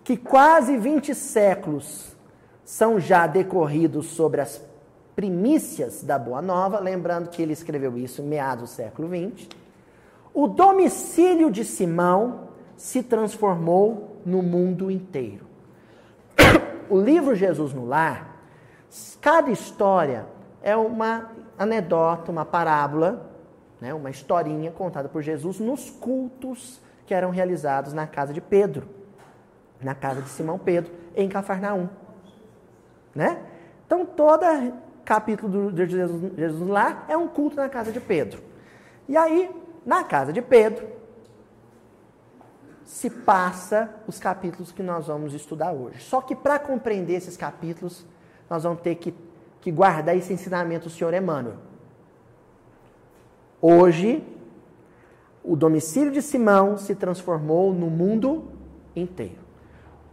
que 0.03 0.16
quase 0.16 0.76
20 0.76 1.14
séculos 1.14 2.14
são 2.64 2.99
já 2.99 3.26
decorridos 3.26 4.07
sobre 4.07 4.41
as 4.41 4.61
primícias 5.14 6.03
da 6.03 6.18
Boa 6.18 6.43
Nova, 6.43 6.80
lembrando 6.80 7.28
que 7.28 7.41
ele 7.41 7.53
escreveu 7.53 7.97
isso 7.97 8.22
em 8.22 8.26
meados 8.26 8.70
do 8.70 8.74
século 8.74 9.09
XX, 9.09 9.49
o 10.32 10.49
domicílio 10.49 11.51
de 11.51 11.64
Simão 11.64 12.49
se 12.76 13.03
transformou 13.03 14.18
no 14.26 14.43
mundo 14.43 14.91
inteiro. 14.91 15.47
O 16.91 17.01
livro 17.01 17.35
Jesus 17.35 17.72
no 17.72 17.87
Lar, 17.87 18.37
cada 19.18 19.51
história 19.51 20.26
é 20.62 20.76
uma 20.76 21.30
anedota, 21.59 22.30
uma 22.30 22.45
parábola, 22.45 23.30
né, 23.80 23.95
uma 23.95 24.11
historinha 24.11 24.70
contada 24.70 25.09
por 25.09 25.22
Jesus 25.22 25.59
nos 25.59 25.89
cultos 25.89 26.78
que 27.07 27.14
eram 27.14 27.30
realizados 27.30 27.92
na 27.92 28.07
casa 28.07 28.32
de 28.32 28.40
Pedro, 28.40 28.88
na 29.80 29.94
casa 29.94 30.22
de 30.22 30.28
Simão 30.28 30.59
Pedro, 30.59 30.92
em 31.14 31.28
Cafarnaum. 31.28 31.88
Né? 33.14 33.40
Então, 33.86 34.05
todo 34.05 34.44
capítulo 35.05 35.70
de 35.70 35.86
Jesus, 35.86 36.32
Jesus 36.36 36.68
lá 36.68 37.05
é 37.09 37.16
um 37.16 37.28
culto 37.28 37.57
na 37.57 37.68
casa 37.68 37.92
de 37.92 38.00
Pedro. 38.00 38.42
E 39.09 39.16
aí, 39.16 39.50
na 39.84 40.02
casa 40.02 40.32
de 40.32 40.40
Pedro, 40.40 40.88
se 42.84 43.11
passa 43.11 43.90
os 44.07 44.18
capítulos 44.18 44.72
que 44.72 44.82
nós 44.82 45.07
vamos 45.07 45.34
estudar 45.34 45.72
hoje. 45.72 46.00
Só 46.00 46.20
que 46.20 46.34
para 46.34 46.59
compreender 46.59 47.14
esses 47.14 47.36
capítulos, 47.36 48.05
nós 48.48 48.62
vamos 48.62 48.80
ter 48.80 48.94
que, 48.96 49.14
que 49.61 49.70
guardar 49.70 50.16
esse 50.16 50.32
ensinamento 50.32 50.84
do 50.84 50.90
Senhor 50.90 51.12
Emmanuel. 51.12 51.57
Hoje, 53.61 54.22
o 55.45 55.55
domicílio 55.55 56.11
de 56.11 56.22
Simão 56.22 56.78
se 56.78 56.95
transformou 56.95 57.74
no 57.74 57.90
mundo 57.90 58.45
inteiro. 58.97 59.45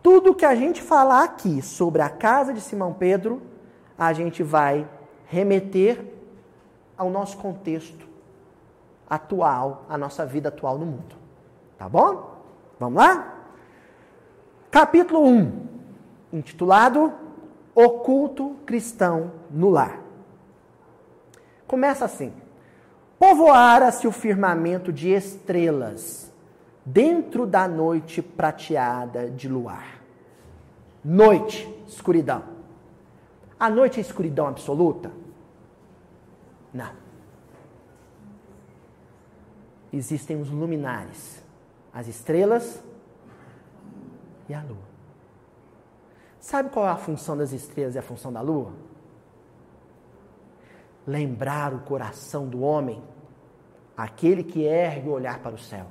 Tudo 0.04 0.36
que 0.36 0.44
a 0.44 0.54
gente 0.54 0.82
falar 0.82 1.24
aqui 1.24 1.62
sobre 1.62 2.02
a 2.02 2.10
casa 2.10 2.54
de 2.54 2.60
Simão 2.60 2.94
Pedro, 2.94 3.42
a 3.98 4.12
gente 4.12 4.44
vai 4.44 4.86
remeter 5.28 6.06
ao 6.98 7.10
nosso 7.10 7.38
contexto 7.38 8.06
atual, 9.10 9.86
à 9.88 9.98
nossa 9.98 10.26
vida 10.26 10.50
atual 10.50 10.78
no 10.78 10.86
mundo. 10.86 11.16
Tá 11.78 11.88
bom? 11.88 12.36
Vamos 12.78 13.02
lá? 13.02 13.38
Capítulo 14.70 15.26
1, 15.26 15.68
intitulado 16.34 17.14
O 17.74 17.90
culto 18.00 18.56
cristão 18.66 19.32
no 19.50 19.70
lar. 19.70 20.02
Começa 21.68 22.04
assim: 22.04 22.34
Povoara-se 23.22 24.08
o 24.08 24.12
firmamento 24.12 24.92
de 24.92 25.10
estrelas 25.10 26.34
dentro 26.84 27.46
da 27.46 27.68
noite 27.68 28.20
prateada 28.20 29.30
de 29.30 29.48
luar. 29.48 30.02
Noite, 31.06 31.72
escuridão. 31.88 32.44
A 33.60 33.70
noite 33.70 34.00
é 34.00 34.02
escuridão 34.02 34.48
absoluta? 34.48 35.12
Não. 36.74 36.92
Existem 39.94 40.42
os 40.42 40.50
luminares, 40.50 41.44
as 41.94 42.08
estrelas 42.08 42.84
e 44.50 44.54
a 44.56 44.64
lua. 44.64 44.90
Sabe 46.40 46.72
qual 46.72 46.88
é 46.88 46.90
a 46.90 46.98
função 46.98 47.38
das 47.38 47.52
estrelas 47.52 47.94
e 47.94 48.00
a 48.00 48.02
função 48.02 48.34
da 48.34 48.42
lua? 48.42 48.74
lembrar 51.06 51.74
o 51.74 51.80
coração 51.80 52.48
do 52.48 52.62
homem, 52.62 53.02
aquele 54.04 54.44
que 54.44 54.64
ergue 54.64 55.10
o 55.10 55.12
olhar 55.12 55.40
para 55.40 55.54
o 55.54 55.58
céu, 55.58 55.88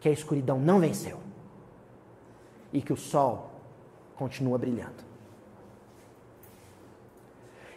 que 0.00 0.08
a 0.08 0.12
escuridão 0.12 0.58
não 0.58 0.80
venceu 0.80 1.18
e 2.72 2.80
que 2.80 2.92
o 2.92 2.96
sol 2.96 3.50
continua 4.16 4.58
brilhando. 4.58 5.08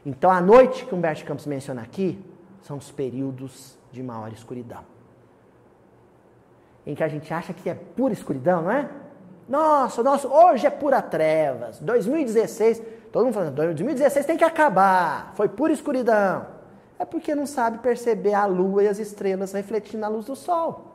Então, 0.05 0.31
a 0.31 0.41
noite 0.41 0.85
que 0.85 0.95
Humberto 0.95 1.23
Campos 1.25 1.45
menciona 1.45 1.81
aqui 1.81 2.23
são 2.61 2.77
os 2.77 2.91
períodos 2.91 3.77
de 3.91 4.01
maior 4.01 4.31
escuridão. 4.33 4.83
Em 6.85 6.95
que 6.95 7.03
a 7.03 7.07
gente 7.07 7.31
acha 7.31 7.53
que 7.53 7.69
é 7.69 7.75
pura 7.75 8.13
escuridão, 8.13 8.63
não 8.63 8.71
é? 8.71 8.89
Nossa, 9.47 10.01
nossa, 10.01 10.27
hoje 10.27 10.65
é 10.65 10.69
pura 10.69 11.01
trevas. 11.01 11.79
2016, 11.79 12.81
Todo 13.11 13.25
mundo 13.25 13.33
falando, 13.33 13.53
2016 13.53 14.25
tem 14.25 14.37
que 14.37 14.43
acabar, 14.43 15.33
foi 15.35 15.49
pura 15.49 15.73
escuridão. 15.73 16.45
É 17.01 17.05
porque 17.05 17.33
não 17.33 17.47
sabe 17.47 17.79
perceber 17.79 18.35
a 18.35 18.45
lua 18.45 18.83
e 18.83 18.87
as 18.87 18.99
estrelas 18.99 19.53
refletindo 19.53 20.01
na 20.01 20.07
luz 20.07 20.27
do 20.27 20.35
sol. 20.35 20.93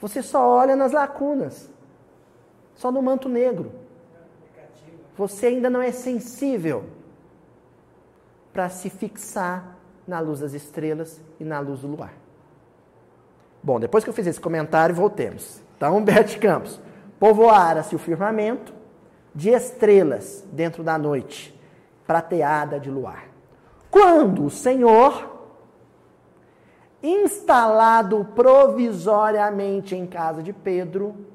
Você 0.00 0.22
só 0.22 0.48
olha 0.48 0.76
nas 0.76 0.92
lacunas, 0.92 1.68
só 2.76 2.92
no 2.92 3.02
manto 3.02 3.28
negro. 3.28 3.72
Você 5.16 5.46
ainda 5.46 5.68
não 5.68 5.82
é 5.82 5.90
sensível 5.90 6.84
para 8.52 8.68
se 8.68 8.88
fixar 8.88 9.76
na 10.06 10.20
luz 10.20 10.38
das 10.38 10.52
estrelas 10.52 11.20
e 11.40 11.42
na 11.42 11.58
luz 11.58 11.80
do 11.80 11.88
luar. 11.88 12.14
Bom, 13.60 13.80
depois 13.80 14.04
que 14.04 14.10
eu 14.10 14.14
fiz 14.14 14.28
esse 14.28 14.40
comentário, 14.40 14.94
voltemos. 14.94 15.60
Então, 15.76 15.96
Humberto 15.96 16.38
Campos. 16.38 16.80
Povoara-se 17.18 17.96
o 17.96 17.98
firmamento, 17.98 18.72
de 19.34 19.50
estrelas 19.50 20.44
dentro 20.52 20.84
da 20.84 20.96
noite, 20.96 21.60
prateada 22.06 22.78
de 22.78 22.88
luar. 22.88 23.29
Quando 23.90 24.44
o 24.44 24.50
Senhor, 24.50 25.28
instalado 27.02 28.24
provisoriamente 28.34 29.96
em 29.96 30.06
casa 30.06 30.42
de 30.42 30.52
Pedro, 30.52 31.26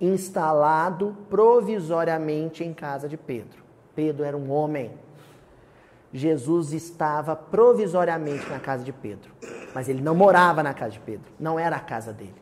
instalado 0.00 1.16
provisoriamente 1.28 2.64
em 2.64 2.72
casa 2.72 3.08
de 3.08 3.16
Pedro. 3.16 3.62
Pedro 3.94 4.24
era 4.24 4.36
um 4.36 4.50
homem. 4.50 4.92
Jesus 6.12 6.72
estava 6.72 7.34
provisoriamente 7.34 8.48
na 8.48 8.58
casa 8.58 8.84
de 8.84 8.92
Pedro, 8.92 9.32
mas 9.74 9.88
ele 9.88 10.02
não 10.02 10.14
morava 10.14 10.62
na 10.62 10.74
casa 10.74 10.92
de 10.92 11.00
Pedro, 11.00 11.32
não 11.40 11.58
era 11.58 11.76
a 11.76 11.80
casa 11.80 12.12
dele. 12.12 12.34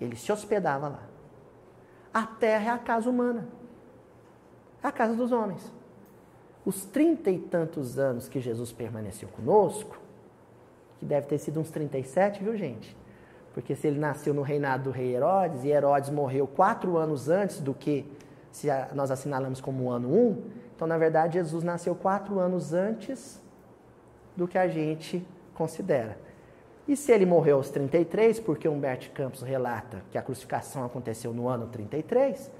Ele 0.00 0.16
se 0.16 0.30
hospedava 0.30 0.88
lá. 0.88 1.02
A 2.12 2.26
terra 2.26 2.72
é 2.72 2.74
a 2.74 2.78
casa 2.78 3.08
humana, 3.08 3.48
é 4.82 4.88
a 4.88 4.92
casa 4.92 5.14
dos 5.14 5.32
homens. 5.32 5.79
Os 6.64 6.84
trinta 6.84 7.30
e 7.30 7.38
tantos 7.38 7.98
anos 7.98 8.28
que 8.28 8.40
Jesus 8.40 8.70
permaneceu 8.70 9.28
conosco, 9.28 9.98
que 10.98 11.06
deve 11.06 11.26
ter 11.26 11.38
sido 11.38 11.58
uns 11.58 11.70
37, 11.70 12.44
viu 12.44 12.56
gente? 12.56 12.96
Porque 13.54 13.74
se 13.74 13.86
ele 13.86 13.98
nasceu 13.98 14.34
no 14.34 14.42
reinado 14.42 14.84
do 14.84 14.90
rei 14.90 15.14
Herodes 15.14 15.64
e 15.64 15.68
Herodes 15.68 16.10
morreu 16.10 16.46
quatro 16.46 16.96
anos 16.96 17.28
antes 17.28 17.60
do 17.60 17.74
que 17.74 18.06
se 18.52 18.68
nós 18.94 19.10
assinalamos 19.10 19.60
como 19.60 19.90
ano 19.90 20.08
1, 20.08 20.12
um, 20.12 20.42
então 20.76 20.86
na 20.86 20.98
verdade 20.98 21.34
Jesus 21.34 21.64
nasceu 21.64 21.94
quatro 21.94 22.38
anos 22.38 22.72
antes 22.72 23.40
do 24.36 24.46
que 24.46 24.58
a 24.58 24.68
gente 24.68 25.26
considera. 25.54 26.18
E 26.86 26.96
se 26.96 27.12
ele 27.12 27.24
morreu 27.24 27.56
aos 27.56 27.70
33, 27.70 28.40
porque 28.40 28.68
Humberto 28.68 29.10
Campos 29.12 29.42
relata 29.42 30.02
que 30.10 30.18
a 30.18 30.22
crucificação 30.22 30.84
aconteceu 30.84 31.32
no 31.32 31.48
ano 31.48 31.68
33, 31.68 32.50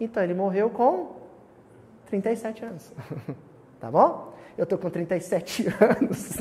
então 0.00 0.22
ele 0.22 0.34
morreu 0.34 0.70
com 0.70 1.16
37 2.06 2.64
anos. 2.64 2.92
tá 3.80 3.90
bom? 3.90 4.34
Eu 4.56 4.64
estou 4.64 4.78
com 4.78 4.90
37 4.90 5.66
anos 5.80 6.38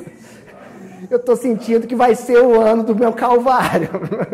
eu 1.10 1.18
estou 1.18 1.36
sentindo 1.36 1.88
que 1.88 1.96
vai 1.96 2.16
ser 2.16 2.42
o 2.42 2.60
ano 2.60 2.84
do 2.84 2.96
meu 2.96 3.14
calvário. 3.14 3.90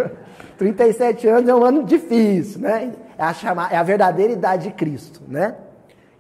37 0.58 1.28
anos 1.28 1.49
é 1.49 1.56
um 1.56 1.64
ano 1.64 1.84
difícil, 1.84 2.62
né? 2.62 2.93
É 3.18 3.24
a, 3.24 3.70
é 3.72 3.78
a 3.78 3.84
verdadeira 3.84 4.32
idade 4.32 4.70
de 4.70 4.76
Cristo, 4.76 5.22
né? 5.28 5.56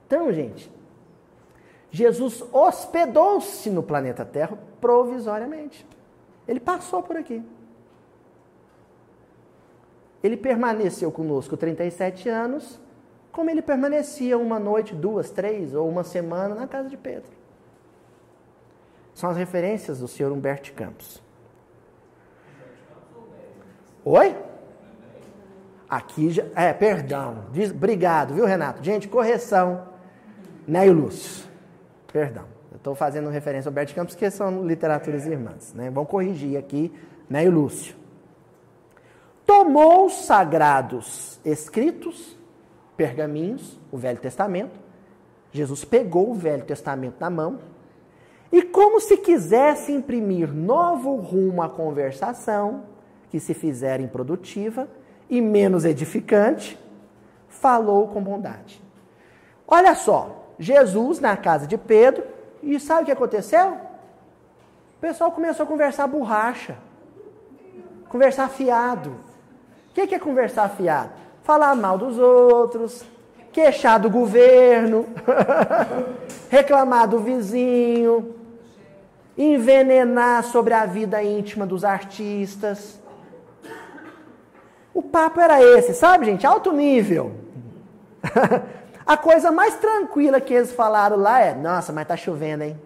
Então, 0.07 0.31
gente, 0.31 0.71
Jesus 1.91 2.43
hospedou-se 2.51 3.69
no 3.69 3.83
planeta 3.83 4.25
Terra 4.25 4.57
provisoriamente. 4.79 5.85
Ele 6.47 6.59
passou 6.59 7.03
por 7.03 7.17
aqui. 7.17 7.43
Ele 10.23 10.37
permaneceu 10.37 11.11
conosco 11.11 11.55
37 11.55 12.29
anos, 12.29 12.79
como 13.31 13.49
ele 13.49 13.61
permanecia 13.61 14.37
uma 14.37 14.59
noite, 14.59 14.93
duas, 14.93 15.31
três 15.31 15.73
ou 15.73 15.87
uma 15.87 16.03
semana 16.03 16.53
na 16.53 16.67
casa 16.67 16.89
de 16.89 16.97
Pedro. 16.97 17.31
São 19.13 19.29
as 19.29 19.37
referências 19.37 19.99
do 19.99 20.07
senhor 20.07 20.31
Humberto 20.31 20.73
Campos. 20.73 21.21
Oi? 24.03 24.35
Aqui 25.89 26.31
já. 26.31 26.43
É, 26.55 26.73
perdão. 26.73 27.45
Diz, 27.51 27.71
obrigado, 27.71 28.33
viu, 28.33 28.45
Renato? 28.45 28.83
Gente, 28.83 29.07
correção. 29.07 29.89
Neio 30.67 30.93
Lúcio. 30.93 31.45
Perdão. 32.11 32.45
Eu 32.71 32.77
estou 32.77 32.95
fazendo 32.95 33.29
referência 33.29 33.69
ao 33.69 33.71
Humberto 33.71 33.93
Campos, 33.93 34.15
que 34.15 34.29
são 34.31 34.65
literaturas 34.65 35.25
irmãs. 35.25 35.73
Né? 35.73 35.89
Vamos 35.89 36.09
corrigir 36.09 36.57
aqui, 36.57 36.91
Neio 37.29 37.51
Lúcio. 37.51 37.95
Tomou 39.45 40.05
os 40.05 40.25
sagrados 40.25 41.39
escritos, 41.43 42.37
pergaminhos, 43.01 43.79
o 43.91 43.97
Velho 43.97 44.19
Testamento. 44.19 44.79
Jesus 45.51 45.83
pegou 45.83 46.29
o 46.29 46.35
Velho 46.35 46.63
Testamento 46.63 47.15
na 47.19 47.31
mão, 47.31 47.57
e 48.51 48.61
como 48.61 48.99
se 48.99 49.17
quisesse 49.17 49.91
imprimir 49.91 50.53
novo 50.53 51.15
rumo 51.15 51.63
à 51.63 51.69
conversação, 51.69 52.83
que 53.31 53.39
se 53.39 53.55
fizer 53.55 53.99
improdutiva 53.99 54.87
e 55.27 55.41
menos 55.41 55.83
edificante, 55.83 56.77
falou 57.47 58.07
com 58.09 58.21
bondade. 58.21 58.79
Olha 59.67 59.95
só, 59.95 60.45
Jesus 60.59 61.19
na 61.19 61.35
casa 61.35 61.65
de 61.65 61.79
Pedro, 61.79 62.23
e 62.61 62.79
sabe 62.79 63.01
o 63.01 63.05
que 63.05 63.11
aconteceu? 63.11 63.77
O 64.97 65.01
pessoal 65.01 65.31
começou 65.31 65.63
a 65.63 65.67
conversar 65.67 66.05
borracha, 66.05 66.77
conversar 68.09 68.47
fiado. 68.47 69.15
O 69.89 69.93
que 69.93 70.13
é 70.13 70.19
conversar 70.19 70.69
fiado? 70.69 71.20
Falar 71.43 71.75
mal 71.75 71.97
dos 71.97 72.19
outros, 72.19 73.03
queixar 73.51 73.99
do 73.99 74.09
governo, 74.09 75.07
reclamar 76.49 77.07
do 77.07 77.19
vizinho, 77.19 78.35
envenenar 79.37 80.43
sobre 80.43 80.73
a 80.73 80.85
vida 80.85 81.21
íntima 81.23 81.65
dos 81.65 81.83
artistas. 81.83 82.99
O 84.93 85.01
papo 85.01 85.39
era 85.39 85.61
esse, 85.63 85.93
sabe, 85.93 86.25
gente? 86.25 86.45
Alto 86.45 86.71
nível. 86.71 87.31
a 89.05 89.17
coisa 89.17 89.51
mais 89.51 89.75
tranquila 89.75 90.39
que 90.39 90.53
eles 90.53 90.71
falaram 90.71 91.17
lá 91.17 91.39
é: 91.39 91.55
nossa, 91.55 91.91
mas 91.91 92.07
tá 92.07 92.15
chovendo, 92.15 92.63
hein? 92.63 92.79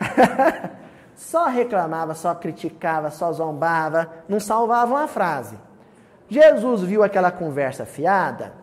só 1.16 1.46
reclamava, 1.46 2.14
só 2.14 2.34
criticava, 2.34 3.10
só 3.10 3.32
zombava, 3.32 4.08
não 4.28 4.38
salvava 4.38 4.94
uma 4.94 5.08
frase. 5.08 5.56
Jesus 6.30 6.82
viu 6.82 7.02
aquela 7.02 7.32
conversa 7.32 7.84
fiada, 7.84 8.54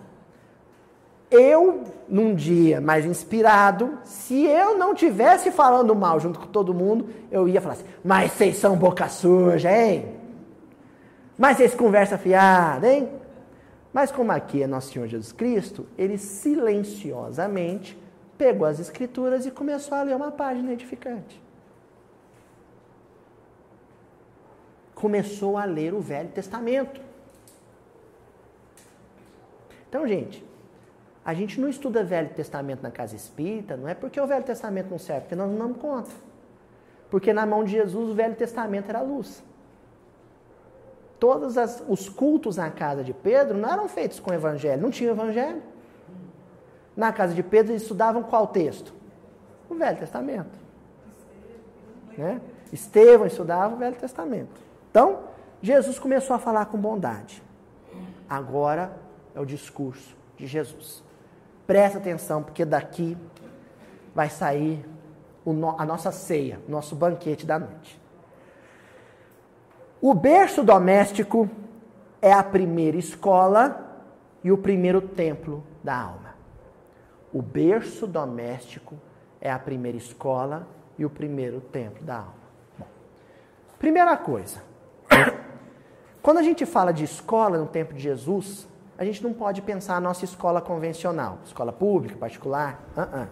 eu, 1.30 1.84
num 2.08 2.34
dia 2.34 2.80
mais 2.80 3.06
inspirado, 3.06 4.00
se 4.06 4.46
eu 4.46 4.78
não 4.78 4.96
tivesse 4.96 5.52
falando 5.52 5.94
mal 5.94 6.18
junto 6.20 6.40
com 6.40 6.48
todo 6.48 6.74
mundo, 6.74 7.10
eu 7.30 7.48
ia 7.50 7.60
falar 7.60 7.74
assim: 7.74 7.86
Mas 8.04 8.32
vocês 8.32 8.56
são 8.56 8.78
boca 8.78 9.10
suja, 9.10 9.70
hein? 9.70 10.16
Mas 11.38 11.58
vocês 11.58 11.76
conversa 11.76 12.18
fiada, 12.18 12.88
hein? 12.88 13.10
Mas 13.92 14.12
como 14.12 14.32
aqui 14.32 14.64
é 14.64 14.68
nosso 14.68 14.94
Senhor 14.94 15.08
Jesus 15.08 15.34
Cristo, 15.34 15.86
ele 15.98 16.18
silenciosamente 16.18 17.98
pegou 18.38 18.66
as 18.66 18.80
escrituras 18.80 19.46
e 19.46 19.52
começou 19.52 19.98
a 19.98 20.04
ler 20.04 20.16
uma 20.16 20.32
página 20.32 20.72
edificante. 20.72 21.42
Começou 24.96 25.58
a 25.58 25.66
ler 25.66 25.94
o 25.94 26.00
Velho 26.00 26.30
Testamento. 26.30 27.07
Então, 29.90 30.08
gente, 30.08 30.44
a 31.28 31.34
gente 31.34 31.60
não 31.60 31.68
estuda 31.68 32.04
Velho 32.04 32.30
Testamento 32.30 32.82
na 32.82 32.92
casa 32.92 33.16
espírita, 33.16 33.76
não 33.76 33.88
é 33.88 33.94
porque 33.94 34.20
o 34.20 34.26
Velho 34.26 34.46
Testamento 34.46 34.90
não 34.90 34.98
serve, 34.98 35.22
porque 35.22 35.36
nós 35.36 35.50
não 35.50 35.58
damos 35.58 35.78
conta. 35.78 36.10
Porque 37.10 37.34
na 37.34 37.46
mão 37.46 37.64
de 37.64 37.72
Jesus 37.72 38.10
o 38.10 38.14
Velho 38.14 38.36
Testamento 38.36 38.90
era 38.90 39.02
luz. 39.02 39.44
Todos 41.20 41.58
as, 41.58 41.84
os 41.88 42.08
cultos 42.08 42.58
na 42.58 42.70
casa 42.70 43.04
de 43.04 43.14
Pedro 43.14 43.58
não 43.58 43.70
eram 43.70 43.90
feitos 43.90 44.20
com 44.20 44.34
evangelho, 44.34 44.82
não 44.82 44.92
tinha 44.92 45.10
evangelho. 45.10 45.62
Na 46.96 47.12
casa 47.12 47.34
de 47.34 47.44
Pedro 47.44 47.74
eles 47.74 47.82
estudavam 47.82 48.24
qual 48.24 48.48
texto? 48.48 48.94
O 49.70 49.76
Velho 49.76 49.98
Testamento. 49.98 50.58
Né? 52.18 52.40
Estevão 52.72 53.28
estudava 53.28 53.76
o 53.76 53.78
Velho 53.78 53.96
Testamento. 53.96 54.62
Então, 54.90 55.20
Jesus 55.62 56.00
começou 56.00 56.36
a 56.36 56.40
falar 56.40 56.68
com 56.68 56.78
bondade. 56.78 57.44
Agora 58.30 58.92
é 59.38 59.40
o 59.40 59.46
discurso 59.46 60.18
de 60.36 60.48
Jesus. 60.48 61.04
Presta 61.68 62.00
atenção, 62.00 62.42
porque 62.42 62.66
daqui 62.66 63.16
vai 64.16 64.30
sair 64.30 64.84
a 65.78 65.86
nossa 65.86 66.12
ceia, 66.12 66.60
nosso 66.68 66.96
banquete 66.96 67.46
da 67.46 67.60
noite. 67.60 68.02
O 70.02 70.14
berço 70.16 70.64
doméstico 70.64 71.48
é 72.20 72.34
a 72.34 72.42
primeira 72.42 72.98
escola 72.98 74.02
e 74.44 74.52
o 74.52 74.58
primeiro 74.58 75.02
templo 75.02 75.64
da 75.84 75.96
alma. 75.96 76.36
O 77.32 77.42
berço 77.42 78.08
doméstico 78.08 78.96
é 79.40 79.52
a 79.52 79.60
primeira 79.60 79.98
escola 79.98 80.68
e 80.98 81.06
o 81.06 81.10
primeiro 81.12 81.62
templo 81.62 82.04
da 82.04 82.18
alma. 82.18 82.34
Bom, 82.78 82.88
primeira 83.78 84.18
coisa, 84.18 84.64
quando 86.24 86.40
a 86.40 86.44
gente 86.44 86.66
fala 86.66 86.92
de 86.92 87.04
escola 87.04 87.60
no 87.60 87.68
tempo 87.68 87.94
de 87.94 88.02
Jesus, 88.02 88.68
a 88.98 89.06
gente 89.06 89.24
não 89.24 89.32
pode 89.32 89.62
pensar 89.62 89.96
a 89.96 90.02
nossa 90.02 90.26
escola 90.26 90.60
convencional, 90.60 91.38
escola 91.46 91.72
pública, 91.72 92.16
particular. 92.18 92.84
Uh 92.96 93.02
-uh. 93.02 93.28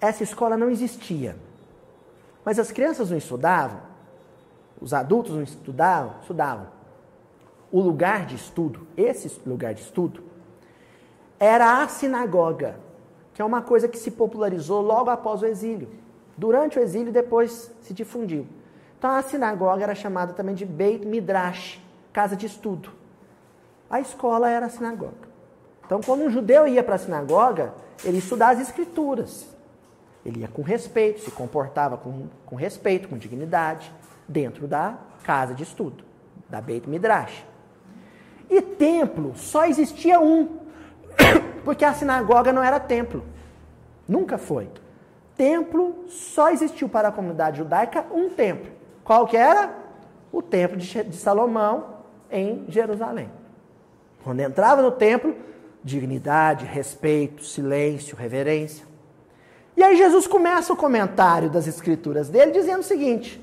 Essa 0.00 0.22
escola 0.22 0.56
não 0.56 0.70
existia. 0.70 1.36
Mas 2.44 2.58
as 2.58 2.70
crianças 2.70 3.10
não 3.10 3.16
estudavam, 3.16 3.80
os 4.80 4.94
adultos 4.94 5.34
não 5.34 5.42
estudavam, 5.42 6.14
estudavam. 6.20 6.66
O 7.72 7.80
lugar 7.80 8.24
de 8.24 8.36
estudo, 8.36 8.86
esse 8.96 9.40
lugar 9.44 9.74
de 9.74 9.80
estudo, 9.80 10.22
era 11.40 11.82
a 11.82 11.88
sinagoga, 11.88 12.76
que 13.32 13.42
é 13.42 13.44
uma 13.44 13.62
coisa 13.62 13.88
que 13.88 13.98
se 13.98 14.12
popularizou 14.12 14.80
logo 14.80 15.10
após 15.10 15.42
o 15.42 15.46
exílio. 15.46 15.88
Durante 16.36 16.78
o 16.78 16.82
exílio, 16.82 17.12
depois 17.12 17.72
se 17.80 17.92
difundiu. 17.92 18.46
Então 18.96 19.10
a 19.10 19.22
sinagoga 19.22 19.82
era 19.82 19.94
chamada 19.94 20.32
também 20.34 20.54
de 20.54 20.64
Beit 20.64 21.04
Midrash, 21.04 21.82
casa 22.12 22.36
de 22.36 22.46
estudo 22.46 23.03
a 23.88 24.00
escola 24.00 24.48
era 24.48 24.66
a 24.66 24.68
sinagoga. 24.68 25.34
Então, 25.84 26.00
quando 26.00 26.22
um 26.22 26.30
judeu 26.30 26.66
ia 26.66 26.82
para 26.82 26.94
a 26.94 26.98
sinagoga, 26.98 27.74
ele 28.04 28.18
estudava 28.18 28.52
as 28.52 28.60
escrituras. 28.60 29.46
Ele 30.24 30.40
ia 30.40 30.48
com 30.48 30.62
respeito, 30.62 31.20
se 31.20 31.30
comportava 31.30 31.96
com, 31.96 32.28
com 32.46 32.56
respeito, 32.56 33.08
com 33.08 33.18
dignidade, 33.18 33.92
dentro 34.26 34.66
da 34.66 34.96
casa 35.22 35.54
de 35.54 35.62
estudo, 35.62 36.02
da 36.48 36.60
Beit 36.60 36.88
Midrash. 36.88 37.44
E 38.48 38.60
templo 38.62 39.32
só 39.36 39.66
existia 39.66 40.18
um, 40.20 40.60
porque 41.64 41.84
a 41.84 41.92
sinagoga 41.92 42.52
não 42.52 42.62
era 42.62 42.80
templo. 42.80 43.24
Nunca 44.08 44.38
foi. 44.38 44.68
Templo 45.36 46.04
só 46.08 46.50
existiu 46.50 46.88
para 46.88 47.08
a 47.08 47.12
comunidade 47.12 47.58
judaica 47.58 48.06
um 48.12 48.30
templo. 48.30 48.70
Qual 49.02 49.26
que 49.26 49.36
era? 49.36 49.74
O 50.32 50.40
templo 50.40 50.76
de 50.76 51.16
Salomão 51.16 51.94
em 52.30 52.64
Jerusalém. 52.68 53.28
Quando 54.24 54.40
entrava 54.40 54.80
no 54.80 54.90
templo, 54.90 55.36
dignidade, 55.84 56.64
respeito, 56.64 57.44
silêncio, 57.44 58.16
reverência. 58.16 58.86
E 59.76 59.82
aí 59.82 59.96
Jesus 59.96 60.26
começa 60.26 60.72
o 60.72 60.76
comentário 60.76 61.50
das 61.50 61.66
escrituras 61.66 62.30
dele 62.30 62.52
dizendo 62.52 62.80
o 62.80 62.84
seguinte: 62.84 63.40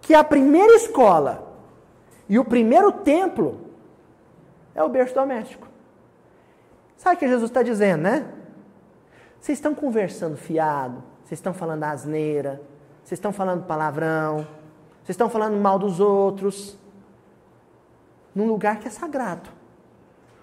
que 0.00 0.14
a 0.14 0.22
primeira 0.22 0.76
escola 0.76 1.52
e 2.28 2.38
o 2.38 2.44
primeiro 2.44 2.92
templo 2.92 3.60
é 4.72 4.82
o 4.82 4.88
berço 4.88 5.14
doméstico. 5.14 5.66
Sabe 6.96 7.16
o 7.16 7.18
que 7.18 7.28
Jesus 7.28 7.50
está 7.50 7.62
dizendo, 7.62 8.02
né? 8.02 8.26
Vocês 9.40 9.58
estão 9.58 9.74
conversando 9.74 10.36
fiado, 10.36 11.02
vocês 11.24 11.40
estão 11.40 11.52
falando 11.52 11.82
asneira, 11.82 12.62
vocês 13.02 13.18
estão 13.18 13.32
falando 13.32 13.66
palavrão, 13.66 14.46
vocês 15.02 15.10
estão 15.10 15.28
falando 15.28 15.56
mal 15.56 15.80
dos 15.80 15.98
outros, 15.98 16.78
num 18.32 18.46
lugar 18.46 18.78
que 18.78 18.86
é 18.86 18.90
sagrado. 18.90 19.50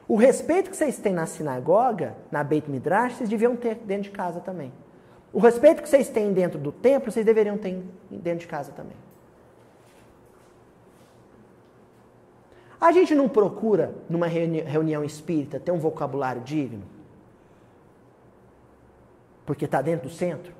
O 0.09 0.15
respeito 0.15 0.71
que 0.71 0.75
vocês 0.75 0.97
têm 0.97 1.13
na 1.13 1.27
sinagoga, 1.27 2.15
na 2.31 2.43
Beit 2.43 2.67
Midrash, 2.67 3.13
vocês 3.13 3.29
deviam 3.29 3.55
ter 3.55 3.75
dentro 3.75 4.05
de 4.05 4.09
casa 4.09 4.39
também. 4.39 4.73
O 5.31 5.37
respeito 5.37 5.83
que 5.83 5.87
vocês 5.87 6.09
têm 6.09 6.33
dentro 6.33 6.57
do 6.57 6.71
templo, 6.71 7.11
vocês 7.11 7.23
deveriam 7.23 7.59
ter 7.59 7.79
dentro 8.09 8.39
de 8.39 8.47
casa 8.47 8.71
também. 8.71 8.97
A 12.81 12.91
gente 12.91 13.13
não 13.13 13.29
procura, 13.29 13.93
numa 14.09 14.25
reunião 14.25 15.03
espírita, 15.03 15.59
ter 15.59 15.71
um 15.71 15.77
vocabulário 15.77 16.41
digno? 16.41 16.81
Porque 19.45 19.65
está 19.65 19.79
dentro 19.79 20.09
do 20.09 20.13
centro? 20.15 20.51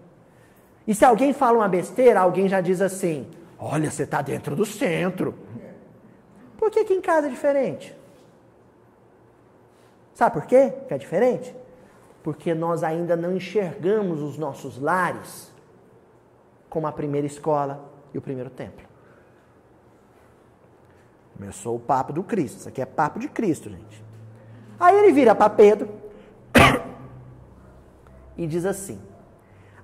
E 0.85 0.93
se 0.93 1.03
alguém 1.03 1.33
fala 1.33 1.57
uma 1.57 1.67
besteira, 1.67 2.19
alguém 2.19 2.47
já 2.47 2.61
diz 2.61 2.81
assim: 2.81 3.27
Olha, 3.57 3.89
você 3.89 4.03
está 4.03 4.21
dentro 4.21 4.55
do 4.55 4.63
centro. 4.63 5.33
Por 6.55 6.69
que, 6.69 6.85
que 6.85 6.93
em 6.93 7.01
casa 7.01 7.25
é 7.25 7.29
diferente? 7.31 7.97
Sabe 10.20 10.34
por 10.34 10.45
quê 10.47 10.74
que 10.86 10.93
é 10.93 10.97
diferente? 10.97 11.55
Porque 12.22 12.53
nós 12.53 12.84
ainda 12.84 13.15
não 13.15 13.34
enxergamos 13.34 14.22
os 14.22 14.38
nossos 14.38 14.78
lares 14.78 15.49
como 16.70 16.88
a 16.88 16.91
primeira 16.91 17.26
escola 17.26 17.89
e 18.13 18.17
o 18.17 18.22
primeiro 18.22 18.49
templo. 18.49 18.86
Começou 21.38 21.78
o 21.78 21.80
papo 21.80 22.11
do 22.11 22.22
Cristo. 22.22 22.57
Isso 22.57 22.67
aqui 22.67 22.82
é 22.82 22.86
papo 22.86 23.17
de 23.17 23.30
Cristo, 23.30 23.70
gente. 23.70 24.03
Aí 24.78 24.93
ele 24.97 25.13
vira 25.13 25.34
para 25.34 25.49
Pedro 25.51 25.88
e 28.36 28.45
diz 28.45 28.65
assim: 28.65 29.01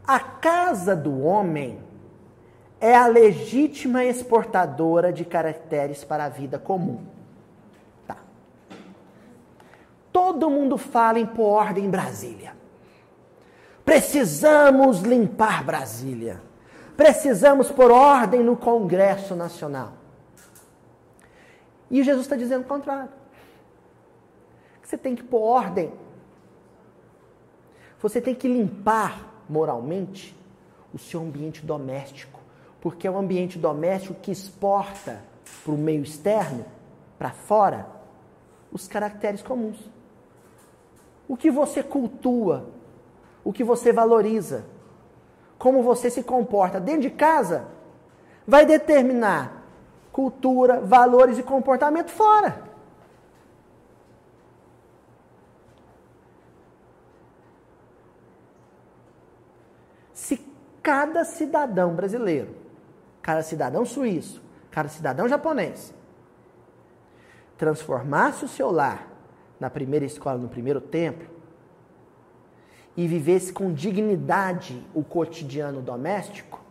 A 0.05 0.19
casa 0.19 0.97
do 0.97 1.21
homem 1.21 1.79
é 2.81 2.93
a 2.93 3.07
legítima 3.07 4.03
exportadora 4.03 5.13
de 5.13 5.23
caracteres 5.23 6.03
para 6.03 6.25
a 6.25 6.29
vida 6.29 6.59
comum. 6.59 7.05
Tá. 8.05 8.17
Todo 10.15 10.49
mundo 10.49 10.77
fala 10.77 11.19
em 11.19 11.25
pôr 11.25 11.43
ordem 11.43 11.83
em 11.83 11.89
Brasília. 11.89 12.55
Precisamos 13.83 15.01
limpar 15.01 15.61
Brasília. 15.61 16.41
Precisamos 16.95 17.69
pôr 17.69 17.91
ordem 17.91 18.41
no 18.41 18.55
Congresso 18.55 19.35
Nacional. 19.35 19.91
E 21.91 22.01
Jesus 22.01 22.27
está 22.27 22.37
dizendo 22.37 22.61
o 22.61 22.65
contrário. 22.65 23.09
Você 24.81 24.97
tem 24.97 25.17
que 25.17 25.21
pôr 25.21 25.41
ordem. 25.41 25.91
Você 27.99 28.21
tem 28.21 28.33
que 28.33 28.47
limpar 28.47 29.43
moralmente 29.49 30.33
o 30.93 30.97
seu 30.97 31.19
ambiente 31.19 31.65
doméstico. 31.65 32.39
Porque 32.79 33.05
é 33.05 33.11
o 33.11 33.17
ambiente 33.17 33.59
doméstico 33.59 34.13
que 34.21 34.31
exporta 34.31 35.21
para 35.65 35.73
o 35.73 35.77
meio 35.77 36.03
externo, 36.03 36.63
para 37.19 37.31
fora, 37.31 37.85
os 38.71 38.87
caracteres 38.87 39.41
comuns. 39.41 39.93
O 41.27 41.35
que 41.35 41.49
você 41.49 41.81
cultua, 41.81 42.67
o 43.43 43.51
que 43.51 43.63
você 43.63 43.91
valoriza, 43.91 44.65
como 45.57 45.81
você 45.81 46.09
se 46.09 46.23
comporta? 46.23 46.79
Dentro 46.79 47.01
de 47.01 47.09
casa, 47.09 47.67
vai 48.45 48.65
determinar 48.65 49.63
cultura, 50.11 50.79
valores 50.79 51.37
e 51.37 51.43
comportamento 51.43 52.11
fora. 52.11 52.63
Se 60.13 60.37
cada 60.81 61.25
cidadão 61.25 61.93
brasileiro, 61.95 62.55
cada 63.21 63.41
cidadão 63.41 63.85
suíço, 63.85 64.41
cada 64.71 64.87
cidadão 64.87 65.27
japonês 65.27 65.93
transformasse 67.57 68.45
o 68.45 68.47
seu 68.47 68.71
lar 68.71 69.14
na 69.59 69.69
primeira 69.69 70.05
escola, 70.05 70.37
no 70.37 70.49
primeiro 70.49 70.81
templo, 70.81 71.27
e 72.97 73.07
vivesse 73.07 73.51
com 73.51 73.73
dignidade 73.73 74.85
o 74.93 75.03
cotidiano 75.03 75.81
doméstico, 75.81 76.61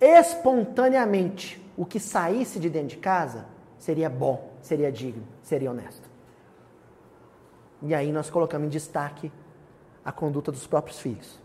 espontaneamente 0.00 1.64
o 1.76 1.84
que 1.84 2.00
saísse 2.00 2.58
de 2.58 2.68
dentro 2.68 2.88
de 2.88 2.96
casa 2.98 3.46
seria 3.78 4.10
bom, 4.10 4.52
seria 4.60 4.90
digno, 4.90 5.22
seria 5.42 5.70
honesto. 5.70 6.08
E 7.82 7.94
aí 7.94 8.10
nós 8.10 8.28
colocamos 8.28 8.66
em 8.66 8.70
destaque 8.70 9.30
a 10.04 10.10
conduta 10.10 10.50
dos 10.50 10.66
próprios 10.66 10.98
filhos. 10.98 11.38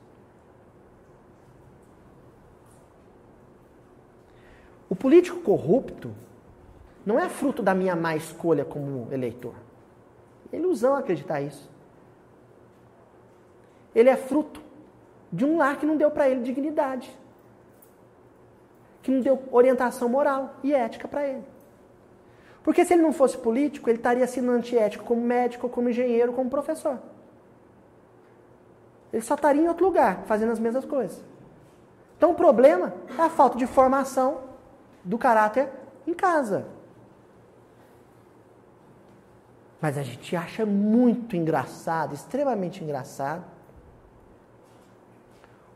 O 4.90 4.96
político 4.96 5.40
corrupto 5.42 6.12
não 7.06 7.20
é 7.20 7.28
fruto 7.30 7.62
da 7.62 7.74
minha 7.74 7.96
má 7.96 8.16
escolha 8.16 8.64
como 8.64 9.12
eleitor. 9.12 9.56
É 10.54 10.56
ilusão 10.56 10.96
acreditar 10.96 11.42
isso. 11.42 11.70
Ele 13.94 14.10
é 14.10 14.16
fruto 14.16 14.62
de 15.32 15.44
um 15.44 15.58
lar 15.58 15.78
que 15.78 15.86
não 15.86 15.98
deu 15.98 16.10
para 16.10 16.30
ele 16.30 16.42
dignidade 16.42 17.14
que 19.04 19.12
não 19.12 19.20
deu 19.20 19.44
orientação 19.52 20.08
moral 20.08 20.56
e 20.64 20.74
ética 20.74 21.08
para 21.08 21.28
ele. 21.28 21.44
Porque 22.64 22.86
se 22.86 22.94
ele 22.94 23.02
não 23.04 23.12
fosse 23.12 23.38
político, 23.38 23.90
ele 23.90 23.98
estaria 23.98 24.26
sendo 24.26 24.52
antiético 24.52 25.04
como 25.04 25.22
médico, 25.22 25.68
como 25.68 25.90
engenheiro, 25.90 26.32
como 26.32 26.50
professor. 26.50 26.98
Ele 29.12 29.22
só 29.22 29.36
estaria 29.36 29.62
em 29.62 29.68
outro 29.68 29.86
lugar, 29.86 30.24
fazendo 30.26 30.54
as 30.54 30.60
mesmas 30.60 30.86
coisas. 30.86 31.22
Então 32.18 32.32
o 32.32 32.36
problema 32.36 32.94
é 33.20 33.22
a 33.22 33.30
falta 33.30 33.58
de 33.58 33.68
formação 33.68 34.40
do 35.04 35.18
caráter 35.18 35.70
em 36.08 36.14
casa. 36.14 36.66
Mas 39.84 39.98
a 39.98 40.02
gente 40.02 40.34
acha 40.34 40.66
muito 40.66 41.36
engraçado, 41.36 42.14
extremamente 42.16 42.82
engraçado, 42.82 43.44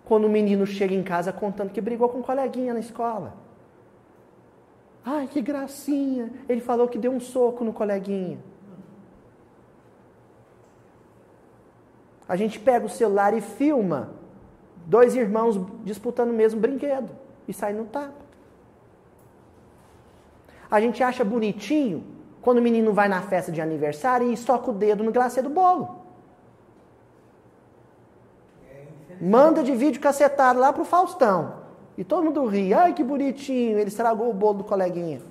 quando 0.05 0.24
o 0.28 0.30
menino 0.30 0.66
chega 0.66 0.95
em 0.95 1.03
casa 1.03 1.34
contando 1.34 1.72
que 1.72 1.82
brigou 1.82 2.08
com 2.08 2.20
um 2.20 2.22
coleguinha 2.22 2.74
na 2.74 2.80
escola. 2.80 3.36
Ai, 5.03 5.28
que 5.28 5.41
gracinha! 5.41 6.32
Ele 6.47 6.62
falou 6.62 6.88
que 6.88 6.97
deu 6.97 7.12
um 7.12 7.20
soco 7.20 7.66
no 7.66 7.74
coleguinha. 7.74 8.39
A 12.30 12.38
gente 12.38 12.58
pega 12.62 12.86
o 12.86 12.89
celular 12.89 13.34
e 13.34 13.41
filma 13.41 14.12
dois 14.86 15.18
irmãos 15.18 15.60
disputando 15.84 16.30
o 16.30 16.34
mesmo 16.34 16.62
brinquedo 16.62 17.12
e 17.45 17.51
sai 17.51 17.74
no 17.74 17.84
tapa. 17.84 18.26
A 20.72 20.80
gente 20.80 21.03
acha 21.03 21.26
bonitinho 21.26 22.16
quando 22.47 22.59
o 22.59 22.61
menino 22.61 22.93
vai 22.93 23.09
na 23.09 23.21
festa 23.21 23.51
de 23.51 23.59
aniversário 23.59 24.29
e 24.29 24.31
estoca 24.31 24.71
o 24.71 24.73
dedo 24.73 25.03
no 25.03 25.11
glacê 25.11 25.41
do 25.41 25.49
bolo. 25.49 25.83
manda 29.19 29.61
de 29.61 29.75
vídeo 29.75 29.99
cacetado 29.99 30.57
lá 30.57 30.71
pro 30.71 30.85
Faustão. 30.85 31.55
E 31.97 32.05
todo 32.05 32.23
mundo 32.23 32.45
ri. 32.45 32.73
Ai, 32.73 32.93
que 32.93 33.03
bonitinho, 33.03 33.77
ele 33.77 33.89
estragou 33.89 34.29
o 34.29 34.33
bolo 34.33 34.59
do 34.59 34.63
coleguinha. 34.63 35.21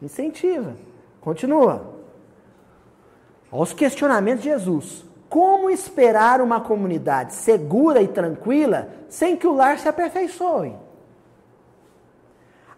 Incentiva. 0.00 0.74
Continua. 1.20 1.92
Aos 3.52 3.74
questionamentos 3.74 4.44
de 4.44 4.48
Jesus. 4.48 5.04
Como 5.28 5.68
esperar 5.68 6.40
uma 6.40 6.62
comunidade 6.62 7.34
segura 7.34 8.00
e 8.00 8.08
tranquila 8.08 8.88
sem 9.10 9.36
que 9.36 9.46
o 9.46 9.52
lar 9.52 9.78
se 9.78 9.86
aperfeiçoe? 9.86 10.87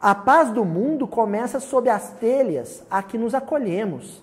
A 0.00 0.14
paz 0.14 0.50
do 0.50 0.64
mundo 0.64 1.06
começa 1.06 1.60
sob 1.60 1.88
as 1.90 2.10
telhas 2.12 2.82
a 2.90 3.02
que 3.02 3.18
nos 3.18 3.34
acolhemos. 3.34 4.22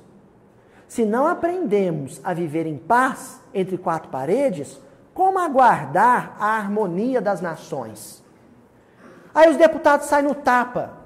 Se 0.88 1.06
não 1.06 1.28
aprendemos 1.28 2.20
a 2.24 2.34
viver 2.34 2.66
em 2.66 2.78
paz 2.78 3.42
entre 3.54 3.78
quatro 3.78 4.10
paredes, 4.10 4.82
como 5.14 5.38
aguardar 5.38 6.36
a 6.40 6.58
harmonia 6.58 7.22
das 7.22 7.42
nações? 7.42 8.24
Aí 9.36 9.50
os 9.50 9.58
deputados 9.58 10.08
saem 10.08 10.26
no 10.26 10.34
tapa 10.34 10.98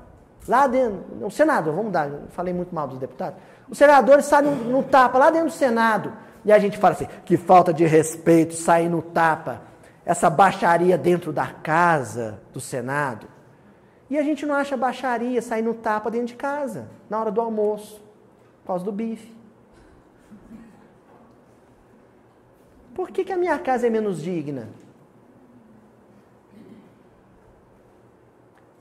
Lá 0.48 0.66
dentro, 0.66 1.26
o 1.26 1.30
senador, 1.30 1.74
vamos 1.74 1.92
dar, 1.92 2.10
falei 2.30 2.54
muito 2.54 2.74
mal 2.74 2.88
dos 2.88 2.98
deputados. 2.98 3.40
Os 3.70 3.78
senadores 3.78 4.26
saem 4.26 4.50
no, 4.50 4.56
no 4.56 4.84
tapa, 4.84 5.18
lá 5.18 5.30
dentro 5.30 5.50
do 5.50 5.54
Senado. 5.54 6.14
E 6.44 6.52
a 6.52 6.58
gente 6.58 6.78
fala 6.78 6.96
assim, 6.96 7.08
que 7.24 7.38
falta 7.38 7.74
de 7.74 7.86
respeito, 7.86 8.56
sair 8.56 8.90
no 8.90 9.02
tapa. 9.02 9.62
Essa 10.04 10.30
baixaria 10.30 10.98
dentro 10.98 11.32
da 11.32 11.46
casa 11.48 12.40
do 12.52 12.60
Senado. 12.60 13.28
E 14.12 14.18
a 14.18 14.24
gente 14.24 14.46
não 14.46 14.54
acha 14.54 14.76
baixaria 14.76 15.42
sair 15.42 15.62
no 15.62 15.74
tapa 15.74 16.12
dentro 16.12 16.28
de 16.28 16.36
casa, 16.36 16.90
na 17.10 17.18
hora 17.18 17.32
do 17.32 17.40
almoço, 17.40 18.04
por 18.60 18.68
causa 18.68 18.84
do 18.84 18.92
bife. 18.92 19.34
Por 22.94 23.10
que, 23.10 23.24
que 23.24 23.32
a 23.32 23.38
minha 23.38 23.58
casa 23.58 23.88
é 23.88 23.90
menos 23.90 24.22
digna? 24.22 24.68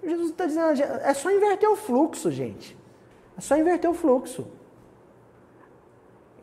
Jesus 0.03 0.31
está 0.31 0.47
dizendo, 0.47 0.83
é 0.83 1.15
só 1.15 1.31
inverter 1.31 1.71
o 1.71 1.77
fluxo, 1.77 2.29
gente. 2.33 2.77
É 3.39 3.41
só 3.41 3.57
inverter 3.57 3.89
o 3.89 3.95
fluxo. 3.95 4.49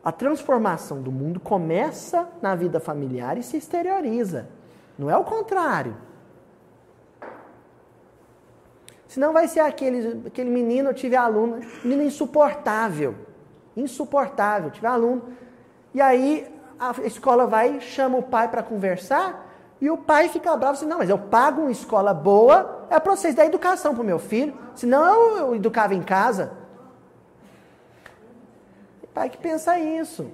A 0.02 0.10
transformação 0.10 1.02
do 1.02 1.12
mundo 1.12 1.38
começa 1.38 2.26
na 2.40 2.54
vida 2.54 2.80
familiar 2.80 3.36
e 3.36 3.42
se 3.42 3.58
exterioriza. 3.58 4.48
Não 4.96 5.10
é 5.10 5.16
o 5.18 5.24
contrário. 5.24 6.07
Senão 9.08 9.32
vai 9.32 9.48
ser 9.48 9.60
aquele, 9.60 10.26
aquele 10.26 10.50
menino, 10.50 10.90
eu 10.90 10.94
tive 10.94 11.16
aluno, 11.16 11.60
menino 11.82 12.02
insuportável. 12.02 13.14
Insuportável, 13.74 14.70
tive 14.70 14.86
aluno. 14.86 15.22
E 15.94 16.00
aí 16.00 16.46
a 16.78 16.92
escola 17.04 17.46
vai, 17.46 17.80
chama 17.80 18.18
o 18.18 18.22
pai 18.22 18.48
para 18.48 18.62
conversar, 18.62 19.46
e 19.80 19.90
o 19.90 19.96
pai 19.96 20.28
fica 20.28 20.54
bravo 20.56 20.74
assim, 20.74 20.86
não, 20.86 20.98
mas 20.98 21.08
eu 21.08 21.18
pago 21.18 21.62
uma 21.62 21.70
escola 21.70 22.12
boa, 22.12 22.86
é 22.90 23.00
para 23.00 23.16
vocês 23.16 23.34
dar 23.34 23.46
educação 23.46 23.94
para 23.94 24.02
o 24.02 24.06
meu 24.06 24.18
filho, 24.18 24.54
senão 24.74 25.04
eu, 25.06 25.36
eu 25.38 25.54
educava 25.56 25.94
em 25.94 26.02
casa. 26.02 26.52
Tem 29.00 29.10
pai 29.14 29.30
que 29.30 29.38
pensa 29.38 29.78
isso. 29.78 30.30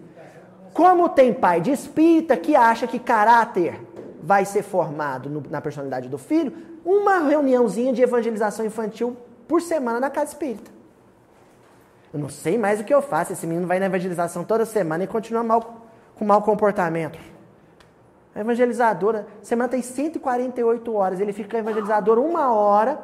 Como 0.73 1.09
tem 1.09 1.33
pai 1.33 1.61
de 1.61 1.71
espírita 1.71 2.37
que 2.37 2.57
acha 2.57 2.87
que 2.87 2.99
caráter 2.99 3.81
vai 4.21 4.45
ser 4.45 4.63
formado 4.63 5.31
no, 5.31 5.43
na 5.49 5.61
personalidade 5.61 6.09
do 6.09 6.19
filho, 6.19 6.74
uma 6.85 7.19
reuniãozinha 7.19 7.93
de 7.93 8.03
evangelização 8.03 8.67
infantil 8.67 9.17
por 9.49 9.63
semana 9.63 9.99
na 9.99 10.11
casa 10.11 10.33
espírita. 10.33 10.71
Eu 12.13 12.21
não 12.21 12.29
sei 12.29 12.57
mais 12.57 12.81
o 12.81 12.85
que 12.85 12.95
eu 12.95 13.03
faço. 13.03 13.33
Esse 13.33 13.47
menino 13.47 13.67
vai 13.67 13.81
na 13.81 13.87
evangelização 13.87 14.45
toda 14.45 14.65
semana 14.65 15.03
e 15.03 15.07
continua 15.07 15.43
mal, 15.43 15.89
com 16.15 16.25
mau 16.25 16.43
comportamento. 16.43 17.19
A 18.35 18.41
evangelizadora, 18.41 19.27
semana 19.43 19.69
tem 19.69 19.83
148 19.83 20.95
horas, 20.95 21.21
ele 21.21 21.33
fica 21.33 21.59
evangelizador 21.59 22.19
uma 22.19 22.53
hora. 22.53 23.01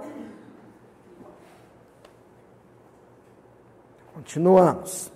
Continuamos. 4.14 5.10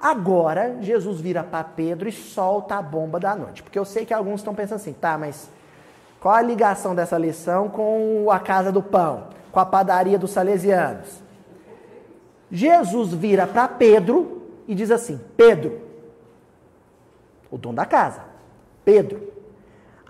Agora, 0.00 0.76
Jesus 0.80 1.20
vira 1.20 1.42
para 1.42 1.64
Pedro 1.64 2.08
e 2.08 2.12
solta 2.12 2.76
a 2.76 2.82
bomba 2.82 3.18
da 3.18 3.34
noite. 3.34 3.62
Porque 3.62 3.78
eu 3.78 3.84
sei 3.84 4.06
que 4.06 4.14
alguns 4.14 4.40
estão 4.40 4.54
pensando 4.54 4.76
assim, 4.76 4.92
tá, 4.92 5.18
mas 5.18 5.50
qual 6.20 6.34
a 6.34 6.42
ligação 6.42 6.94
dessa 6.94 7.16
lição 7.16 7.68
com 7.68 8.30
a 8.30 8.40
casa 8.40 8.72
do 8.72 8.82
pão, 8.82 9.28
com 9.52 9.60
a 9.60 9.66
padaria 9.66 10.18
dos 10.18 10.32
salesianos? 10.32 11.22
Jesus 12.50 13.12
vira 13.12 13.46
para 13.46 13.68
Pedro 13.68 14.42
e 14.66 14.74
diz 14.74 14.90
assim: 14.90 15.20
Pedro, 15.36 15.80
o 17.50 17.56
dono 17.56 17.76
da 17.76 17.86
casa, 17.86 18.24
Pedro, 18.84 19.32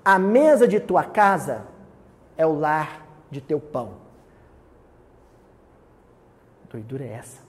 a 0.05 0.19
mesa 0.19 0.67
de 0.67 0.81
tua 0.81 1.05
casa 1.05 1.67
é 2.37 2.47
o 2.47 2.59
lar 2.59 3.07
de 3.31 3.41
teu 3.41 3.61
pão. 3.61 3.91
Doidura 6.71 7.05
é 7.05 7.13
essa? 7.13 7.41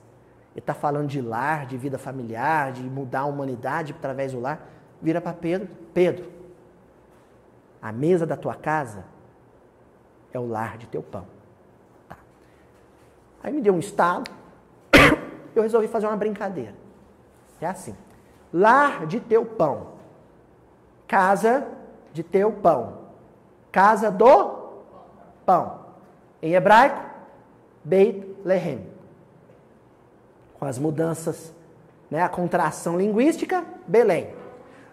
Ele 0.53 0.59
está 0.59 0.73
falando 0.73 1.07
de 1.07 1.21
lar, 1.21 1.65
de 1.65 1.77
vida 1.77 1.97
familiar, 1.97 2.71
de 2.71 2.83
mudar 2.83 3.21
a 3.21 3.25
humanidade 3.25 3.95
através 3.97 4.33
do 4.33 4.39
lar. 4.39 4.67
Vira 5.01 5.21
para 5.21 5.33
Pedro: 5.33 5.69
Pedro, 5.93 6.38
a 7.81 7.91
mesa 7.91 8.25
da 8.25 8.35
tua 8.35 8.55
casa 8.55 9.05
é 10.33 10.39
o 10.39 10.47
lar 10.47 10.77
de 10.77 10.87
teu 10.87 11.01
pão. 11.01 11.25
Tá. 12.07 12.17
Aí 13.43 13.53
me 13.53 13.61
deu 13.61 13.73
um 13.73 13.79
estalo, 13.79 14.25
eu 15.55 15.63
resolvi 15.63 15.87
fazer 15.87 16.07
uma 16.07 16.17
brincadeira. 16.17 16.75
É 17.61 17.65
assim: 17.65 17.95
lar 18.53 19.05
de 19.05 19.19
teu 19.19 19.45
pão 19.45 19.99
casa 21.09 21.67
de 22.13 22.23
teu 22.23 22.51
pão. 22.51 22.99
Casa 23.71 24.11
do 24.11 24.69
pão. 25.43 25.79
Em 26.41 26.53
hebraico, 26.53 27.03
Beit 27.83 28.37
Lehem. 28.45 28.87
Com 30.59 30.65
as 30.65 30.77
mudanças, 30.77 31.51
né, 32.11 32.21
a 32.21 32.29
contração 32.29 32.95
linguística, 32.97 33.65
Belém. 33.87 34.33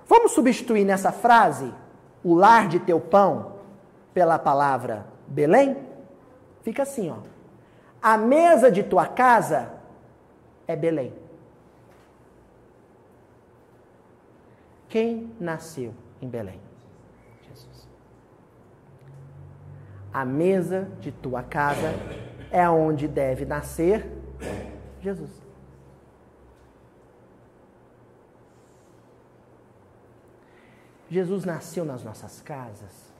Vamos 0.07 0.33
substituir 0.33 0.85
nessa 0.85 1.13
frase 1.13 1.73
o 2.27 2.35
lar 2.35 2.67
de 2.67 2.81
teu 2.81 3.01
pão 3.01 3.53
pela 4.13 4.37
palavra 4.37 5.07
Belém? 5.29 5.77
Fica 6.63 6.83
assim, 6.83 7.09
ó. 7.09 7.19
A 8.03 8.19
mesa 8.19 8.69
de 8.69 8.83
tua 8.83 9.07
casa 9.07 9.71
é 10.67 10.75
Belém. 10.75 11.13
Quem 14.89 15.33
nasceu 15.39 15.95
em 16.21 16.29
Belém. 16.29 16.61
Jesus. 17.47 17.89
A 20.13 20.25
mesa 20.25 20.91
de 20.99 21.13
tua 21.13 21.45
casa 21.45 21.95
é 22.51 22.69
onde 22.69 23.07
deve 23.07 23.45
nascer 23.45 24.05
Jesus. 25.01 25.46
Jesus 31.09 31.45
nasceu 31.45 31.85
nas 31.85 32.03
nossas 32.03 32.41
casas. 32.41 33.13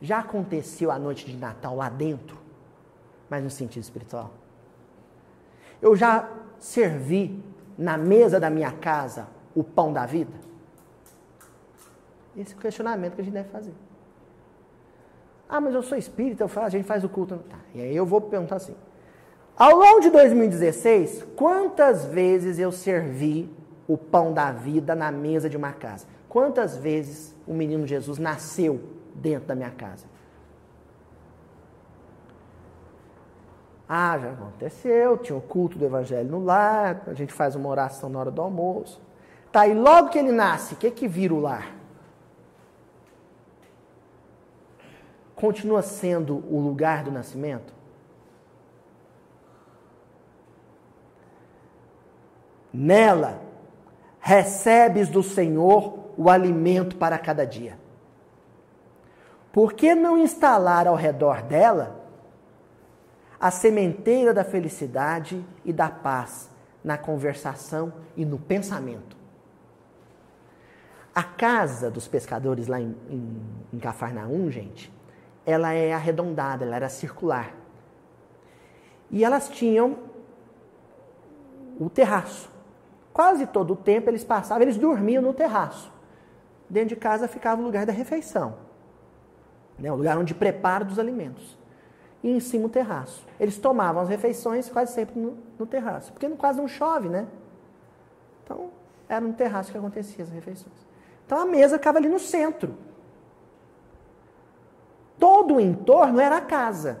Já 0.00 0.20
aconteceu 0.20 0.90
a 0.90 0.98
noite 0.98 1.26
de 1.26 1.36
Natal 1.36 1.74
lá 1.74 1.88
dentro, 1.88 2.38
mas 3.28 3.42
no 3.42 3.50
sentido 3.50 3.82
espiritual. 3.82 4.30
Eu 5.80 5.96
já 5.96 6.28
servi 6.58 7.42
na 7.76 7.96
mesa 7.96 8.38
da 8.38 8.50
minha 8.50 8.72
casa 8.72 9.28
o 9.54 9.64
pão 9.64 9.92
da 9.92 10.06
vida. 10.06 10.32
Esse 12.36 12.54
é 12.54 12.56
o 12.56 12.60
questionamento 12.60 13.14
que 13.14 13.20
a 13.20 13.24
gente 13.24 13.34
deve 13.34 13.48
fazer. 13.48 13.74
Ah, 15.48 15.60
mas 15.60 15.74
eu 15.74 15.82
sou 15.82 15.96
espírita, 15.96 16.44
eu 16.44 16.48
faço, 16.48 16.66
a 16.66 16.70
gente 16.70 16.84
faz 16.84 17.02
o 17.02 17.08
culto. 17.08 17.38
Tá. 17.48 17.56
E 17.74 17.80
aí 17.80 17.96
eu 17.96 18.04
vou 18.04 18.20
perguntar 18.20 18.56
assim. 18.56 18.76
Ao 19.56 19.74
longo 19.74 20.00
de 20.00 20.10
2016, 20.10 21.24
quantas 21.34 22.04
vezes 22.04 22.58
eu 22.58 22.70
servi 22.70 23.50
o 23.88 23.96
pão 23.96 24.32
da 24.32 24.52
vida 24.52 24.94
na 24.94 25.10
mesa 25.10 25.48
de 25.48 25.56
uma 25.56 25.72
casa? 25.72 26.06
Quantas 26.28 26.76
vezes 26.76 27.34
o 27.46 27.54
menino 27.54 27.86
Jesus 27.86 28.18
nasceu 28.18 28.80
dentro 29.14 29.48
da 29.48 29.54
minha 29.54 29.70
casa? 29.70 30.06
Ah, 33.88 34.18
já 34.18 34.32
aconteceu, 34.32 35.16
tinha 35.16 35.36
o 35.36 35.40
culto 35.40 35.78
do 35.78 35.84
evangelho 35.86 36.30
no 36.30 36.44
lar, 36.44 37.04
a 37.06 37.14
gente 37.14 37.32
faz 37.32 37.56
uma 37.56 37.68
oração 37.68 38.10
na 38.10 38.18
hora 38.18 38.30
do 38.30 38.42
almoço. 38.42 39.00
Tá, 39.50 39.66
e 39.66 39.72
logo 39.72 40.10
que 40.10 40.18
ele 40.18 40.30
nasce, 40.30 40.74
o 40.74 40.76
que 40.76 40.90
que 40.90 41.08
vira 41.08 41.32
o 41.32 41.40
lar? 41.40 41.78
continua 45.38 45.82
sendo 45.82 46.44
o 46.50 46.60
lugar 46.60 47.04
do 47.04 47.12
nascimento? 47.12 47.72
Nela 52.72 53.40
recebes 54.20 55.08
do 55.08 55.22
Senhor 55.22 56.07
o 56.18 56.28
alimento 56.28 56.96
para 56.96 57.16
cada 57.16 57.46
dia. 57.46 57.78
Por 59.52 59.72
que 59.72 59.94
não 59.94 60.18
instalar 60.18 60.88
ao 60.88 60.96
redor 60.96 61.42
dela 61.42 62.04
a 63.40 63.52
sementeira 63.52 64.34
da 64.34 64.42
felicidade 64.42 65.42
e 65.64 65.72
da 65.72 65.88
paz 65.88 66.50
na 66.82 66.98
conversação 66.98 67.92
e 68.16 68.24
no 68.24 68.36
pensamento? 68.36 69.16
A 71.14 71.22
casa 71.22 71.88
dos 71.88 72.08
pescadores 72.08 72.66
lá 72.66 72.80
em, 72.80 72.96
em, 73.08 73.42
em 73.72 73.78
Cafarnaum, 73.78 74.50
gente, 74.50 74.92
ela 75.46 75.72
é 75.72 75.92
arredondada, 75.92 76.64
ela 76.64 76.74
era 76.74 76.88
circular. 76.88 77.54
E 79.08 79.24
elas 79.24 79.48
tinham 79.48 79.98
o 81.78 81.88
terraço. 81.88 82.50
Quase 83.12 83.46
todo 83.46 83.74
o 83.74 83.76
tempo 83.76 84.10
eles 84.10 84.24
passavam, 84.24 84.62
eles 84.62 84.76
dormiam 84.76 85.22
no 85.22 85.32
terraço. 85.32 85.96
Dentro 86.68 86.90
de 86.90 86.96
casa 86.96 87.26
ficava 87.26 87.60
o 87.60 87.64
lugar 87.64 87.86
da 87.86 87.92
refeição, 87.92 88.56
né? 89.78 89.90
o 89.90 89.96
lugar 89.96 90.18
onde 90.18 90.34
preparo 90.34 90.84
dos 90.84 90.98
alimentos. 90.98 91.56
E 92.22 92.30
em 92.30 92.40
cima 92.40 92.66
o 92.66 92.68
terraço. 92.68 93.24
Eles 93.38 93.58
tomavam 93.58 94.02
as 94.02 94.08
refeições 94.08 94.68
quase 94.68 94.92
sempre 94.92 95.18
no, 95.18 95.38
no 95.58 95.66
terraço, 95.66 96.12
porque 96.12 96.28
quase 96.30 96.58
não 96.58 96.66
chove, 96.66 97.08
né? 97.08 97.26
Então, 98.44 98.70
era 99.08 99.20
no 99.20 99.32
terraço 99.32 99.70
que 99.70 99.78
acontecia 99.78 100.24
as 100.24 100.30
refeições. 100.30 100.74
Então 101.24 101.38
a 101.38 101.46
mesa 101.46 101.78
ficava 101.78 101.98
ali 101.98 102.08
no 102.08 102.18
centro. 102.18 102.74
Todo 105.18 105.54
o 105.54 105.60
entorno 105.60 106.20
era 106.20 106.36
a 106.36 106.40
casa. 106.40 107.00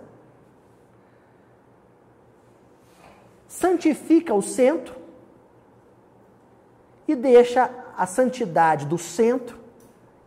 santifica 3.48 4.32
o 4.34 4.42
centro 4.42 4.94
e 7.08 7.16
deixa 7.16 7.70
a 7.96 8.06
santidade 8.06 8.86
do 8.86 8.98
centro 8.98 9.57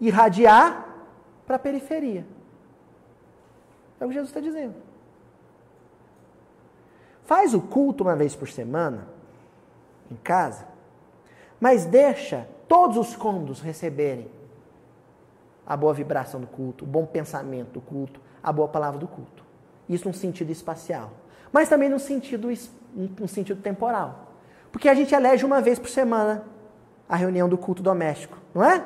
irradiar 0.01 0.87
para 1.45 1.55
a 1.57 1.59
periferia. 1.59 2.25
É 3.99 4.05
o 4.05 4.07
que 4.07 4.15
Jesus 4.15 4.29
está 4.29 4.39
dizendo. 4.39 4.73
Faz 7.23 7.53
o 7.53 7.61
culto 7.61 8.03
uma 8.03 8.15
vez 8.15 8.35
por 8.35 8.49
semana, 8.49 9.07
em 10.09 10.15
casa, 10.15 10.67
mas 11.59 11.85
deixa 11.85 12.47
todos 12.67 12.97
os 12.97 13.15
cômodos 13.15 13.61
receberem 13.61 14.27
a 15.65 15.77
boa 15.77 15.93
vibração 15.93 16.41
do 16.41 16.47
culto, 16.47 16.83
o 16.83 16.87
bom 16.87 17.05
pensamento 17.05 17.73
do 17.73 17.81
culto, 17.81 18.19
a 18.43 18.51
boa 18.51 18.67
palavra 18.67 18.99
do 18.99 19.07
culto. 19.07 19.45
Isso 19.87 20.07
num 20.07 20.13
sentido 20.13 20.51
espacial. 20.51 21.11
Mas 21.53 21.69
também 21.69 21.87
num 21.87 21.99
sentido, 21.99 22.49
num 22.93 23.27
sentido 23.27 23.61
temporal. 23.61 24.31
Porque 24.71 24.89
a 24.89 24.93
gente 24.93 25.13
elege 25.13 25.45
uma 25.45 25.61
vez 25.61 25.77
por 25.77 25.89
semana 25.89 26.45
a 27.07 27.15
reunião 27.15 27.47
do 27.47 27.57
culto 27.57 27.83
doméstico, 27.83 28.37
não 28.53 28.63
é? 28.63 28.83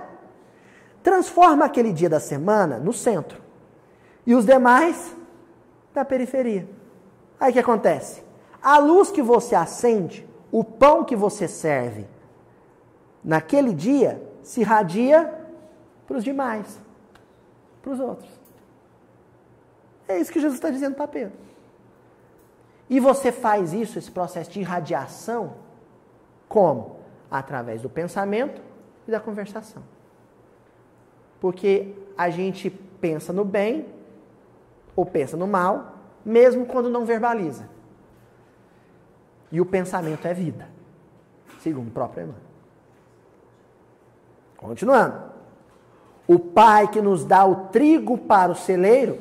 Transforma 1.05 1.65
aquele 1.65 1.93
dia 1.93 2.09
da 2.09 2.19
semana 2.19 2.79
no 2.79 2.91
centro. 2.91 3.39
E 4.25 4.33
os 4.33 4.43
demais 4.43 5.15
da 5.93 6.03
periferia. 6.03 6.67
Aí 7.39 7.51
o 7.51 7.53
que 7.53 7.59
acontece? 7.59 8.23
A 8.59 8.79
luz 8.79 9.11
que 9.11 9.21
você 9.21 9.53
acende, 9.53 10.27
o 10.51 10.63
pão 10.63 11.03
que 11.03 11.15
você 11.15 11.47
serve, 11.47 12.07
naquele 13.23 13.71
dia, 13.71 14.19
se 14.41 14.61
irradia 14.61 15.31
para 16.07 16.17
os 16.17 16.23
demais, 16.23 16.81
para 17.83 17.91
os 17.91 17.99
outros. 17.99 18.31
É 20.07 20.17
isso 20.17 20.31
que 20.31 20.39
Jesus 20.39 20.57
está 20.57 20.71
dizendo 20.71 20.95
para 20.95 21.07
Pedro. 21.07 21.37
E 22.89 22.99
você 22.99 23.31
faz 23.31 23.73
isso, 23.73 23.99
esse 23.99 24.09
processo 24.09 24.49
de 24.49 24.59
irradiação, 24.59 25.53
como? 26.49 26.95
Através 27.29 27.83
do 27.83 27.91
pensamento 27.91 28.59
e 29.07 29.11
da 29.11 29.19
conversação. 29.19 29.83
Porque 31.39 31.93
a 32.17 32.29
gente 32.29 32.69
pensa 32.69 33.31
no 33.31 33.45
bem 33.45 33.85
ou 34.95 35.05
pensa 35.05 35.35
no 35.35 35.47
mal, 35.47 35.93
mesmo 36.25 36.65
quando 36.65 36.89
não 36.89 37.05
verbaliza. 37.05 37.69
E 39.51 39.61
o 39.61 39.65
pensamento 39.65 40.27
é 40.27 40.33
vida, 40.33 40.67
segundo 41.59 41.89
o 41.89 41.91
próprio 41.91 42.23
Emmanuel. 42.23 42.43
Continuando. 44.57 45.35
O 46.27 46.39
Pai 46.39 46.87
que 46.87 47.01
nos 47.01 47.23
dá 47.23 47.45
o 47.45 47.67
trigo 47.67 48.17
para 48.17 48.51
o 48.51 48.55
celeiro, 48.55 49.19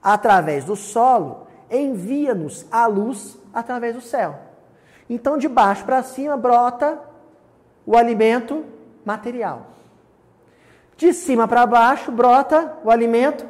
através 0.00 0.64
do 0.64 0.76
solo, 0.76 1.48
envia-nos 1.68 2.64
a 2.70 2.86
luz 2.86 3.36
através 3.52 3.96
do 3.96 4.00
céu. 4.00 4.38
Então, 5.10 5.36
de 5.36 5.48
baixo 5.48 5.84
para 5.84 6.02
cima 6.02 6.36
brota 6.36 7.00
o 7.84 7.96
alimento 7.96 8.64
material. 9.04 9.73
De 10.96 11.12
cima 11.12 11.48
para 11.48 11.66
baixo 11.66 12.12
brota 12.12 12.78
o 12.84 12.90
alimento 12.90 13.46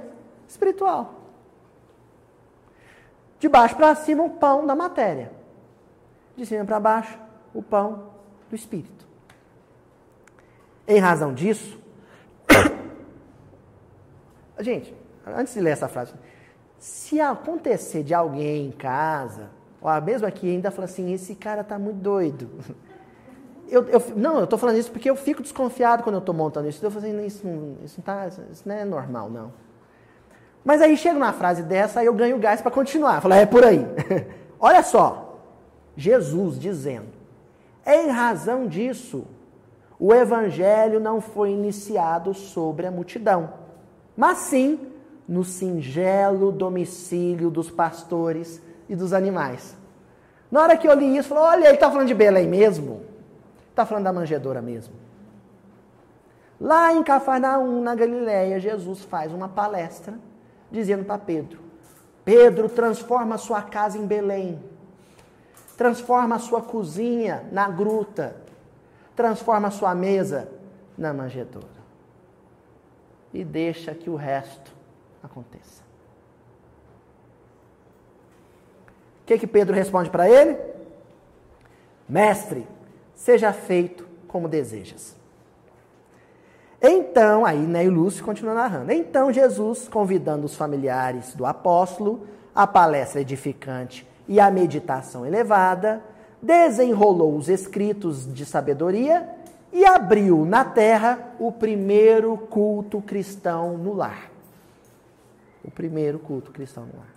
espiritual. 0.48 1.14
De 3.38 3.48
baixo 3.48 3.76
para 3.76 3.94
cima, 3.94 4.24
o 4.24 4.30
pão 4.30 4.66
da 4.66 4.74
matéria. 4.74 5.30
De 6.36 6.46
cima 6.46 6.64
para 6.64 6.80
baixo, 6.80 7.18
o 7.52 7.62
pão 7.62 8.10
do 8.48 8.56
espírito. 8.56 9.06
Em 10.86 10.98
razão 10.98 11.32
disso, 11.32 11.78
gente, 14.60 14.94
antes 15.26 15.54
de 15.54 15.60
ler 15.60 15.70
essa 15.70 15.88
frase, 15.88 16.12
se 16.78 17.20
acontecer 17.20 18.02
de 18.02 18.14
alguém 18.14 18.66
em 18.66 18.70
casa, 18.70 19.50
ou 19.80 19.90
mesmo 20.02 20.26
aqui 20.26 20.50
ainda 20.50 20.70
fala 20.70 20.86
assim, 20.86 21.12
esse 21.12 21.34
cara 21.34 21.64
tá 21.64 21.78
muito 21.78 21.98
doido. 21.98 22.50
Eu, 23.68 23.88
eu, 23.88 24.02
não, 24.16 24.38
eu 24.38 24.44
estou 24.44 24.58
falando 24.58 24.76
isso 24.76 24.90
porque 24.90 25.08
eu 25.08 25.16
fico 25.16 25.42
desconfiado 25.42 26.02
quando 26.02 26.16
eu 26.16 26.20
estou 26.20 26.34
montando 26.34 26.68
isso. 26.68 26.84
Eu 26.84 26.88
estou 26.88 27.02
fazendo 27.02 27.24
isso, 27.24 27.46
isso, 27.84 27.96
não 27.98 28.04
tá, 28.04 28.26
isso 28.26 28.62
não 28.66 28.74
é 28.74 28.84
normal, 28.84 29.30
não. 29.30 29.52
Mas 30.64 30.80
aí 30.80 30.96
chega 30.96 31.16
uma 31.16 31.32
frase 31.32 31.62
dessa, 31.62 32.00
aí 32.00 32.06
eu 32.06 32.14
ganho 32.14 32.38
gás 32.38 32.62
para 32.62 32.70
continuar. 32.70 33.20
Falar, 33.20 33.36
é 33.36 33.46
por 33.46 33.64
aí. 33.64 33.86
Olha 34.58 34.82
só, 34.82 35.40
Jesus 35.96 36.58
dizendo, 36.58 37.08
em 37.86 38.08
razão 38.08 38.66
disso, 38.66 39.26
o 39.98 40.12
evangelho 40.12 40.98
não 40.98 41.20
foi 41.20 41.50
iniciado 41.50 42.32
sobre 42.32 42.86
a 42.86 42.90
multidão, 42.90 43.52
mas 44.16 44.38
sim 44.38 44.78
no 45.28 45.44
singelo 45.44 46.52
domicílio 46.52 47.50
dos 47.50 47.70
pastores 47.70 48.60
e 48.88 48.96
dos 48.96 49.12
animais. 49.12 49.76
Na 50.50 50.62
hora 50.62 50.76
que 50.76 50.86
eu 50.86 50.94
li 50.94 51.16
isso, 51.16 51.32
eu 51.32 51.36
falei, 51.36 51.58
olha, 51.58 51.66
ele 51.66 51.74
está 51.74 51.90
falando 51.90 52.06
de 52.06 52.14
Belém 52.14 52.46
mesmo. 52.46 53.02
Está 53.74 53.84
falando 53.84 54.04
da 54.04 54.12
manjedoura 54.12 54.62
mesmo. 54.62 54.94
Lá 56.60 56.92
em 56.92 57.02
Cafarnaum, 57.02 57.82
na 57.82 57.92
Galiléia, 57.92 58.60
Jesus 58.60 59.02
faz 59.02 59.32
uma 59.32 59.48
palestra 59.48 60.14
dizendo 60.70 61.04
para 61.04 61.18
Pedro: 61.18 61.58
Pedro, 62.24 62.68
transforma 62.68 63.34
a 63.34 63.38
sua 63.38 63.62
casa 63.62 63.98
em 63.98 64.06
Belém. 64.06 64.62
Transforma 65.76 66.36
a 66.36 66.38
sua 66.38 66.62
cozinha 66.62 67.48
na 67.50 67.68
gruta. 67.68 68.36
Transforma 69.16 69.66
a 69.66 69.72
sua 69.72 69.92
mesa 69.92 70.48
na 70.96 71.12
manjedoura. 71.12 71.66
E 73.32 73.44
deixa 73.44 73.92
que 73.92 74.08
o 74.08 74.14
resto 74.14 74.72
aconteça. 75.20 75.82
O 79.22 79.26
que, 79.26 79.36
que 79.36 79.48
Pedro 79.48 79.74
responde 79.74 80.10
para 80.10 80.30
ele? 80.30 80.56
Mestre, 82.08 82.68
seja 83.24 83.54
feito 83.54 84.06
como 84.28 84.46
desejas. 84.46 85.16
Então, 86.82 87.46
aí 87.46 87.60
né, 87.60 87.82
Lúcio 87.84 88.22
continua 88.22 88.52
narrando. 88.52 88.92
Então 88.92 89.32
Jesus, 89.32 89.88
convidando 89.88 90.44
os 90.44 90.54
familiares 90.54 91.34
do 91.34 91.46
apóstolo, 91.46 92.26
a 92.54 92.66
palestra 92.66 93.22
edificante 93.22 94.06
e 94.28 94.38
a 94.38 94.50
meditação 94.50 95.24
elevada, 95.24 96.04
desenrolou 96.42 97.34
os 97.34 97.48
escritos 97.48 98.30
de 98.30 98.44
sabedoria 98.44 99.26
e 99.72 99.86
abriu 99.86 100.44
na 100.44 100.62
terra 100.62 101.32
o 101.38 101.50
primeiro 101.50 102.36
culto 102.36 103.00
cristão 103.00 103.78
no 103.78 103.94
lar. 103.94 104.30
O 105.64 105.70
primeiro 105.70 106.18
culto 106.18 106.52
cristão 106.52 106.84
no 106.84 106.98
lar. 106.98 107.13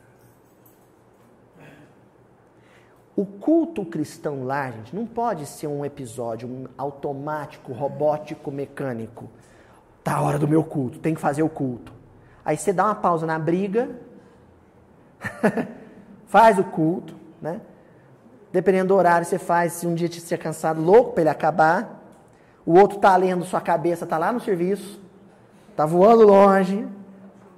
O 3.18 3.26
culto 3.26 3.84
cristão 3.84 4.44
lá, 4.44 4.70
gente, 4.70 4.96
não 4.96 5.04
pode 5.04 5.48
ser 5.48 5.66
um 5.66 5.84
episódio 5.84 6.48
um 6.48 6.68
automático, 6.78 7.74
robótico, 7.74 8.52
mecânico. 8.52 9.28
Tá 10.04 10.18
a 10.18 10.22
hora 10.22 10.38
do 10.38 10.48
meu 10.48 10.64
culto, 10.64 11.00
tem 11.00 11.16
que 11.16 11.20
fazer 11.20 11.42
o 11.42 11.50
culto. 11.50 11.92
Aí 12.46 12.56
você 12.56 12.72
dá 12.72 12.86
uma 12.86 12.94
pausa 12.94 13.26
na 13.26 13.40
briga, 13.40 13.90
faz 16.28 16.60
o 16.60 16.64
culto, 16.64 17.16
né? 17.42 17.60
Dependendo 18.54 18.90
do 18.90 18.96
horário, 18.96 19.26
você 19.26 19.40
faz, 19.40 19.74
se 19.74 19.88
um 19.88 19.96
dia 19.96 20.08
você 20.08 20.36
é 20.36 20.38
cansado, 20.38 20.80
louco 20.80 21.14
para 21.14 21.22
ele 21.22 21.30
acabar. 21.32 22.00
O 22.64 22.78
outro 22.78 23.00
tá 23.00 23.18
lendo 23.18 23.44
sua 23.46 23.62
cabeça, 23.62 24.06
tá 24.06 24.20
lá 24.20 24.32
no 24.32 24.40
serviço, 24.40 25.02
tá 25.76 25.88
voando 25.88 26.22
longe, 26.22 26.88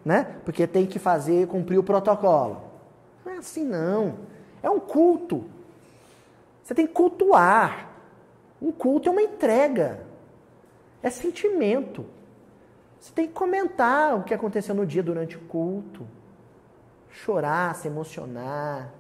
né? 0.05 0.25
Porque 0.45 0.65
tem 0.65 0.85
que 0.85 0.99
fazer, 0.99 1.47
cumprir 1.47 1.77
o 1.77 1.83
protocolo. 1.83 2.61
Não 3.25 3.33
é 3.33 3.37
assim 3.39 3.65
não. 3.65 4.38
É 4.61 4.69
um 4.69 4.79
culto. 4.79 5.45
Você 6.63 6.75
tem 6.75 6.85
que 6.85 6.93
cultuar. 6.93 7.89
Um 8.61 8.71
culto 8.71 9.09
é 9.09 9.11
uma 9.11 9.21
entrega. 9.21 10.05
É 11.01 11.09
sentimento. 11.09 12.05
Você 12.99 13.13
tem 13.13 13.27
que 13.27 13.33
comentar 13.33 14.17
o 14.17 14.23
que 14.23 14.33
aconteceu 14.33 14.75
no 14.75 14.85
dia 14.85 15.01
durante 15.01 15.37
o 15.37 15.41
culto. 15.41 16.05
Chorar, 17.09 17.73
se 17.75 17.87
emocionar. 17.87 18.91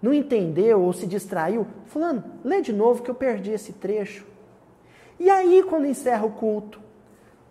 Não 0.00 0.12
entendeu 0.12 0.82
ou 0.82 0.92
se 0.92 1.06
distraiu? 1.06 1.66
Fulano, 1.86 2.24
lê 2.44 2.60
de 2.60 2.72
novo 2.72 3.02
que 3.02 3.10
eu 3.10 3.14
perdi 3.14 3.52
esse 3.52 3.72
trecho. 3.72 4.26
E 5.18 5.30
aí, 5.30 5.62
quando 5.62 5.86
encerra 5.86 6.26
o 6.26 6.32
culto, 6.32 6.80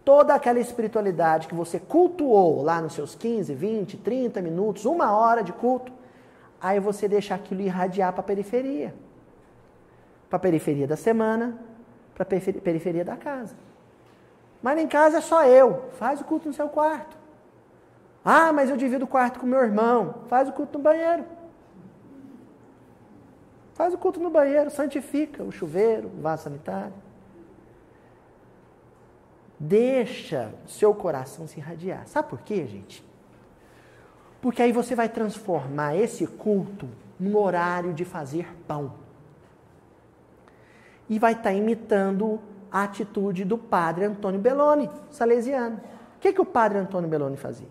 toda 0.04 0.36
aquela 0.36 0.60
espiritualidade 0.60 1.48
que 1.48 1.56
você 1.56 1.80
cultuou 1.80 2.62
lá 2.62 2.82
nos 2.82 2.94
seus 2.94 3.16
15, 3.16 3.54
20, 3.54 3.98
30 3.98 4.42
minutos, 4.42 4.86
uma 4.86 5.16
hora 5.16 5.42
de 5.42 5.54
culto, 5.54 5.92
aí 6.62 6.80
você 6.80 7.08
deixa 7.08 7.34
aquilo 7.34 7.62
irradiar 7.62 8.12
para 8.14 8.22
a 8.22 8.24
periferia. 8.24 8.94
Para 10.30 10.38
a 10.38 10.40
periferia 10.40 10.88
da 10.88 10.96
semana, 10.96 11.58
para 12.14 12.24
a 12.24 12.62
periferia 12.62 13.04
da 13.04 13.18
casa. 13.18 13.56
Mas 14.62 14.80
em 14.80 14.88
casa 14.88 15.18
é 15.18 15.22
só 15.22 15.44
eu. 15.46 15.90
Faz 15.94 16.22
o 16.22 16.24
culto 16.24 16.48
no 16.48 16.54
seu 16.54 16.70
quarto. 16.70 17.18
Ah, 18.24 18.54
mas 18.54 18.70
eu 18.70 18.78
divido 18.78 19.06
o 19.06 19.08
quarto 19.08 19.40
com 19.40 19.46
meu 19.46 19.60
irmão. 19.60 20.24
Faz 20.28 20.48
o 20.48 20.52
culto 20.52 20.78
no 20.78 20.84
banheiro. 20.84 21.26
Faz 23.74 23.94
o 23.94 23.98
culto 23.98 24.20
no 24.20 24.30
banheiro, 24.30 24.70
santifica 24.70 25.42
o 25.44 25.52
chuveiro, 25.52 26.08
o 26.08 26.22
vaso 26.22 26.44
sanitário. 26.44 26.94
Deixa 29.60 30.54
seu 30.68 30.94
coração 30.94 31.48
se 31.48 31.60
irradiar. 31.60 32.08
Sabe 32.08 32.30
por 32.30 32.42
quê, 32.42 32.68
gente? 32.68 33.04
Porque 34.42 34.62
aí 34.62 34.72
você 34.72 34.96
vai 34.96 35.08
transformar 35.08 35.96
esse 35.96 36.26
culto 36.26 36.90
no 37.20 37.38
horário 37.38 37.94
de 37.94 38.04
fazer 38.04 38.48
pão. 38.68 38.94
E 41.08 41.20
vai 41.20 41.34
estar 41.34 41.44
tá 41.44 41.54
imitando 41.54 42.40
a 42.72 42.84
atitude 42.84 43.46
do 43.46 43.58
padre 43.58 44.06
Antônio 44.06 44.40
Belloni, 44.40 44.90
salesiano. 45.12 45.78
O 46.18 46.20
que, 46.20 46.34
que 46.34 46.42
o 46.42 46.46
padre 46.46 46.80
Antônio 46.80 47.10
Belloni 47.10 47.38
fazia? 47.38 47.68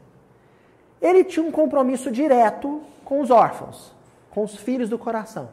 Ele 1.01 1.25
tinha 1.25 1.45
um 1.45 1.51
compromisso 1.51 2.11
direto 2.11 2.83
com 3.05 3.21
os 3.21 3.31
órfãos, 3.31 3.95
com 4.31 4.45
os 4.45 4.57
filhos 4.57 4.89
do 4.89 4.99
coração. 4.99 5.49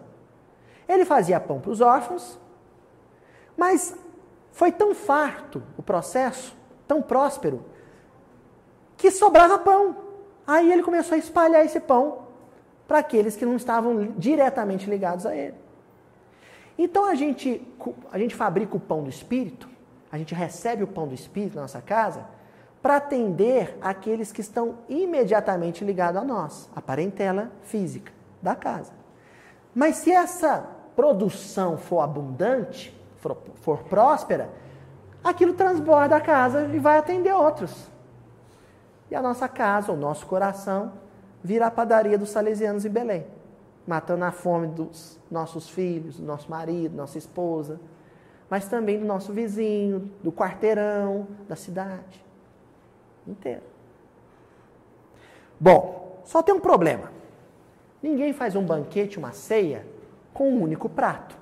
Ele 0.88 1.06
fazia 1.06 1.40
pão 1.40 1.60
para 1.60 1.72
os 1.72 1.82
órfãos, 1.82 2.38
mas 3.56 3.96
foi 4.52 4.72
tão 4.72 4.94
farto 4.94 5.64
o 5.78 5.84
processo, 5.84 6.56
tão 6.88 7.02
próspero, 7.02 7.64
que 8.98 9.12
sobrava 9.12 9.58
pão. 9.60 10.07
Aí 10.48 10.72
ele 10.72 10.82
começou 10.82 11.16
a 11.16 11.20
espalhar 11.20 11.66
esse 11.66 11.80
pão 11.80 12.20
para 12.88 13.00
aqueles 13.00 13.36
que 13.36 13.46
não 13.46 13.58
estavam 13.58 14.14
diretamente 14.18 14.90
ligados 14.90 15.26
a 15.26 15.36
ele. 15.36 15.56
Então 16.78 17.06
a 17.06 17.16
gente, 17.16 17.62
a 18.12 18.18
gente 18.18 18.34
fabrica 18.34 18.78
o 18.78 18.80
pão 18.80 19.04
do 19.04 19.10
Espírito, 19.10 19.68
a 20.10 20.18
gente 20.18 20.34
recebe 20.34 20.84
o 20.84 20.88
pão 20.88 21.06
do 21.06 21.14
Espírito 21.14 21.56
na 21.56 21.64
nossa 21.64 21.82
casa 21.82 22.26
para 22.82 22.96
atender 22.96 23.78
aqueles 23.82 24.32
que 24.32 24.40
estão 24.40 24.78
imediatamente 24.88 25.84
ligados 25.84 26.22
a 26.22 26.24
nós, 26.24 26.70
a 26.74 26.82
parentela 26.82 27.52
física 27.64 28.14
da 28.42 28.56
casa. 28.56 28.94
Mas 29.76 29.98
se 29.98 30.12
essa 30.12 30.66
produção 30.96 31.78
for 31.78 32.00
abundante, 32.00 32.96
for, 33.18 33.38
for 33.56 33.80
próspera, 33.84 34.50
aquilo 35.24 35.54
transborda 35.54 36.16
a 36.16 36.22
casa 36.22 36.70
e 36.74 36.80
vai 36.80 36.98
atender 36.98 37.34
outros. 37.34 37.90
E 39.10 39.16
a 39.16 39.22
nossa 39.22 39.48
casa, 39.48 39.92
o 39.92 39.98
nosso 39.98 40.26
coração, 40.26 40.94
vira 41.44 41.68
a 41.68 41.72
padaria 41.72 42.18
dos 42.18 42.30
salesianos 42.30 42.86
em 42.86 42.90
Belém, 42.90 43.26
matando 43.86 44.26
a 44.26 44.32
fome 44.32 44.68
dos 44.68 45.18
nossos 45.32 45.70
filhos, 45.70 46.20
do 46.20 46.26
nosso 46.26 46.50
marido, 46.50 46.96
nossa 46.96 47.18
esposa, 47.18 47.80
mas 48.50 48.68
também 48.68 49.00
do 49.00 49.06
nosso 49.06 49.32
vizinho, 49.32 50.12
do 50.24 50.32
quarteirão, 50.32 51.28
da 51.48 51.56
cidade 51.56 52.26
inteira. 53.26 53.64
Bom, 55.60 56.22
só 56.24 56.42
tem 56.44 56.54
um 56.54 56.60
problema. 56.60 57.12
Ninguém 58.02 58.32
faz 58.34 58.56
um 58.56 58.64
banquete, 58.64 59.18
uma 59.18 59.32
ceia, 59.32 59.86
com 60.34 60.52
um 60.52 60.62
único 60.62 60.88
prato. 60.88 61.36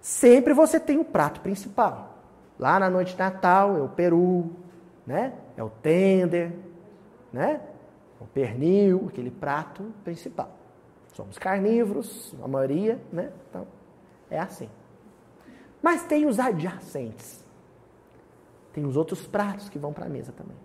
Sempre 0.00 0.54
você 0.54 0.78
tem 0.78 0.98
o 0.98 1.04
prato 1.04 1.40
principal. 1.40 2.14
Lá 2.58 2.78
na 2.78 2.88
noite 2.88 3.12
de 3.12 3.18
Natal 3.18 3.76
é 3.76 3.82
o 3.82 3.88
peru, 3.88 4.50
né? 5.06 5.32
É 5.56 5.62
o 5.62 5.68
tender, 5.68 6.52
né? 7.32 7.60
O 8.20 8.26
pernil, 8.26 9.06
aquele 9.08 9.30
prato 9.30 9.84
principal. 10.04 10.50
Somos 11.14 11.38
carnívoros, 11.38 12.34
a 12.42 12.48
maioria, 12.48 13.00
né? 13.12 13.32
Então, 13.48 13.66
é 14.30 14.38
assim. 14.38 14.68
Mas 15.82 16.04
tem 16.04 16.26
os 16.26 16.38
adjacentes. 16.38 17.44
Tem 18.72 18.84
os 18.84 18.96
outros 18.96 19.26
pratos 19.26 19.68
que 19.68 19.78
vão 19.78 19.92
para 19.92 20.06
a 20.06 20.08
mesa 20.08 20.32
também. 20.32 20.56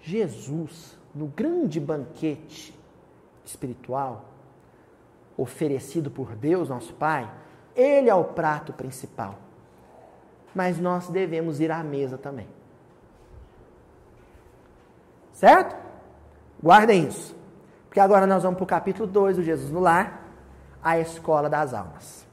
Jesus, 0.00 0.96
no 1.14 1.26
grande 1.26 1.80
banquete 1.80 2.78
espiritual 3.44 4.24
oferecido 5.36 6.10
por 6.10 6.34
Deus, 6.34 6.68
nosso 6.68 6.94
Pai, 6.94 7.30
ele 7.74 8.08
é 8.08 8.14
o 8.14 8.24
prato 8.24 8.72
principal. 8.72 9.38
Mas 10.54 10.78
nós 10.78 11.08
devemos 11.08 11.60
ir 11.60 11.70
à 11.70 11.82
mesa 11.82 12.16
também. 12.16 12.48
Certo? 15.36 15.76
Guardem 16.62 17.08
isso. 17.08 17.36
Porque 17.86 18.00
agora 18.00 18.26
nós 18.26 18.42
vamos 18.42 18.56
para 18.56 18.64
o 18.64 18.66
capítulo 18.66 19.06
2 19.06 19.36
do 19.36 19.42
Jesus 19.42 19.70
no 19.70 19.80
Lar, 19.80 20.22
a 20.82 20.98
escola 20.98 21.48
das 21.48 21.74
almas. 21.74 22.26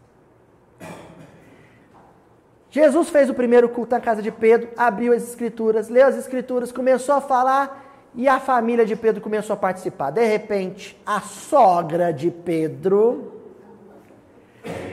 Jesus 2.69 3.09
fez 3.09 3.29
o 3.29 3.33
primeiro 3.33 3.67
culto 3.67 3.93
na 3.93 3.99
casa 3.99 4.21
de 4.21 4.31
Pedro, 4.31 4.69
abriu 4.77 5.13
as 5.13 5.21
escrituras, 5.21 5.89
leu 5.89 6.07
as 6.07 6.15
escrituras, 6.15 6.71
começou 6.71 7.15
a 7.15 7.21
falar 7.21 8.09
e 8.15 8.25
a 8.25 8.39
família 8.39 8.85
de 8.85 8.95
Pedro 8.95 9.21
começou 9.21 9.53
a 9.53 9.57
participar. 9.57 10.09
De 10.09 10.25
repente, 10.25 10.97
a 11.05 11.19
sogra 11.19 12.13
de 12.13 12.31
Pedro. 12.31 13.33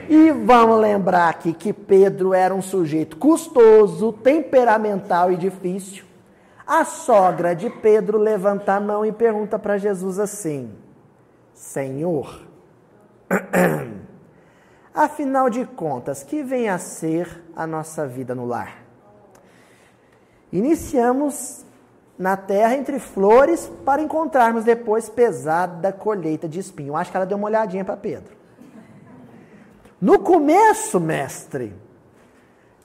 E 0.08 0.32
vamos 0.32 0.80
lembrar 0.80 1.28
aqui 1.28 1.52
que 1.52 1.72
Pedro 1.72 2.34
era 2.34 2.52
um 2.52 2.60
sujeito 2.60 3.16
custoso, 3.16 4.12
temperamental 4.12 5.30
e 5.30 5.36
difícil. 5.36 6.09
A 6.70 6.84
sogra 6.84 7.52
de 7.52 7.68
Pedro 7.68 8.16
levanta 8.16 8.74
a 8.74 8.80
mão 8.80 9.04
e 9.04 9.10
pergunta 9.10 9.58
para 9.58 9.76
Jesus 9.76 10.20
assim: 10.20 10.72
Senhor, 11.52 12.46
afinal 14.94 15.50
de 15.50 15.66
contas, 15.66 16.22
que 16.22 16.44
vem 16.44 16.68
a 16.68 16.78
ser 16.78 17.42
a 17.56 17.66
nossa 17.66 18.06
vida 18.06 18.36
no 18.36 18.46
lar? 18.46 18.84
Iniciamos 20.52 21.66
na 22.16 22.36
terra 22.36 22.76
entre 22.76 23.00
flores 23.00 23.68
para 23.84 24.00
encontrarmos 24.00 24.62
depois 24.62 25.08
pesada 25.08 25.92
colheita 25.92 26.48
de 26.48 26.60
espinho. 26.60 26.94
Acho 26.94 27.10
que 27.10 27.16
ela 27.16 27.26
deu 27.26 27.36
uma 27.36 27.48
olhadinha 27.48 27.84
para 27.84 27.96
Pedro. 27.96 28.36
No 30.00 30.20
começo, 30.20 31.00
mestre, 31.00 31.74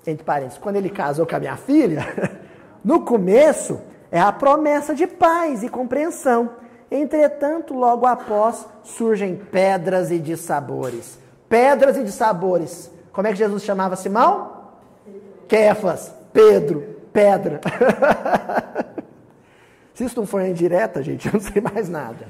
entre 0.08 0.24
parênteses, 0.24 0.58
quando 0.58 0.78
ele 0.78 0.90
casou 0.90 1.28
com 1.28 1.36
a 1.36 1.40
minha 1.40 1.56
filha, 1.56 2.04
No 2.86 3.02
começo 3.02 3.82
é 4.12 4.20
a 4.20 4.32
promessa 4.32 4.94
de 4.94 5.08
paz 5.08 5.64
e 5.64 5.70
compreensão. 5.70 6.52
Entretanto, 6.92 7.74
logo 7.74 8.06
após 8.06 8.64
surgem 8.84 9.36
pedras 9.36 10.12
e 10.12 10.20
dissabores. 10.20 11.18
Pedras 11.50 11.97
e 11.97 12.04
dissabores. 12.04 12.92
Como 13.12 13.28
é 13.28 13.32
que 13.32 13.39
Jesus 13.39 13.64
chamava 13.64 13.96
Simão? 13.96 14.68
Kefas, 15.47 16.14
Pedro, 16.32 16.82
pedra. 17.12 17.59
Se 19.96 20.04
isso 20.04 20.20
não 20.20 20.28
for 20.28 20.46
indireta, 20.46 21.01
gente, 21.01 21.26
eu 21.26 21.34
não 21.34 21.39
sei 21.39 21.64
mais 21.64 21.89
nada. 21.89 22.28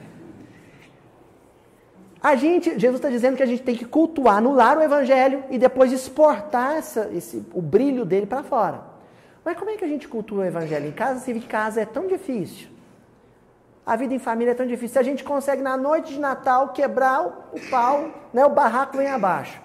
A 2.24 2.34
gente, 2.36 2.80
Jesus 2.80 2.96
está 2.96 3.10
dizendo 3.10 3.36
que 3.36 3.44
a 3.44 3.46
gente 3.46 3.62
tem 3.62 3.76
que 3.76 3.84
cultuar, 3.84 4.38
anular 4.38 4.78
o 4.78 4.82
evangelho 4.82 5.44
e 5.50 5.58
depois 5.58 5.92
exportar 5.92 6.78
essa, 6.78 7.10
esse, 7.14 7.46
o 7.54 7.62
brilho 7.62 8.06
dele 8.06 8.26
para 8.26 8.42
fora. 8.42 8.95
Mas 9.46 9.60
como 9.60 9.70
é 9.70 9.78
que 9.78 9.86
a 9.86 9.88
gente 9.88 10.08
cultua 10.08 10.40
o 10.40 10.46
evangelho? 10.46 10.88
Em 10.88 10.92
casa, 10.92 11.20
se 11.20 11.32
em 11.32 11.40
casa 11.40 11.80
é 11.80 11.86
tão 11.86 12.08
difícil. 12.08 12.68
A 13.86 13.96
vida 13.96 14.16
em 14.16 14.18
família 14.18 14.52
é 14.52 14.56
tão 14.56 14.66
difícil. 14.66 14.94
Se 14.94 15.00
a 15.00 15.04
gente 15.04 15.24
consegue, 15.24 15.62
na 15.62 15.78
noite 15.78 16.14
de 16.14 16.20
Natal, 16.20 16.70
quebrar 16.70 17.22
o 17.54 17.70
pau, 17.70 18.10
né, 18.34 18.44
o 18.44 18.50
barraco 18.50 18.98
vem 18.98 19.08
abaixo. 19.08 19.62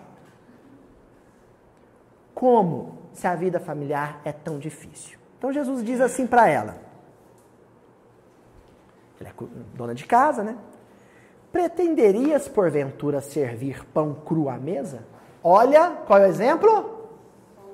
Como 2.35 2.98
se 3.15 3.27
a 3.27 3.35
vida 3.35 3.59
familiar 3.59 4.20
é 4.23 4.32
tão 4.32 4.59
difícil? 4.59 5.19
Então 5.39 5.51
Jesus 5.51 5.82
diz 5.82 6.02
assim 6.02 6.27
para 6.27 6.47
ela. 6.47 6.77
Ela 9.19 9.31
é 9.31 9.32
dona 9.74 9.94
de 9.94 10.05
casa, 10.05 10.43
né? 10.43 10.59
Pretenderias, 11.51 12.47
porventura, 12.47 13.23
servir 13.23 13.82
pão 13.86 14.15
cru 14.15 14.51
à 14.51 14.59
mesa? 14.59 15.07
Olha, 15.43 15.90
qual 16.07 16.19
é 16.19 16.27
o 16.27 16.28
exemplo? 16.28 17.09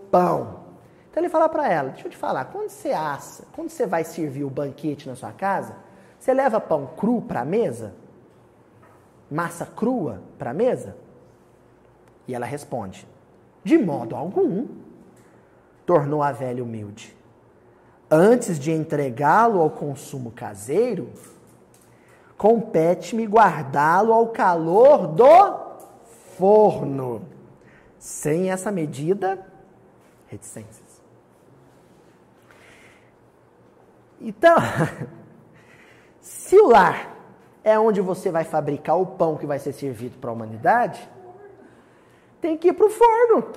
Pão. 0.09 0.65
Então 1.16 1.24
ele 1.24 1.30
fala 1.30 1.48
para 1.48 1.66
ela: 1.66 1.88
Deixa 1.88 2.06
eu 2.06 2.10
te 2.10 2.16
falar, 2.16 2.44
quando 2.44 2.68
você 2.68 2.93
assa, 2.93 3.47
quando 3.55 3.70
você 3.70 3.86
vai 3.86 4.05
servir 4.05 4.44
o 4.44 4.51
banquete 4.51 5.09
na 5.09 5.16
sua 5.16 5.32
casa, 5.32 5.74
você 6.20 6.34
leva 6.34 6.60
pão 6.60 6.90
cru 6.94 7.22
para 7.22 7.40
a 7.40 7.44
mesa? 7.44 7.94
Massa 9.30 9.64
crua 9.64 10.20
para 10.38 10.51
a 10.51 10.55
mesa? 10.55 10.94
E 12.28 12.34
ela 12.34 12.44
responde: 12.44 13.09
De 13.64 13.78
modo 13.78 14.14
algum. 14.14 14.66
Tornou 15.86 16.22
a 16.22 16.32
velha 16.32 16.62
humilde. 16.62 17.16
Antes 18.10 18.59
de 18.59 18.70
entregá-lo 18.70 19.62
ao 19.62 19.70
consumo 19.70 20.30
caseiro, 20.32 21.10
compete-me 22.36 23.24
guardá-lo 23.24 24.12
ao 24.12 24.26
calor 24.28 25.06
do 25.06 25.24
forno. 26.36 27.22
Sem 27.98 28.51
essa 28.51 28.70
medida, 28.70 29.47
reticência. 30.26 30.86
Então, 34.27 34.57
se 36.20 36.59
o 36.59 36.66
lar 36.66 37.16
é 37.62 37.78
onde 37.78 38.01
você 38.01 38.28
vai 38.28 38.43
fabricar 38.43 38.98
o 38.98 39.07
pão 39.07 39.36
que 39.36 39.47
vai 39.47 39.61
ser 39.61 39.73
servido 39.73 40.19
para 40.19 40.31
a 40.31 40.32
humanidade, 40.32 41.09
tem 42.40 42.57
que 42.57 42.69
ir 42.69 42.73
para 42.73 42.86
o 42.86 42.90
forno. 42.90 43.53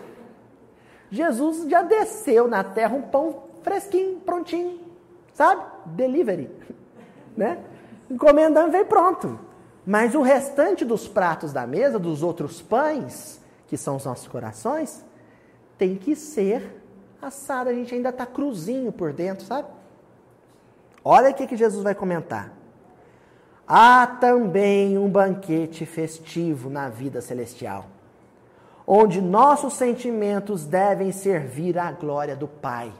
Jesus 1.10 1.68
já 1.68 1.82
desceu 1.82 2.48
na 2.48 2.64
terra 2.64 2.96
um 2.96 3.02
pão 3.02 3.46
fresquinho, 3.64 4.20
prontinho, 4.20 4.80
sabe? 5.34 5.64
Delivery, 5.88 6.52
né? 7.36 7.64
Encomendando, 8.08 8.72
vem 8.72 8.86
pronto. 8.86 9.40
Mas 9.84 10.14
o 10.14 10.22
restante 10.22 10.86
dos 10.86 11.08
pratos 11.08 11.52
da 11.52 11.66
mesa, 11.66 11.98
dos 11.98 12.22
outros 12.22 12.62
pães, 12.62 13.42
que 13.66 13.76
são 13.76 13.96
os 13.96 14.06
nossos 14.06 14.28
corações, 14.28 15.04
tem 15.80 15.96
que 15.96 16.16
ser 16.16 16.80
assado. 17.20 17.72
A 17.72 17.74
gente 17.74 17.96
ainda 17.96 18.10
está 18.10 18.28
cruzinho 18.28 18.92
por 18.92 19.12
dentro, 19.12 19.44
sabe? 19.44 19.79
Olha 21.12 21.32
o 21.32 21.34
que 21.34 21.58
Jesus 21.58 21.84
vai 21.84 21.96
comentar. 21.96 22.52
há 23.68 24.06
também 24.06 24.96
um 24.96 25.10
banquete 25.10 25.84
festivo 25.84 26.70
na 26.70 26.88
vida 26.88 27.20
celestial, 27.20 27.88
onde 28.86 29.20
nossos 29.20 29.74
sentimentos 29.74 30.66
devem 30.66 31.12
servir 31.12 31.80
à 31.80 31.92
glória 31.92 32.36
do 32.36 32.48
Pai. 32.48 32.94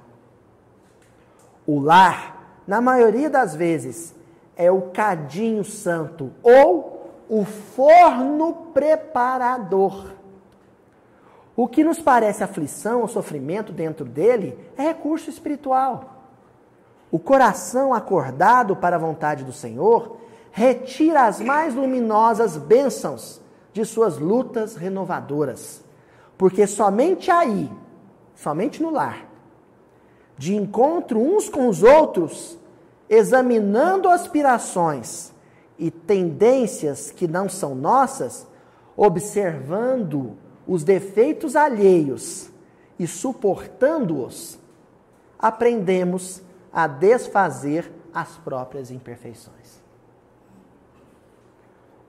O 1.68 1.80
lar, 1.80 2.62
na 2.66 2.82
maioria 2.82 3.30
das 3.30 3.56
vezes, 3.56 4.16
é 4.58 4.72
o 4.72 4.90
cadinho 4.90 5.64
santo 5.64 6.32
ou 6.42 7.12
o 7.30 7.46
forno 7.46 8.72
preparador. 8.74 10.14
O 11.56 11.68
que 11.68 11.84
nos 11.84 12.00
parece 12.00 12.44
aflição 12.44 13.02
ou 13.02 13.08
sofrimento 13.08 13.72
dentro 13.72 14.04
dele 14.04 14.58
é 14.76 14.82
recurso 14.82 15.30
espiritual. 15.30 16.19
O 17.12 17.18
coração 17.18 17.94
acordado 17.94 18.76
para 18.76 18.96
a 18.96 19.00
vontade 19.00 19.44
do 19.44 19.52
Senhor 19.52 20.18
retira 20.52 21.26
as 21.26 21.40
mais 21.40 21.74
luminosas 21.74 22.58
bênçãos 22.58 23.42
de 23.74 23.84
suas 23.86 24.18
lutas 24.18 24.76
renovadoras. 24.76 25.84
Porque 26.38 26.68
somente 26.68 27.32
aí, 27.32 27.72
somente 28.36 28.82
no 28.82 28.90
lar, 28.90 29.28
de 30.38 30.56
encontro 30.56 31.20
uns 31.20 31.50
com 31.50 31.68
os 31.68 31.84
outros, 31.84 32.58
examinando 33.10 34.08
aspirações 34.08 35.34
e 35.78 35.90
tendências 35.90 37.12
que 37.12 37.28
não 37.28 37.50
são 37.50 37.74
nossas, 37.74 38.48
observando 38.96 40.38
os 40.68 40.84
defeitos 40.84 41.56
alheios 41.56 42.50
e 43.00 43.08
suportando-os, 43.08 44.60
aprendemos 45.38 46.42
a 46.72 46.88
desfazer 46.88 47.92
as 48.14 48.38
próprias 48.38 48.92
imperfeições. 48.92 49.82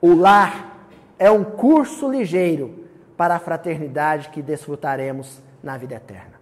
O 0.01 0.15
lar 0.15 0.87
é 1.19 1.31
um 1.31 1.45
curso 1.45 2.11
ligeiro 2.11 2.89
para 3.16 3.37
a 3.37 3.39
fraternidade 3.39 4.31
que 4.31 4.41
desfrutaremos 4.41 5.43
na 5.62 5.77
vida 5.77 5.95
eterna. 5.95 6.41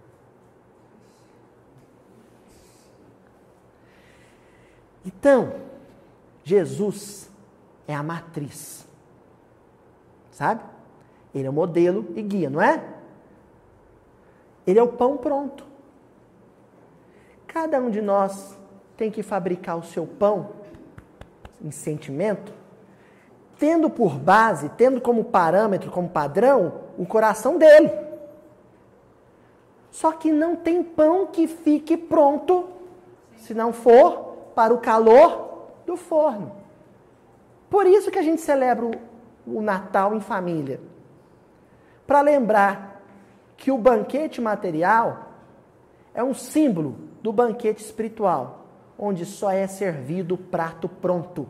Então, 5.05 5.53
Jesus 6.43 7.29
é 7.87 7.93
a 7.93 8.03
matriz. 8.03 8.87
Sabe? 10.31 10.63
Ele 11.33 11.47
é 11.47 11.49
o 11.49 11.53
modelo 11.53 12.13
e 12.15 12.21
guia, 12.21 12.49
não 12.49 12.61
é? 12.61 12.81
Ele 14.65 14.79
é 14.79 14.83
o 14.83 14.87
pão 14.87 15.17
pronto. 15.17 15.68
Cada 17.51 17.79
um 17.79 17.89
de 17.89 17.99
nós 17.99 18.55
tem 18.95 19.09
que 19.09 19.23
fabricar 19.23 19.75
o 19.75 19.83
seu 19.83 20.05
pão 20.05 20.51
em 21.59 21.71
sentimento, 21.71 22.53
tendo 23.57 23.89
por 23.89 24.19
base, 24.19 24.69
tendo 24.69 25.01
como 25.01 25.23
parâmetro, 25.23 25.89
como 25.89 26.07
padrão, 26.07 26.81
o 26.95 27.07
coração 27.07 27.57
dele. 27.57 27.91
Só 29.89 30.11
que 30.11 30.31
não 30.31 30.55
tem 30.55 30.83
pão 30.83 31.25
que 31.25 31.47
fique 31.47 31.97
pronto 31.97 32.69
se 33.37 33.55
não 33.55 33.73
for 33.73 34.51
para 34.53 34.71
o 34.71 34.77
calor 34.77 35.69
do 35.87 35.97
forno. 35.97 36.51
Por 37.67 37.87
isso 37.87 38.11
que 38.11 38.19
a 38.19 38.23
gente 38.23 38.41
celebra 38.41 38.91
o 39.47 39.59
Natal 39.59 40.13
em 40.13 40.21
família. 40.21 40.79
Para 42.05 42.21
lembrar 42.21 43.01
que 43.57 43.71
o 43.71 43.77
banquete 43.77 44.39
material 44.39 45.29
é 46.13 46.23
um 46.23 46.35
símbolo 46.35 47.08
do 47.21 47.31
banquete 47.33 47.83
espiritual, 47.83 48.65
onde 48.97 49.25
só 49.25 49.51
é 49.51 49.67
servido 49.67 50.35
o 50.35 50.37
prato 50.37 50.87
pronto, 50.87 51.47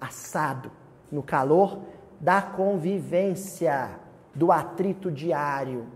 assado, 0.00 0.70
no 1.10 1.22
calor 1.22 1.80
da 2.20 2.40
convivência, 2.40 3.90
do 4.34 4.50
atrito 4.50 5.10
diário, 5.10 5.86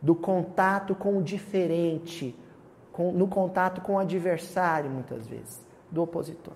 do 0.00 0.14
contato 0.14 0.94
com 0.94 1.18
o 1.18 1.22
diferente, 1.22 2.34
com, 2.92 3.12
no 3.12 3.28
contato 3.28 3.80
com 3.80 3.94
o 3.94 3.98
adversário, 3.98 4.90
muitas 4.90 5.26
vezes, 5.26 5.64
do 5.90 6.02
opositor. 6.02 6.54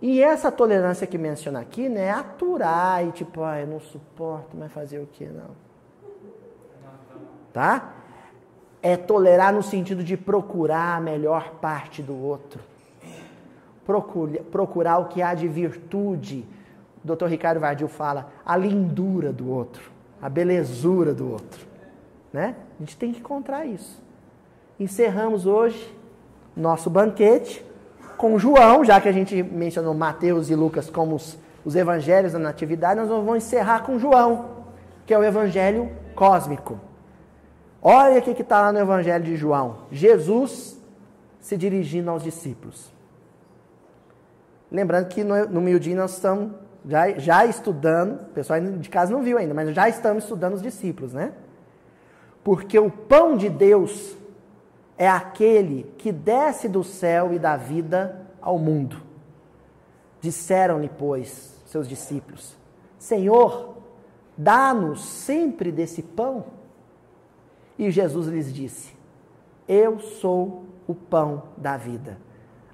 E 0.00 0.22
essa 0.22 0.52
tolerância 0.52 1.06
que 1.06 1.18
menciona 1.18 1.60
aqui, 1.60 1.88
né, 1.88 2.02
é 2.02 2.10
aturar 2.10 3.04
e 3.04 3.10
tipo, 3.10 3.42
ah, 3.42 3.60
eu 3.60 3.66
não 3.66 3.80
suporto, 3.80 4.56
mas 4.56 4.70
fazer 4.72 5.00
o 5.00 5.06
que 5.06 5.26
não? 5.26 5.50
Tá? 7.52 7.94
É 8.82 8.96
tolerar 8.96 9.52
no 9.52 9.62
sentido 9.62 10.02
de 10.02 10.16
procurar 10.16 10.96
a 10.96 11.00
melhor 11.00 11.54
parte 11.60 12.02
do 12.02 12.16
outro. 12.16 12.60
Procurar, 14.50 14.98
o 14.98 15.06
que 15.06 15.22
há 15.22 15.34
de 15.34 15.48
virtude. 15.48 16.44
O 17.02 17.14
Dr. 17.14 17.26
Ricardo 17.26 17.60
Vardil 17.60 17.88
fala 17.88 18.30
a 18.44 18.56
lindura 18.56 19.32
do 19.32 19.50
outro, 19.50 19.90
a 20.20 20.28
belezura 20.28 21.14
do 21.14 21.30
outro. 21.30 21.66
Né? 22.32 22.54
A 22.78 22.82
gente 22.82 22.96
tem 22.96 23.12
que 23.12 23.20
encontrar 23.20 23.64
isso. 23.64 24.02
Encerramos 24.78 25.46
hoje 25.46 25.96
nosso 26.54 26.90
banquete 26.90 27.64
com 28.16 28.38
João, 28.38 28.84
já 28.84 29.00
que 29.00 29.08
a 29.08 29.12
gente 29.12 29.42
mencionou 29.42 29.94
Mateus 29.94 30.50
e 30.50 30.54
Lucas 30.54 30.90
como 30.90 31.14
os, 31.14 31.38
os 31.64 31.74
evangelhos 31.76 32.32
da 32.32 32.38
natividade, 32.38 33.00
nós 33.00 33.08
vamos 33.08 33.36
encerrar 33.36 33.84
com 33.84 33.98
João, 33.98 34.64
que 35.06 35.14
é 35.14 35.18
o 35.18 35.24
evangelho 35.24 35.90
cósmico. 36.14 36.78
Olha 37.82 38.18
o 38.18 38.22
que 38.22 38.42
está 38.42 38.60
lá 38.60 38.72
no 38.72 38.78
Evangelho 38.78 39.24
de 39.24 39.36
João: 39.36 39.78
Jesus 39.90 40.78
se 41.40 41.56
dirigindo 41.56 42.10
aos 42.10 42.22
discípulos. 42.22 42.92
Lembrando 44.70 45.08
que 45.08 45.24
no, 45.24 45.46
no 45.46 45.60
meio-dia 45.60 45.96
nós 45.96 46.14
estamos 46.14 46.52
já, 46.86 47.10
já 47.18 47.46
estudando, 47.46 48.22
o 48.22 48.26
pessoal 48.26 48.60
de 48.60 48.88
casa 48.88 49.12
não 49.12 49.22
viu 49.22 49.38
ainda, 49.38 49.54
mas 49.54 49.74
já 49.74 49.88
estamos 49.88 50.24
estudando 50.24 50.54
os 50.54 50.62
discípulos, 50.62 51.12
né? 51.12 51.32
Porque 52.44 52.78
o 52.78 52.90
pão 52.90 53.36
de 53.36 53.48
Deus 53.48 54.16
é 54.96 55.08
aquele 55.08 55.92
que 55.98 56.10
desce 56.10 56.68
do 56.68 56.82
céu 56.82 57.32
e 57.32 57.38
dá 57.38 57.56
vida 57.56 58.26
ao 58.40 58.58
mundo. 58.58 58.96
Disseram-lhe, 60.20 60.90
pois, 60.98 61.54
seus 61.66 61.88
discípulos: 61.88 62.56
Senhor, 62.98 63.76
dá-nos 64.36 65.04
sempre 65.04 65.70
desse 65.70 66.02
pão. 66.02 66.57
E 67.78 67.90
Jesus 67.90 68.26
lhes 68.26 68.52
disse: 68.52 68.92
Eu 69.66 70.00
sou 70.00 70.66
o 70.86 70.94
pão 70.94 71.44
da 71.56 71.76
vida. 71.76 72.18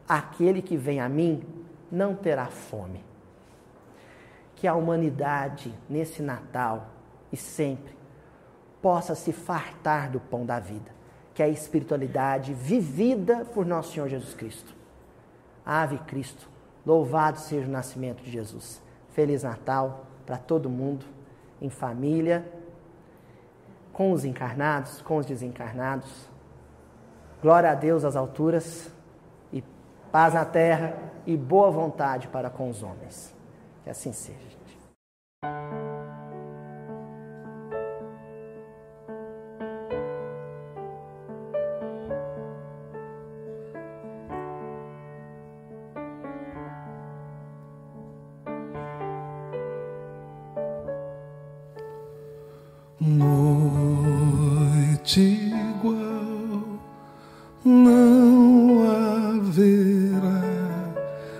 Aquele 0.08 0.62
que 0.62 0.76
vem 0.76 1.00
a 1.00 1.08
mim 1.08 1.42
não 1.90 2.14
terá 2.14 2.46
fome. 2.46 3.04
Que 4.56 4.66
a 4.66 4.74
humanidade, 4.74 5.74
nesse 5.88 6.22
Natal 6.22 6.88
e 7.30 7.36
sempre, 7.36 7.94
possa 8.80 9.14
se 9.14 9.32
fartar 9.32 10.10
do 10.10 10.20
pão 10.20 10.46
da 10.46 10.58
vida, 10.58 10.90
que 11.34 11.42
é 11.42 11.46
a 11.46 11.48
espiritualidade 11.48 12.54
vivida 12.54 13.44
por 13.44 13.66
nosso 13.66 13.92
Senhor 13.92 14.08
Jesus 14.08 14.34
Cristo. 14.34 14.74
Ave 15.64 15.98
Cristo, 15.98 16.48
louvado 16.84 17.38
seja 17.38 17.66
o 17.66 17.70
nascimento 17.70 18.22
de 18.22 18.30
Jesus. 18.30 18.82
Feliz 19.12 19.42
Natal 19.42 20.06
para 20.26 20.36
todo 20.36 20.68
mundo, 20.68 21.06
em 21.60 21.70
família 21.70 22.44
com 23.94 24.12
os 24.12 24.24
encarnados, 24.24 25.00
com 25.00 25.16
os 25.16 25.24
desencarnados. 25.24 26.28
Glória 27.40 27.70
a 27.70 27.74
Deus 27.74 28.04
às 28.04 28.16
alturas 28.16 28.90
e 29.52 29.62
paz 30.12 30.34
na 30.34 30.44
terra 30.44 30.94
e 31.24 31.36
boa 31.36 31.70
vontade 31.70 32.28
para 32.28 32.50
com 32.50 32.68
os 32.68 32.82
homens. 32.82 33.34
Que 33.84 33.90
assim 33.90 34.12
seja. 34.12 34.54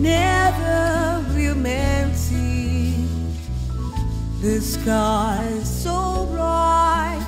never 0.00 1.24
will 1.34 2.14
see 2.14 2.94
the 4.40 4.60
sky 4.60 5.60
so 5.64 6.26
bright. 6.32 7.24